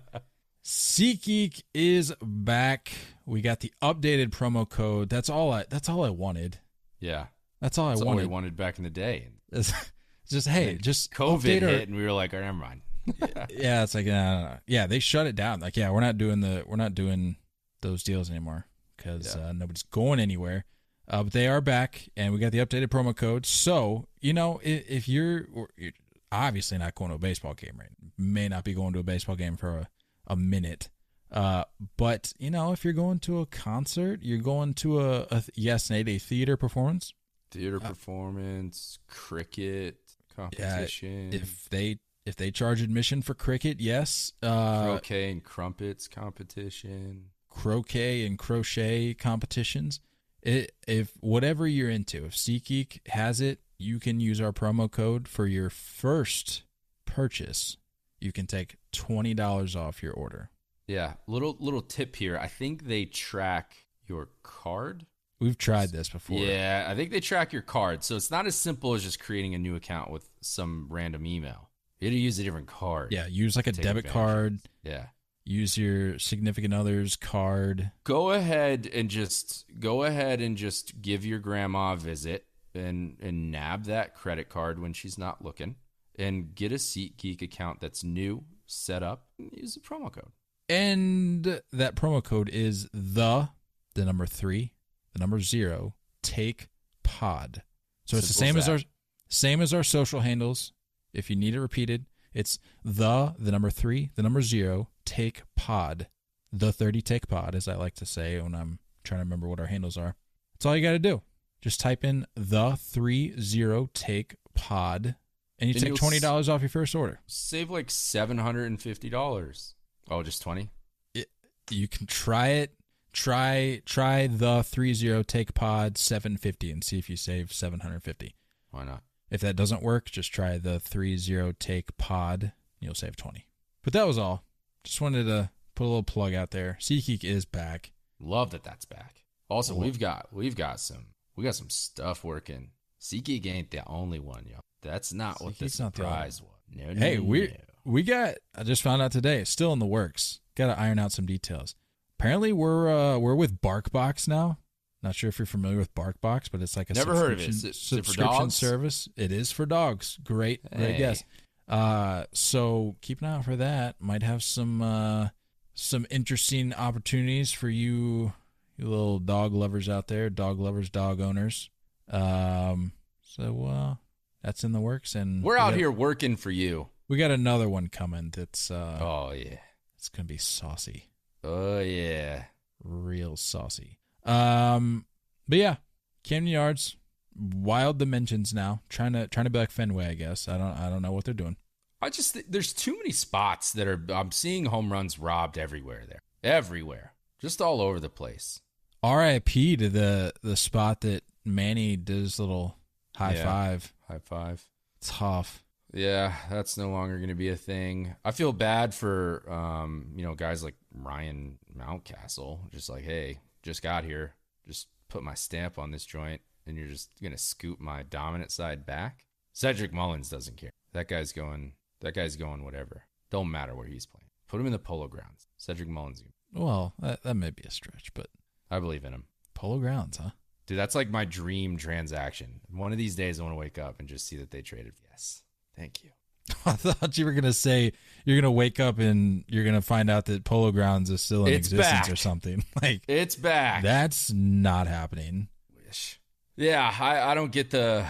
SeatGeek 0.64 1.62
is 1.74 2.12
back. 2.22 2.92
We 3.24 3.40
got 3.40 3.60
the 3.60 3.72
updated 3.82 4.30
promo 4.30 4.68
code. 4.68 5.08
That's 5.08 5.28
all 5.28 5.52
I. 5.52 5.64
That's 5.68 5.88
all 5.88 6.04
I 6.04 6.10
wanted. 6.10 6.58
yeah. 7.00 7.26
That's 7.60 7.78
all 7.78 7.86
I 7.86 7.90
That's 7.92 8.02
all 8.02 8.08
we 8.08 8.14
wanted. 8.16 8.30
wanted 8.30 8.56
back 8.56 8.76
in 8.78 8.84
the 8.84 8.90
day. 8.90 9.28
It's 9.50 9.72
just 10.28 10.46
hey, 10.46 10.76
just 10.80 11.10
COVID 11.12 11.40
update 11.40 11.62
our- 11.62 11.68
hit, 11.68 11.88
and 11.88 11.96
we 11.96 12.02
were 12.02 12.12
like, 12.12 12.34
"Oh, 12.34 12.40
never 12.40 12.52
mind." 12.56 12.82
yeah, 13.50 13.82
it's 13.82 13.94
like 13.94 14.06
no. 14.06 14.58
yeah, 14.66 14.86
they 14.86 14.98
shut 14.98 15.26
it 15.26 15.36
down. 15.36 15.60
Like 15.60 15.76
yeah, 15.76 15.90
we're 15.90 16.00
not 16.00 16.18
doing 16.18 16.40
the 16.40 16.64
we're 16.66 16.76
not 16.76 16.94
doing 16.94 17.36
those 17.80 18.02
deals 18.02 18.28
anymore 18.30 18.66
because 18.96 19.34
Yeah. 19.36 19.48
uh, 19.48 19.52
nobody's 19.52 19.84
going 19.84 20.20
anywhere. 20.20 20.64
Uh, 21.08 21.22
but 21.22 21.32
they 21.32 21.46
are 21.46 21.60
back, 21.60 22.08
and 22.16 22.32
we 22.32 22.38
got 22.38 22.52
the 22.52 22.58
updated 22.58 22.88
promo 22.88 23.14
code. 23.14 23.46
So 23.46 24.06
you 24.20 24.32
know, 24.32 24.60
if, 24.62 24.88
if 24.88 25.08
you're, 25.08 25.46
you're 25.76 25.92
obviously 26.32 26.78
not 26.78 26.94
going 26.94 27.10
to 27.10 27.16
a 27.16 27.18
baseball 27.18 27.54
game, 27.54 27.76
right? 27.78 27.90
May 28.18 28.48
not 28.48 28.64
be 28.64 28.74
going 28.74 28.92
to 28.94 28.98
a 28.98 29.04
baseball 29.04 29.36
game 29.36 29.56
for 29.56 29.70
a, 29.70 29.88
a 30.26 30.36
minute. 30.36 30.88
Uh, 31.30 31.64
but 31.96 32.32
you 32.38 32.50
know, 32.50 32.72
if 32.72 32.84
you're 32.84 32.92
going 32.92 33.18
to 33.20 33.40
a 33.40 33.46
concert, 33.46 34.20
you're 34.22 34.38
going 34.38 34.74
to 34.74 35.00
a, 35.00 35.26
a 35.30 35.42
yes, 35.54 35.90
Nate, 35.90 36.08
a 36.08 36.18
theater 36.18 36.56
performance. 36.56 37.12
Theater 37.50 37.80
performance, 37.80 38.98
cricket 39.08 39.96
competition, 40.34 41.30
If 41.32 41.68
they 41.70 41.98
if 42.24 42.36
they 42.36 42.50
charge 42.50 42.82
admission 42.82 43.22
for 43.22 43.34
cricket, 43.34 43.80
yes. 43.80 44.32
Uh, 44.42 44.84
croquet 44.84 45.30
and 45.30 45.42
crumpets 45.42 46.08
competition. 46.08 47.26
croquet 47.48 48.26
and 48.26 48.38
crochet 48.38 49.14
competitions. 49.14 50.00
It, 50.46 50.72
if 50.86 51.12
whatever 51.18 51.66
you're 51.66 51.90
into, 51.90 52.24
if 52.24 52.32
SeatGeek 52.32 53.08
has 53.08 53.40
it, 53.40 53.58
you 53.78 53.98
can 53.98 54.20
use 54.20 54.40
our 54.40 54.52
promo 54.52 54.88
code 54.88 55.26
for 55.26 55.46
your 55.46 55.70
first 55.70 56.62
purchase. 57.04 57.76
You 58.20 58.30
can 58.30 58.46
take 58.46 58.76
twenty 58.92 59.34
dollars 59.34 59.74
off 59.74 60.04
your 60.04 60.12
order. 60.12 60.50
Yeah, 60.86 61.14
little 61.26 61.56
little 61.58 61.82
tip 61.82 62.14
here. 62.14 62.38
I 62.38 62.46
think 62.46 62.86
they 62.86 63.06
track 63.06 63.74
your 64.06 64.28
card. 64.44 65.04
We've 65.40 65.58
tried 65.58 65.90
this 65.90 66.08
before. 66.08 66.38
Yeah, 66.38 66.86
I 66.88 66.94
think 66.94 67.10
they 67.10 67.20
track 67.20 67.52
your 67.52 67.62
card. 67.62 68.04
So 68.04 68.14
it's 68.14 68.30
not 68.30 68.46
as 68.46 68.54
simple 68.54 68.94
as 68.94 69.02
just 69.02 69.18
creating 69.18 69.56
a 69.56 69.58
new 69.58 69.74
account 69.74 70.12
with 70.12 70.28
some 70.40 70.86
random 70.88 71.26
email. 71.26 71.70
You 71.98 72.06
had 72.06 72.12
to 72.12 72.20
use 72.20 72.38
a 72.38 72.44
different 72.44 72.68
card. 72.68 73.10
Yeah, 73.10 73.26
use 73.26 73.56
like 73.56 73.66
a 73.66 73.72
debit 73.72 74.06
card. 74.06 74.60
Yeah. 74.84 75.06
Use 75.48 75.78
your 75.78 76.18
significant 76.18 76.74
other's 76.74 77.14
card. 77.14 77.92
Go 78.02 78.32
ahead 78.32 78.90
and 78.92 79.08
just 79.08 79.64
go 79.78 80.02
ahead 80.02 80.40
and 80.40 80.56
just 80.56 81.00
give 81.00 81.24
your 81.24 81.38
grandma 81.38 81.92
a 81.92 81.96
visit 81.96 82.46
and 82.74 83.16
and 83.20 83.52
nab 83.52 83.84
that 83.84 84.16
credit 84.16 84.48
card 84.48 84.80
when 84.80 84.92
she's 84.92 85.16
not 85.16 85.44
looking 85.44 85.76
and 86.18 86.52
get 86.54 86.72
a 86.72 86.76
SeatGeek 86.76 87.42
account 87.42 87.80
that's 87.80 88.02
new, 88.02 88.42
set 88.66 89.02
up, 89.04 89.26
and 89.38 89.50
use 89.52 89.74
the 89.74 89.80
promo 89.80 90.12
code. 90.12 90.32
And 90.68 91.60
that 91.72 91.94
promo 91.94 92.24
code 92.24 92.48
is 92.48 92.88
the 92.92 93.50
the 93.94 94.04
number 94.04 94.26
three, 94.26 94.72
the 95.12 95.20
number 95.20 95.38
zero, 95.38 95.94
take 96.22 96.68
pod. 97.04 97.62
So 98.04 98.16
it's 98.16 98.28
the 98.28 98.34
same 98.34 98.56
as 98.56 98.68
as 98.68 98.68
our 98.68 98.88
same 99.28 99.60
as 99.60 99.72
our 99.72 99.84
social 99.84 100.20
handles. 100.20 100.72
If 101.12 101.30
you 101.30 101.36
need 101.36 101.54
it 101.54 101.60
repeated, 101.60 102.06
it's 102.34 102.58
the 102.84 103.34
the 103.38 103.52
number 103.52 103.70
three, 103.70 104.10
the 104.16 104.22
number 104.22 104.42
zero, 104.42 104.88
take 105.06 105.42
pod. 105.56 106.08
The 106.52 106.72
thirty 106.72 107.00
take 107.00 107.28
pod, 107.28 107.54
as 107.54 107.66
I 107.68 107.74
like 107.76 107.94
to 107.96 108.06
say 108.06 108.38
when 108.40 108.54
I'm 108.54 108.78
trying 109.04 109.20
to 109.20 109.24
remember 109.24 109.48
what 109.48 109.60
our 109.60 109.66
handles 109.66 109.96
are. 109.96 110.16
That's 110.52 110.66
all 110.66 110.76
you 110.76 110.82
gotta 110.82 110.98
do. 110.98 111.22
Just 111.62 111.80
type 111.80 112.04
in 112.04 112.26
the 112.34 112.76
three 112.76 113.40
zero 113.40 113.88
take 113.94 114.36
pod 114.54 115.16
and 115.58 115.68
you 115.70 115.74
And 115.74 115.80
take 115.82 115.88
you'll 115.88 115.96
twenty 115.96 116.16
s- 116.16 116.22
dollars 116.22 116.48
off 116.48 116.60
your 116.60 116.68
first 116.68 116.94
order. 116.94 117.20
Save 117.26 117.70
like 117.70 117.90
seven 117.90 118.38
hundred 118.38 118.66
and 118.66 118.80
fifty 118.80 119.08
dollars. 119.08 119.74
Oh, 120.10 120.22
just 120.22 120.42
twenty? 120.42 120.70
it, 121.14 121.28
you 121.70 121.88
can 121.88 122.06
try 122.06 122.48
it. 122.48 122.74
Try 123.12 123.80
try 123.86 124.26
the 124.26 124.62
three 124.62 124.92
zero 124.94 125.22
take 125.22 125.54
pod 125.54 125.96
seven 125.98 126.36
fifty 126.36 126.70
and 126.70 126.84
see 126.84 126.98
if 126.98 127.08
you 127.10 127.16
save 127.16 127.52
seven 127.52 127.80
hundred 127.80 128.02
fifty. 128.02 128.34
Why 128.70 128.84
not? 128.84 129.02
If 129.30 129.40
that 129.40 129.56
doesn't 129.56 129.82
work, 129.82 130.10
just 130.10 130.32
try 130.32 130.58
the 130.58 130.78
three 130.78 131.16
zero 131.16 131.52
take 131.58 131.96
pod. 131.96 132.52
You'll 132.78 132.94
save 132.94 133.16
twenty. 133.16 133.48
But 133.82 133.92
that 133.94 134.06
was 134.06 134.18
all. 134.18 134.44
Just 134.86 135.00
wanted 135.00 135.24
to 135.24 135.50
put 135.74 135.84
a 135.84 135.88
little 135.88 136.02
plug 136.02 136.32
out 136.32 136.52
there. 136.52 136.78
SeatGeek 136.80 137.24
is 137.24 137.44
back. 137.44 137.92
Love 138.20 138.50
that 138.52 138.64
that's 138.64 138.84
back. 138.84 139.24
Also, 139.48 139.74
we've 139.74 139.98
got 139.98 140.28
we've 140.32 140.56
got 140.56 140.80
some 140.80 141.06
we 141.36 141.44
got 141.44 141.54
some 141.54 141.70
stuff 141.70 142.24
working. 142.24 142.70
SeatGeek 143.00 143.46
ain't 143.46 143.70
the 143.70 143.86
only 143.86 144.18
one, 144.20 144.44
yo. 144.46 144.60
That's 144.82 145.12
not 145.12 145.40
what 145.42 145.58
the 145.58 145.66
SeatGeek's 145.66 145.80
not 145.80 145.94
the 145.94 146.04
only 146.04 146.14
surprise 146.14 146.42
was. 146.42 146.50
No, 146.74 146.92
no, 146.92 147.00
Hey, 147.00 147.16
no, 147.16 147.22
we 147.24 147.52
we 147.84 148.02
got. 148.02 148.36
I 148.54 148.62
just 148.62 148.82
found 148.82 149.02
out 149.02 149.12
today. 149.12 149.44
Still 149.44 149.72
in 149.72 149.78
the 149.78 149.86
works. 149.86 150.40
Got 150.56 150.68
to 150.74 150.80
iron 150.80 150.98
out 150.98 151.12
some 151.12 151.26
details. 151.26 151.74
Apparently, 152.18 152.52
we're 152.52 152.88
uh, 152.88 153.18
we're 153.18 153.34
with 153.34 153.60
BarkBox 153.60 154.26
now. 154.28 154.58
Not 155.02 155.14
sure 155.14 155.28
if 155.28 155.38
you're 155.38 155.46
familiar 155.46 155.76
with 155.78 155.94
BarkBox, 155.94 156.50
but 156.50 156.62
it's 156.62 156.76
like 156.76 156.90
a 156.90 156.94
Never 156.94 157.14
heard 157.14 157.34
of 157.34 157.40
it. 157.40 157.52
subscription- 157.52 157.68
it- 157.68 157.70
is 157.70 157.76
it 157.76 158.06
subscription 158.06 158.50
service. 158.50 159.08
It 159.16 159.30
is 159.30 159.52
for 159.52 159.66
dogs. 159.66 160.18
Great, 160.24 160.62
great 160.70 160.92
Hey. 160.92 160.98
guess. 160.98 161.22
Uh, 161.68 162.24
so 162.32 162.96
keep 163.00 163.20
an 163.20 163.26
eye 163.28 163.36
out 163.36 163.44
for 163.44 163.56
that. 163.56 163.96
Might 164.00 164.22
have 164.22 164.42
some 164.42 164.80
uh, 164.82 165.28
some 165.74 166.06
interesting 166.10 166.72
opportunities 166.72 167.50
for 167.52 167.68
you, 167.68 168.32
you 168.76 168.88
little 168.88 169.18
dog 169.18 169.52
lovers 169.52 169.88
out 169.88 170.08
there, 170.08 170.30
dog 170.30 170.58
lovers, 170.60 170.90
dog 170.90 171.20
owners. 171.20 171.68
Um, 172.10 172.92
so 173.20 173.66
uh, 173.66 173.94
that's 174.42 174.62
in 174.64 174.72
the 174.72 174.80
works, 174.80 175.14
and 175.14 175.42
We're 175.42 175.54
we 175.54 175.60
out 175.60 175.70
got- 175.70 175.78
here 175.78 175.90
working 175.90 176.36
for 176.36 176.50
you. 176.50 176.88
We 177.08 177.18
got 177.18 177.30
another 177.30 177.68
one 177.68 177.88
coming. 177.88 178.32
That's 178.34 178.70
uh, 178.70 178.98
Oh 179.00 179.32
yeah. 179.32 179.58
it's 179.96 180.08
gonna 180.08 180.26
be 180.26 180.38
saucy, 180.38 181.08
Oh 181.44 181.78
yeah. 181.80 182.44
real 182.82 183.36
saucy. 183.36 183.98
Um, 184.24 185.06
but 185.48 185.58
yeah, 185.58 185.76
Camden 186.24 186.52
Yards, 186.52 186.96
wild 187.38 187.98
dimensions 187.98 188.52
now. 188.54 188.82
Trying 188.88 189.12
to 189.14 189.28
trying 189.28 189.44
to 189.44 189.50
be 189.50 189.58
like 189.58 189.70
Fenway, 189.70 190.06
I 190.08 190.14
guess. 190.14 190.48
I 190.48 190.58
don't 190.58 190.76
I 190.78 190.88
don't 190.90 191.02
know 191.02 191.12
what 191.12 191.24
they're 191.24 191.34
doing. 191.34 191.56
I 192.02 192.10
just 192.10 192.34
th- 192.34 192.46
there's 192.48 192.72
too 192.72 192.96
many 192.98 193.10
spots 193.12 193.72
that 193.72 193.88
are 193.88 194.02
I'm 194.10 194.32
seeing 194.32 194.66
home 194.66 194.92
runs 194.92 195.18
robbed 195.18 195.58
everywhere 195.58 196.04
there. 196.08 196.22
Everywhere. 196.42 197.12
Just 197.40 197.60
all 197.60 197.80
over 197.80 197.98
the 198.00 198.08
place. 198.08 198.60
R.I.P. 199.02 199.76
to 199.76 199.88
the 199.88 200.32
the 200.42 200.56
spot 200.56 201.00
that 201.02 201.22
Manny 201.44 201.96
did 201.96 202.16
his 202.16 202.38
little 202.40 202.76
high 203.16 203.34
Yeah. 203.34 203.44
five. 203.44 203.92
High 204.08 204.18
five. 204.18 204.68
Tough. 205.00 205.62
Yeah, 205.94 206.34
that's 206.50 206.76
no 206.76 206.90
longer 206.90 207.16
going 207.16 207.28
to 207.28 207.34
be 207.34 207.48
a 207.48 207.56
thing. 207.56 208.16
I 208.24 208.32
feel 208.32 208.52
bad 208.52 208.92
for 208.94 209.44
um, 209.48 210.08
you 210.16 210.24
know, 210.24 210.34
guys 210.34 210.62
like 210.64 210.74
Ryan 210.92 211.58
Mountcastle. 211.78 212.70
Just 212.70 212.90
like, 212.90 213.04
hey, 213.04 213.38
just 213.62 213.82
got 213.82 214.04
here. 214.04 214.34
Just 214.66 214.88
put 215.08 215.22
my 215.22 215.34
stamp 215.34 215.78
on 215.78 215.92
this 215.92 216.04
joint 216.04 216.40
and 216.66 216.76
you're 216.76 216.88
just 216.88 217.10
going 217.20 217.32
to 217.32 217.38
scoop 217.38 217.80
my 217.80 218.02
dominant 218.02 218.50
side 218.52 218.84
back. 218.86 219.24
Cedric 219.52 219.92
Mullins 219.92 220.28
doesn't 220.28 220.56
care. 220.56 220.70
That 220.92 221.08
guy's 221.08 221.32
going 221.32 221.72
that 222.00 222.14
guy's 222.14 222.36
going 222.36 222.64
whatever. 222.64 223.04
Don't 223.30 223.50
matter 223.50 223.74
where 223.74 223.86
he's 223.86 224.06
playing. 224.06 224.28
Put 224.48 224.60
him 224.60 224.66
in 224.66 224.72
the 224.72 224.78
polo 224.78 225.08
grounds. 225.08 225.46
Cedric 225.56 225.88
Mullins. 225.88 226.22
Well, 226.52 226.94
that, 227.00 227.22
that 227.22 227.34
may 227.34 227.50
be 227.50 227.62
a 227.66 227.70
stretch, 227.70 228.12
but 228.14 228.28
I 228.70 228.78
believe 228.80 229.04
in 229.04 229.12
him. 229.12 229.24
Polo 229.54 229.78
Grounds, 229.78 230.18
huh? 230.18 230.30
Dude, 230.66 230.78
that's 230.78 230.94
like 230.94 231.10
my 231.10 231.24
dream 231.24 231.76
transaction. 231.76 232.60
One 232.70 232.92
of 232.92 232.98
these 232.98 233.14
days, 233.16 233.40
I 233.40 233.42
want 233.44 233.54
to 233.54 233.58
wake 233.58 233.78
up 233.78 234.00
and 234.00 234.08
just 234.08 234.26
see 234.28 234.36
that 234.36 234.50
they 234.50 234.60
traded. 234.62 234.92
Yes, 235.10 235.42
thank 235.76 236.04
you. 236.04 236.10
I 236.66 236.72
thought 236.72 237.16
you 237.18 237.24
were 237.24 237.32
gonna 237.32 237.52
say 237.52 237.92
you're 238.24 238.40
gonna 238.40 238.52
wake 238.52 238.78
up 238.78 238.98
and 238.98 239.44
you're 239.48 239.64
gonna 239.64 239.80
find 239.82 240.08
out 240.10 240.26
that 240.26 240.44
Polo 240.44 240.70
Grounds 240.72 241.10
is 241.10 241.22
still 241.22 241.46
in 241.46 241.54
It's 241.54 241.68
existence 241.68 242.06
back. 242.06 242.12
or 242.12 242.16
something. 242.16 242.64
Like 242.82 243.02
It's 243.08 243.34
back. 243.36 243.82
that's 243.82 244.32
not 244.32 244.86
happening. 244.86 245.48
Wish. 245.86 246.20
Yeah, 246.56 246.94
I, 246.98 247.32
I 247.32 247.34
don't 247.34 247.52
get 247.52 247.70
the 247.70 248.06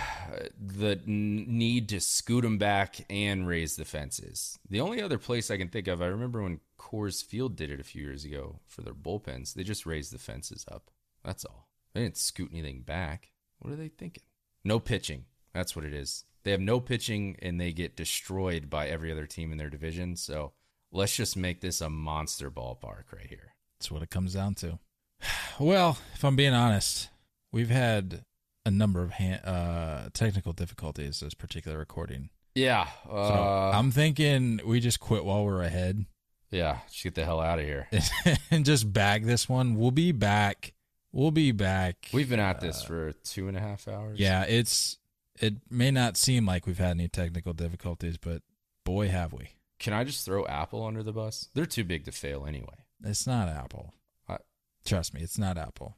the 0.58 1.00
need 1.04 1.88
to 1.88 2.00
scoot 2.00 2.42
them 2.42 2.58
back 2.58 3.04
and 3.10 3.46
raise 3.46 3.74
the 3.74 3.84
fences. 3.84 4.58
The 4.70 4.80
only 4.80 5.02
other 5.02 5.18
place 5.18 5.50
I 5.50 5.56
can 5.56 5.68
think 5.68 5.88
of, 5.88 6.00
I 6.00 6.06
remember 6.06 6.42
when 6.42 6.60
Coors 6.78 7.24
Field 7.24 7.56
did 7.56 7.70
it 7.70 7.80
a 7.80 7.84
few 7.84 8.02
years 8.02 8.24
ago 8.24 8.60
for 8.66 8.82
their 8.82 8.94
bullpens. 8.94 9.54
They 9.54 9.64
just 9.64 9.86
raised 9.86 10.12
the 10.12 10.18
fences 10.18 10.64
up. 10.70 10.90
That's 11.24 11.44
all. 11.44 11.68
They 11.92 12.02
didn't 12.02 12.18
scoot 12.18 12.50
anything 12.52 12.82
back. 12.82 13.32
What 13.58 13.72
are 13.72 13.76
they 13.76 13.88
thinking? 13.88 14.22
No 14.64 14.78
pitching. 14.78 15.24
That's 15.52 15.74
what 15.74 15.84
it 15.84 15.94
is. 15.94 16.24
They 16.44 16.52
have 16.52 16.60
no 16.60 16.78
pitching 16.78 17.36
and 17.42 17.60
they 17.60 17.72
get 17.72 17.96
destroyed 17.96 18.70
by 18.70 18.86
every 18.86 19.10
other 19.10 19.26
team 19.26 19.50
in 19.50 19.58
their 19.58 19.70
division. 19.70 20.14
So 20.14 20.52
let's 20.92 21.16
just 21.16 21.36
make 21.36 21.60
this 21.60 21.80
a 21.80 21.90
monster 21.90 22.50
ballpark 22.50 23.12
right 23.12 23.26
here. 23.28 23.54
That's 23.78 23.90
what 23.90 24.02
it 24.02 24.10
comes 24.10 24.34
down 24.34 24.54
to. 24.56 24.78
Well, 25.58 25.96
if 26.12 26.22
I'm 26.22 26.36
being 26.36 26.52
honest, 26.52 27.08
we've 27.50 27.70
had 27.70 28.26
a 28.66 28.70
number 28.70 29.02
of 29.02 29.12
ha- 29.12 29.40
uh, 29.44 30.08
technical 30.12 30.52
difficulties 30.52 31.20
this 31.20 31.32
particular 31.34 31.78
recording. 31.78 32.28
Yeah. 32.54 32.88
So 33.06 33.12
Uh, 33.12 33.72
I'm 33.74 33.90
thinking 33.90 34.60
we 34.66 34.80
just 34.80 35.00
quit 35.00 35.24
while 35.24 35.44
we're 35.44 35.62
ahead 35.62 36.04
yeah. 36.50 36.78
Just 36.88 37.02
get 37.02 37.14
the 37.16 37.24
hell 37.24 37.40
out 37.40 37.58
of 37.58 37.64
here. 37.64 37.88
and 38.52 38.64
just 38.64 38.92
bag 38.92 39.24
this 39.26 39.48
one. 39.48 39.74
We'll 39.76 39.90
be 39.90 40.12
back. 40.12 40.74
We'll 41.10 41.32
be 41.32 41.50
back. 41.50 42.08
We've 42.12 42.28
been 42.30 42.38
at 42.40 42.60
this 42.60 42.84
for 42.84 43.12
two 43.24 43.48
and 43.48 43.56
a 43.56 43.60
half 43.60 43.88
hours. 43.88 44.20
yeah, 44.20 44.44
it's 44.44 44.96
it 45.40 45.54
may 45.70 45.90
not 45.90 46.16
seem 46.16 46.46
like 46.46 46.66
we've 46.66 46.78
had 46.78 46.90
any 46.92 47.08
technical 47.08 47.52
difficulties, 47.52 48.16
but 48.16 48.42
boy 48.84 49.08
have 49.08 49.32
we. 49.32 49.50
Can 49.80 49.92
I 49.92 50.04
just 50.04 50.24
throw 50.24 50.46
Apple 50.46 50.84
under 50.86 51.02
the 51.02 51.12
bus? 51.12 51.48
They're 51.54 51.66
too 51.66 51.84
big 51.84 52.04
to 52.04 52.12
fail 52.12 52.46
anyway. 52.46 52.84
It's 53.04 53.26
not 53.26 53.48
Apple. 53.48 53.92
I- 54.28 54.38
Trust 54.84 55.14
me, 55.14 55.20
it's 55.22 55.38
not 55.38 55.58
Apple. 55.58 55.96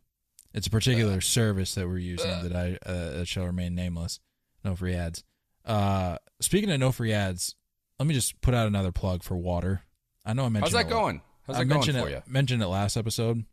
It's 0.59 0.67
a 0.67 0.71
particular 0.71 1.21
service 1.21 1.77
that 1.77 1.87
we're 1.87 1.99
using 1.99 2.29
that 2.43 2.53
I 2.53 2.77
uh, 2.85 3.11
that 3.19 3.29
shall 3.29 3.45
remain 3.47 3.77
nameless. 3.77 4.19
No 4.65 4.75
free 4.75 4.93
ads. 4.93 5.23
Uh, 5.65 6.19
speaking 6.41 6.69
of 6.73 6.81
no 6.81 6.91
free 6.91 7.13
ads, 7.13 7.55
let 8.01 8.09
me 8.09 8.13
just 8.15 8.41
put 8.41 8.55
out 8.55 8.67
another 8.67 8.91
plug 8.91 9.23
for 9.23 9.37
water. 9.37 9.83
I 10.27 10.33
know 10.33 10.47
I 10.47 10.49
mentioned 10.49 10.65
How's 10.65 10.73
that 10.85 10.91
it 10.91 10.93
going? 10.93 11.23
How's 11.47 11.55
I 11.57 11.61
that 11.61 11.67
going 11.67 11.93
for 11.93 12.09
it, 12.09 12.11
you? 12.11 12.23
Mentioned 12.27 12.61
it 12.61 12.67
last 12.67 12.97
episode. 12.97 13.45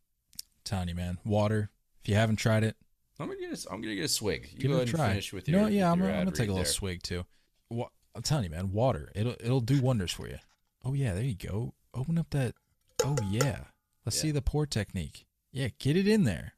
telling 0.63 0.87
you, 0.89 0.95
man, 0.95 1.19
water. 1.23 1.69
If 2.01 2.09
you 2.09 2.15
haven't 2.15 2.37
tried 2.37 2.63
it, 2.63 2.75
I'm 3.19 3.27
gonna 3.27 3.39
get 3.39 3.51
a, 3.51 3.71
I'm 3.71 3.81
gonna 3.81 3.93
get 3.93 4.05
a 4.05 4.07
swig. 4.07 4.49
You 4.57 4.67
go 4.67 4.73
ahead 4.73 4.87
and 4.87 4.97
try. 4.97 5.09
finish 5.09 5.31
with 5.31 5.47
you 5.47 5.53
your. 5.53 5.63
what? 5.63 5.73
yeah, 5.73 5.91
I'm, 5.91 5.99
your 5.99 6.07
gonna- 6.07 6.19
I'm 6.19 6.25
gonna 6.25 6.35
take 6.35 6.47
a 6.49 6.53
little 6.53 6.63
there. 6.63 6.65
swig 6.65 7.03
too. 7.03 7.23
I'm 7.71 8.21
telling 8.23 8.45
you, 8.45 8.49
man, 8.49 8.71
water. 8.71 9.11
It'll 9.13 9.35
it'll 9.39 9.59
do 9.61 9.79
wonders 9.79 10.11
for 10.11 10.27
you. 10.27 10.39
Oh 10.83 10.93
yeah, 10.93 11.13
there 11.13 11.23
you 11.23 11.35
go. 11.35 11.75
Open 11.93 12.17
up 12.17 12.31
that. 12.31 12.55
Oh 13.03 13.15
yeah. 13.29 13.59
Let's 14.05 14.17
Yeah. 14.17 14.21
see 14.23 14.31
the 14.31 14.41
pour 14.41 14.65
technique. 14.65 15.27
Yeah, 15.51 15.67
get 15.77 15.95
it 15.97 16.07
in 16.07 16.23
there. 16.23 16.53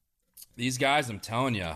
These 0.58 0.80
guys, 0.80 1.08
I'm 1.08 1.20
telling 1.20 1.54
you, 1.54 1.70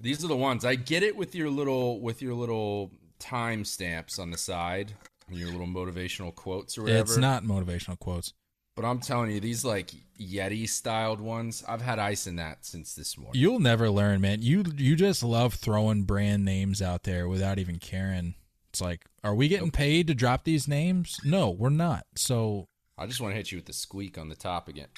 these 0.00 0.24
are 0.24 0.28
the 0.28 0.36
ones. 0.36 0.64
I 0.64 0.74
get 0.74 1.04
it 1.04 1.16
with 1.16 1.36
your 1.36 1.48
little 1.48 2.00
with 2.00 2.20
your 2.20 2.34
little 2.34 2.90
time 3.20 3.64
stamps 3.64 4.18
on 4.18 4.32
the 4.32 4.36
side, 4.36 4.92
your 5.30 5.50
little 5.52 5.68
motivational 5.68 6.34
quotes 6.34 6.76
or 6.76 6.82
whatever. 6.82 7.02
It's 7.02 7.16
not 7.16 7.44
motivational 7.44 7.98
quotes. 7.98 8.34
But 8.74 8.84
I'm 8.84 8.98
telling 8.98 9.30
you, 9.30 9.38
these 9.38 9.64
like 9.64 9.92
Yeti 10.20 10.68
styled 10.68 11.20
ones, 11.20 11.62
I've 11.68 11.80
had 11.80 12.00
ice 12.00 12.26
in 12.26 12.34
that 12.36 12.66
since 12.66 12.96
this 12.96 13.16
morning. 13.16 13.40
You'll 13.40 13.60
never 13.60 13.88
learn, 13.88 14.20
man. 14.20 14.42
You 14.42 14.64
you 14.76 14.96
just 14.96 15.22
love 15.22 15.54
throwing 15.54 16.02
brand 16.02 16.44
names 16.44 16.82
out 16.82 17.04
there 17.04 17.28
without 17.28 17.60
even 17.60 17.78
caring. 17.78 18.34
It's 18.70 18.80
like, 18.80 19.04
are 19.22 19.36
we 19.36 19.46
getting 19.46 19.70
paid 19.70 20.08
to 20.08 20.14
drop 20.14 20.42
these 20.42 20.66
names? 20.66 21.20
No, 21.24 21.50
we're 21.50 21.70
not. 21.70 22.04
So, 22.16 22.66
I 22.98 23.06
just 23.06 23.20
want 23.20 23.30
to 23.30 23.36
hit 23.36 23.52
you 23.52 23.58
with 23.58 23.66
the 23.66 23.72
squeak 23.72 24.18
on 24.18 24.28
the 24.28 24.34
top 24.34 24.66
again. 24.66 24.88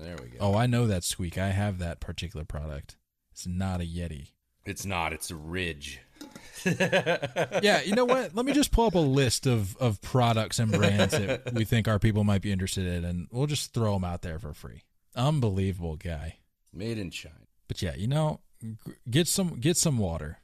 There 0.00 0.16
we 0.16 0.28
go. 0.28 0.38
oh, 0.40 0.54
I 0.54 0.66
know 0.66 0.86
that 0.86 1.04
squeak. 1.04 1.38
I 1.38 1.48
have 1.48 1.78
that 1.78 2.00
particular 2.00 2.44
product. 2.44 2.96
It's 3.32 3.46
not 3.46 3.80
a 3.80 3.84
Yeti. 3.84 4.32
It's 4.64 4.84
not. 4.84 5.12
It's 5.12 5.30
a 5.30 5.36
ridge. 5.36 6.00
yeah, 6.64 7.80
you 7.82 7.94
know 7.94 8.04
what? 8.04 8.34
Let 8.34 8.44
me 8.44 8.52
just 8.52 8.70
pull 8.72 8.86
up 8.86 8.94
a 8.94 8.98
list 8.98 9.46
of, 9.46 9.76
of 9.76 10.00
products 10.02 10.58
and 10.58 10.70
brands 10.72 11.12
that 11.12 11.52
we 11.54 11.64
think 11.64 11.88
our 11.88 11.98
people 11.98 12.24
might 12.24 12.42
be 12.42 12.52
interested 12.52 12.86
in, 12.86 13.04
and 13.04 13.28
we'll 13.30 13.46
just 13.46 13.72
throw 13.72 13.94
them 13.94 14.04
out 14.04 14.22
there 14.22 14.38
for 14.38 14.52
free. 14.52 14.82
Unbelievable 15.16 15.96
guy. 15.96 16.38
Made 16.72 16.98
in 16.98 17.10
China. 17.10 17.34
But 17.66 17.80
yeah, 17.80 17.94
you 17.94 18.06
know, 18.06 18.40
get 19.08 19.28
some 19.28 19.60
get 19.60 19.76
some 19.76 19.98
water. 19.98 20.38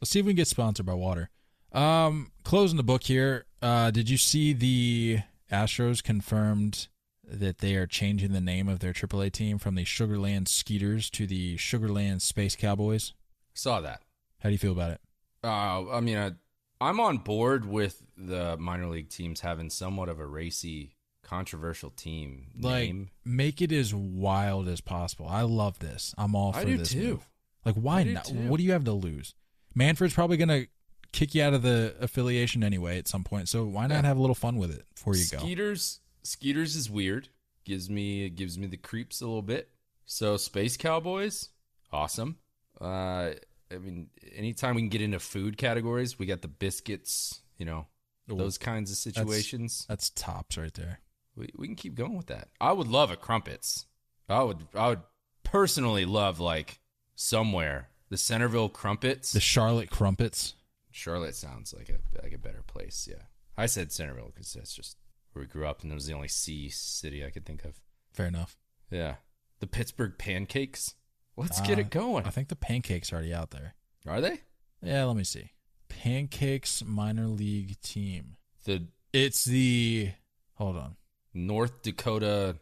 Let's 0.00 0.10
see 0.10 0.20
if 0.20 0.26
we 0.26 0.32
can 0.32 0.36
get 0.36 0.48
sponsored 0.48 0.86
by 0.86 0.94
water. 0.94 1.30
Um, 1.72 2.32
closing 2.44 2.76
the 2.76 2.82
book 2.82 3.04
here. 3.04 3.46
Uh, 3.62 3.90
did 3.90 4.08
you 4.10 4.16
see 4.16 4.52
the 4.52 5.20
Astros 5.52 6.02
confirmed 6.02 6.88
that 7.30 7.58
they 7.58 7.74
are 7.76 7.86
changing 7.86 8.32
the 8.32 8.40
name 8.40 8.68
of 8.68 8.80
their 8.80 8.92
AAA 8.92 9.32
team 9.32 9.58
from 9.58 9.74
the 9.76 9.84
Sugarland 9.84 10.48
Skeeters 10.48 11.10
to 11.10 11.26
the 11.26 11.56
Sugarland 11.56 12.20
Space 12.20 12.56
Cowboys? 12.56 13.12
Saw 13.54 13.80
that. 13.80 14.02
How 14.40 14.48
do 14.48 14.52
you 14.52 14.58
feel 14.58 14.72
about 14.72 14.92
it? 14.92 15.00
Uh, 15.44 15.90
I 15.90 16.00
mean, 16.00 16.16
I, 16.18 16.32
I'm 16.80 16.98
on 17.00 17.18
board 17.18 17.64
with 17.66 18.02
the 18.16 18.56
minor 18.58 18.86
league 18.88 19.08
teams 19.10 19.40
having 19.40 19.70
somewhat 19.70 20.08
of 20.08 20.18
a 20.18 20.26
racy, 20.26 20.96
controversial 21.22 21.90
team 21.90 22.48
Like, 22.58 22.86
name. 22.88 23.10
make 23.24 23.62
it 23.62 23.72
as 23.72 23.94
wild 23.94 24.68
as 24.68 24.80
possible. 24.80 25.26
I 25.28 25.42
love 25.42 25.78
this. 25.78 26.14
I'm 26.18 26.34
all 26.34 26.52
for 26.52 26.58
I 26.60 26.64
do 26.64 26.76
this 26.78 26.90
too. 26.90 26.98
move. 27.12 27.28
Like, 27.64 27.74
why 27.76 28.02
not? 28.04 28.24
too. 28.26 28.34
What 28.48 28.56
do 28.58 28.64
you 28.64 28.72
have 28.72 28.84
to 28.84 28.92
lose? 28.92 29.34
Manfred's 29.74 30.14
probably 30.14 30.36
gonna 30.36 30.64
kick 31.12 31.34
you 31.34 31.42
out 31.42 31.54
of 31.54 31.62
the 31.62 31.94
affiliation 32.00 32.62
anyway 32.64 32.98
at 32.98 33.06
some 33.08 33.24
point. 33.24 33.48
So 33.48 33.64
why 33.64 33.86
not 33.86 33.96
Yeah. 34.02 34.08
have 34.08 34.16
a 34.16 34.20
little 34.20 34.34
fun 34.34 34.56
with 34.56 34.70
it 34.72 34.84
before 34.94 35.14
you 35.16 35.24
go? 35.30 35.38
Skeeters, 35.38 36.00
Skeeters 36.22 36.76
is 36.76 36.90
weird. 36.90 37.28
Gives 37.64 37.90
me 37.90 38.24
it 38.24 38.30
gives 38.30 38.58
me 38.58 38.66
the 38.66 38.76
creeps 38.76 39.20
a 39.20 39.26
little 39.26 39.42
bit. 39.42 39.70
So 40.06 40.36
Space 40.36 40.76
Cowboys, 40.76 41.50
awesome. 41.92 42.38
Uh, 42.80 43.32
I 43.72 43.78
mean, 43.78 44.08
anytime 44.34 44.74
we 44.74 44.82
can 44.82 44.88
get 44.88 45.02
into 45.02 45.20
food 45.20 45.56
categories, 45.56 46.18
we 46.18 46.26
got 46.26 46.42
the 46.42 46.48
biscuits. 46.48 47.40
You 47.58 47.66
know, 47.66 47.86
Ooh, 48.32 48.36
those 48.36 48.58
kinds 48.58 48.90
of 48.90 48.96
situations. 48.96 49.86
That's 49.88 50.10
tops 50.10 50.56
right 50.56 50.72
there. 50.74 51.00
we, 51.36 51.50
we 51.56 51.66
can 51.66 51.76
keep 51.76 51.94
going 51.94 52.16
with 52.16 52.26
that. 52.26 52.48
I 52.60 52.72
would 52.72 52.88
love 52.88 53.10
a 53.10 53.16
crumpets. 53.16 53.86
I 54.28 54.42
would 54.42 54.66
I 54.74 54.88
would 54.88 55.02
personally 55.42 56.04
love 56.04 56.40
like 56.40 56.80
somewhere 57.14 57.88
the 58.08 58.16
Centerville 58.16 58.68
crumpets. 58.68 59.32
The 59.32 59.40
Charlotte 59.40 59.90
Crumpets. 59.90 60.54
Charlotte 60.90 61.36
sounds 61.36 61.72
like 61.72 61.88
a 61.88 62.22
like 62.22 62.32
a 62.32 62.38
better 62.38 62.62
place. 62.66 63.08
Yeah, 63.10 63.22
I 63.56 63.66
said 63.66 63.92
Centerville 63.92 64.32
because 64.34 64.52
that's 64.52 64.74
just 64.74 64.96
where 65.32 65.42
we 65.42 65.46
grew 65.46 65.66
up, 65.66 65.82
and 65.82 65.90
it 65.92 65.94
was 65.94 66.06
the 66.06 66.12
only 66.14 66.28
C 66.28 66.68
city 66.68 67.24
I 67.24 67.30
could 67.30 67.44
think 67.46 67.64
of. 67.64 67.80
Fair 68.12 68.26
enough. 68.26 68.56
Yeah, 68.90 69.16
the 69.60 69.66
Pittsburgh 69.66 70.14
pancakes. 70.18 70.94
Let's 71.36 71.60
get 71.60 71.78
Uh, 71.78 71.82
it 71.82 71.90
going. 71.90 72.26
I 72.26 72.30
think 72.30 72.48
the 72.48 72.56
pancakes 72.56 73.12
are 73.12 73.16
already 73.16 73.32
out 73.32 73.50
there. 73.50 73.74
Are 74.06 74.20
they 74.20 74.40
Yeah, 74.82 75.04
let 75.04 75.16
me 75.16 75.24
see. 75.24 75.52
Pancakes 75.88 76.82
minor 76.84 77.26
league 77.28 77.80
team. 77.82 78.36
the 78.64 78.88
It's 79.12 79.44
the 79.44 80.12
hold 80.54 80.76
on. 80.76 80.96
North 81.34 81.82
Dakota? 81.82 82.56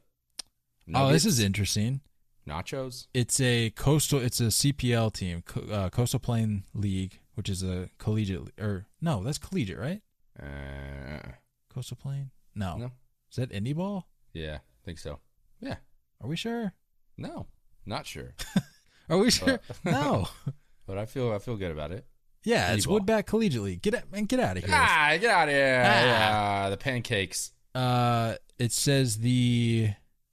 Oh, 0.94 1.12
this 1.12 1.24
is 1.26 1.38
interesting. 1.40 2.00
nachos. 2.46 3.06
It's 3.12 3.40
a 3.40 3.70
coastal. 3.70 4.20
It's 4.20 4.40
a 4.40 4.50
CPL 4.50 5.10
team, 5.12 5.42
uh, 5.70 5.90
Coastal 5.90 6.18
Plain 6.20 6.64
League, 6.74 7.20
which 7.34 7.48
is 7.48 7.62
a 7.62 7.90
collegiate. 7.98 8.58
Or 8.58 8.86
no, 9.00 9.22
that's 9.22 9.36
collegiate, 9.38 9.78
right? 9.78 10.00
Uh, 10.40 11.32
Coastal 11.72 11.96
Plain. 12.00 12.30
No, 12.58 12.76
no, 12.76 12.90
is 13.30 13.36
that 13.36 13.50
indie 13.52 13.74
ball? 13.74 14.08
yeah, 14.34 14.56
I 14.56 14.84
think 14.84 14.98
so. 14.98 15.20
Yeah, 15.60 15.76
Are 16.20 16.28
we 16.28 16.36
sure? 16.36 16.74
no, 17.16 17.46
not 17.86 18.06
sure, 18.06 18.34
Are 19.08 19.16
we 19.18 19.30
sure? 19.30 19.54
Uh, 19.54 19.58
no. 19.90 20.28
but 20.86 20.98
I 20.98 21.06
feel 21.06 21.32
I 21.32 21.38
feel 21.38 21.56
good 21.56 21.70
about 21.70 21.92
it. 21.92 22.06
Yeah, 22.44 22.72
it's 22.72 22.86
ball. 22.86 23.00
Woodback 23.00 23.26
Collegiate 23.26 23.62
League. 23.62 23.82
Get 23.82 23.94
out, 23.94 24.04
and 24.12 24.28
get 24.28 24.40
out 24.40 24.56
of 24.56 24.64
here. 24.64 24.74
Ah, 24.76 25.16
get 25.20 25.30
out 25.30 25.48
of 25.48 25.54
here! 25.54 25.82
Ah. 25.84 26.64
Yeah, 26.64 26.70
the 26.70 26.76
pancakes. 26.76 27.52
Uh, 27.74 28.34
it 28.58 28.72
says 28.72 29.18
the. 29.18 29.90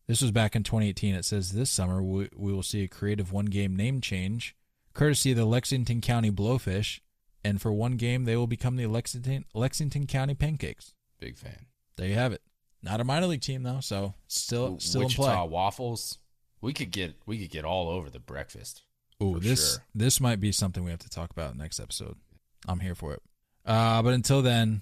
This 0.07 0.21
was 0.21 0.31
back 0.31 0.55
in 0.55 0.63
2018. 0.63 1.15
It 1.15 1.25
says 1.25 1.51
this 1.53 1.71
summer 1.71 2.01
we, 2.03 2.29
we 2.35 2.53
will 2.53 2.61
see 2.63 2.83
a 2.83 2.87
creative 2.87 3.31
one-game 3.31 3.75
name 3.75 4.01
change, 4.01 4.55
courtesy 4.93 5.31
of 5.31 5.37
the 5.37 5.45
Lexington 5.45 5.99
County 5.99 6.29
Blowfish, 6.31 6.99
and 7.43 7.59
for 7.59 7.73
one 7.73 7.93
game 7.97 8.25
they 8.25 8.35
will 8.35 8.45
become 8.47 8.75
the 8.75 8.85
Lexington 8.85 9.45
Lexington 9.53 10.05
County 10.05 10.35
Pancakes. 10.35 10.93
Big 11.19 11.37
fan. 11.37 11.65
There 11.97 12.07
you 12.07 12.15
have 12.15 12.33
it. 12.33 12.41
Not 12.83 13.01
a 13.01 13.03
minor 13.03 13.27
league 13.27 13.41
team 13.41 13.63
though, 13.63 13.79
so 13.79 14.13
still 14.27 14.79
still 14.79 15.01
Wichita 15.01 15.23
in 15.23 15.37
play. 15.37 15.47
waffles. 15.47 16.19
We 16.61 16.73
could 16.73 16.91
get 16.91 17.15
we 17.25 17.39
could 17.39 17.49
get 17.49 17.65
all 17.65 17.89
over 17.89 18.09
the 18.09 18.19
breakfast. 18.19 18.83
Ooh, 19.23 19.33
for 19.35 19.39
this 19.39 19.73
sure. 19.73 19.83
this 19.95 20.19
might 20.19 20.39
be 20.39 20.51
something 20.51 20.83
we 20.83 20.91
have 20.91 20.99
to 20.99 21.09
talk 21.09 21.31
about 21.31 21.57
next 21.57 21.79
episode. 21.79 22.17
I'm 22.67 22.79
here 22.79 22.95
for 22.95 23.13
it. 23.13 23.21
Uh, 23.65 24.01
but 24.01 24.13
until 24.13 24.41
then, 24.41 24.81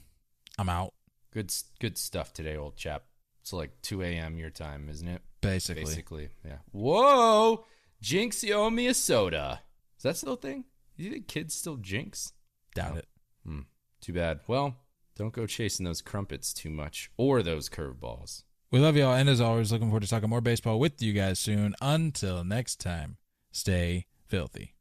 I'm 0.58 0.70
out. 0.70 0.94
Good 1.32 1.54
good 1.80 1.98
stuff 1.98 2.34
today, 2.34 2.58
old 2.58 2.76
chap. 2.76 3.04
It's 3.42 3.54
like 3.54 3.72
2 3.82 4.02
a.m. 4.04 4.38
your 4.38 4.50
time, 4.50 4.88
isn't 4.90 5.08
it? 5.08 5.22
Basically, 5.42 5.84
Basically, 5.84 6.30
yeah. 6.46 6.60
Whoa! 6.72 7.66
Jinx, 8.02 8.42
you 8.44 8.54
owe 8.54 8.70
me 8.70 8.88
a 8.88 8.94
soda. 8.94 9.62
Is 9.98 10.04
that 10.04 10.16
still 10.18 10.34
a 10.34 10.38
thing? 10.38 10.64
Do 10.98 11.04
you 11.04 11.12
think 11.12 11.28
kids 11.28 11.54
still 11.54 11.76
jinx? 11.76 12.32
Doubt 12.76 12.98
it. 12.98 13.08
Hmm. 13.46 13.62
Too 14.00 14.14
bad. 14.14 14.40
Well, 14.48 14.78
don't 15.16 15.34
go 15.34 15.46
chasing 15.46 15.86
those 15.86 16.02
crumpets 16.02 16.54
too 16.54 16.70
much 16.70 17.12
or 17.18 17.44
those 17.44 17.70
curveballs. 17.70 18.44
We 18.72 18.80
love 18.80 18.98
y'all, 18.98 19.14
and 19.14 19.30
as 19.30 19.40
always, 19.40 19.72
looking 19.72 19.90
forward 19.90 20.04
to 20.04 20.10
talking 20.10 20.30
more 20.30 20.42
baseball 20.42 20.80
with 20.80 21.02
you 21.02 21.14
guys 21.14 21.40
soon. 21.40 21.76
Until 21.82 22.44
next 22.44 22.80
time, 22.80 23.18
stay 23.52 24.08
filthy. 24.28 24.74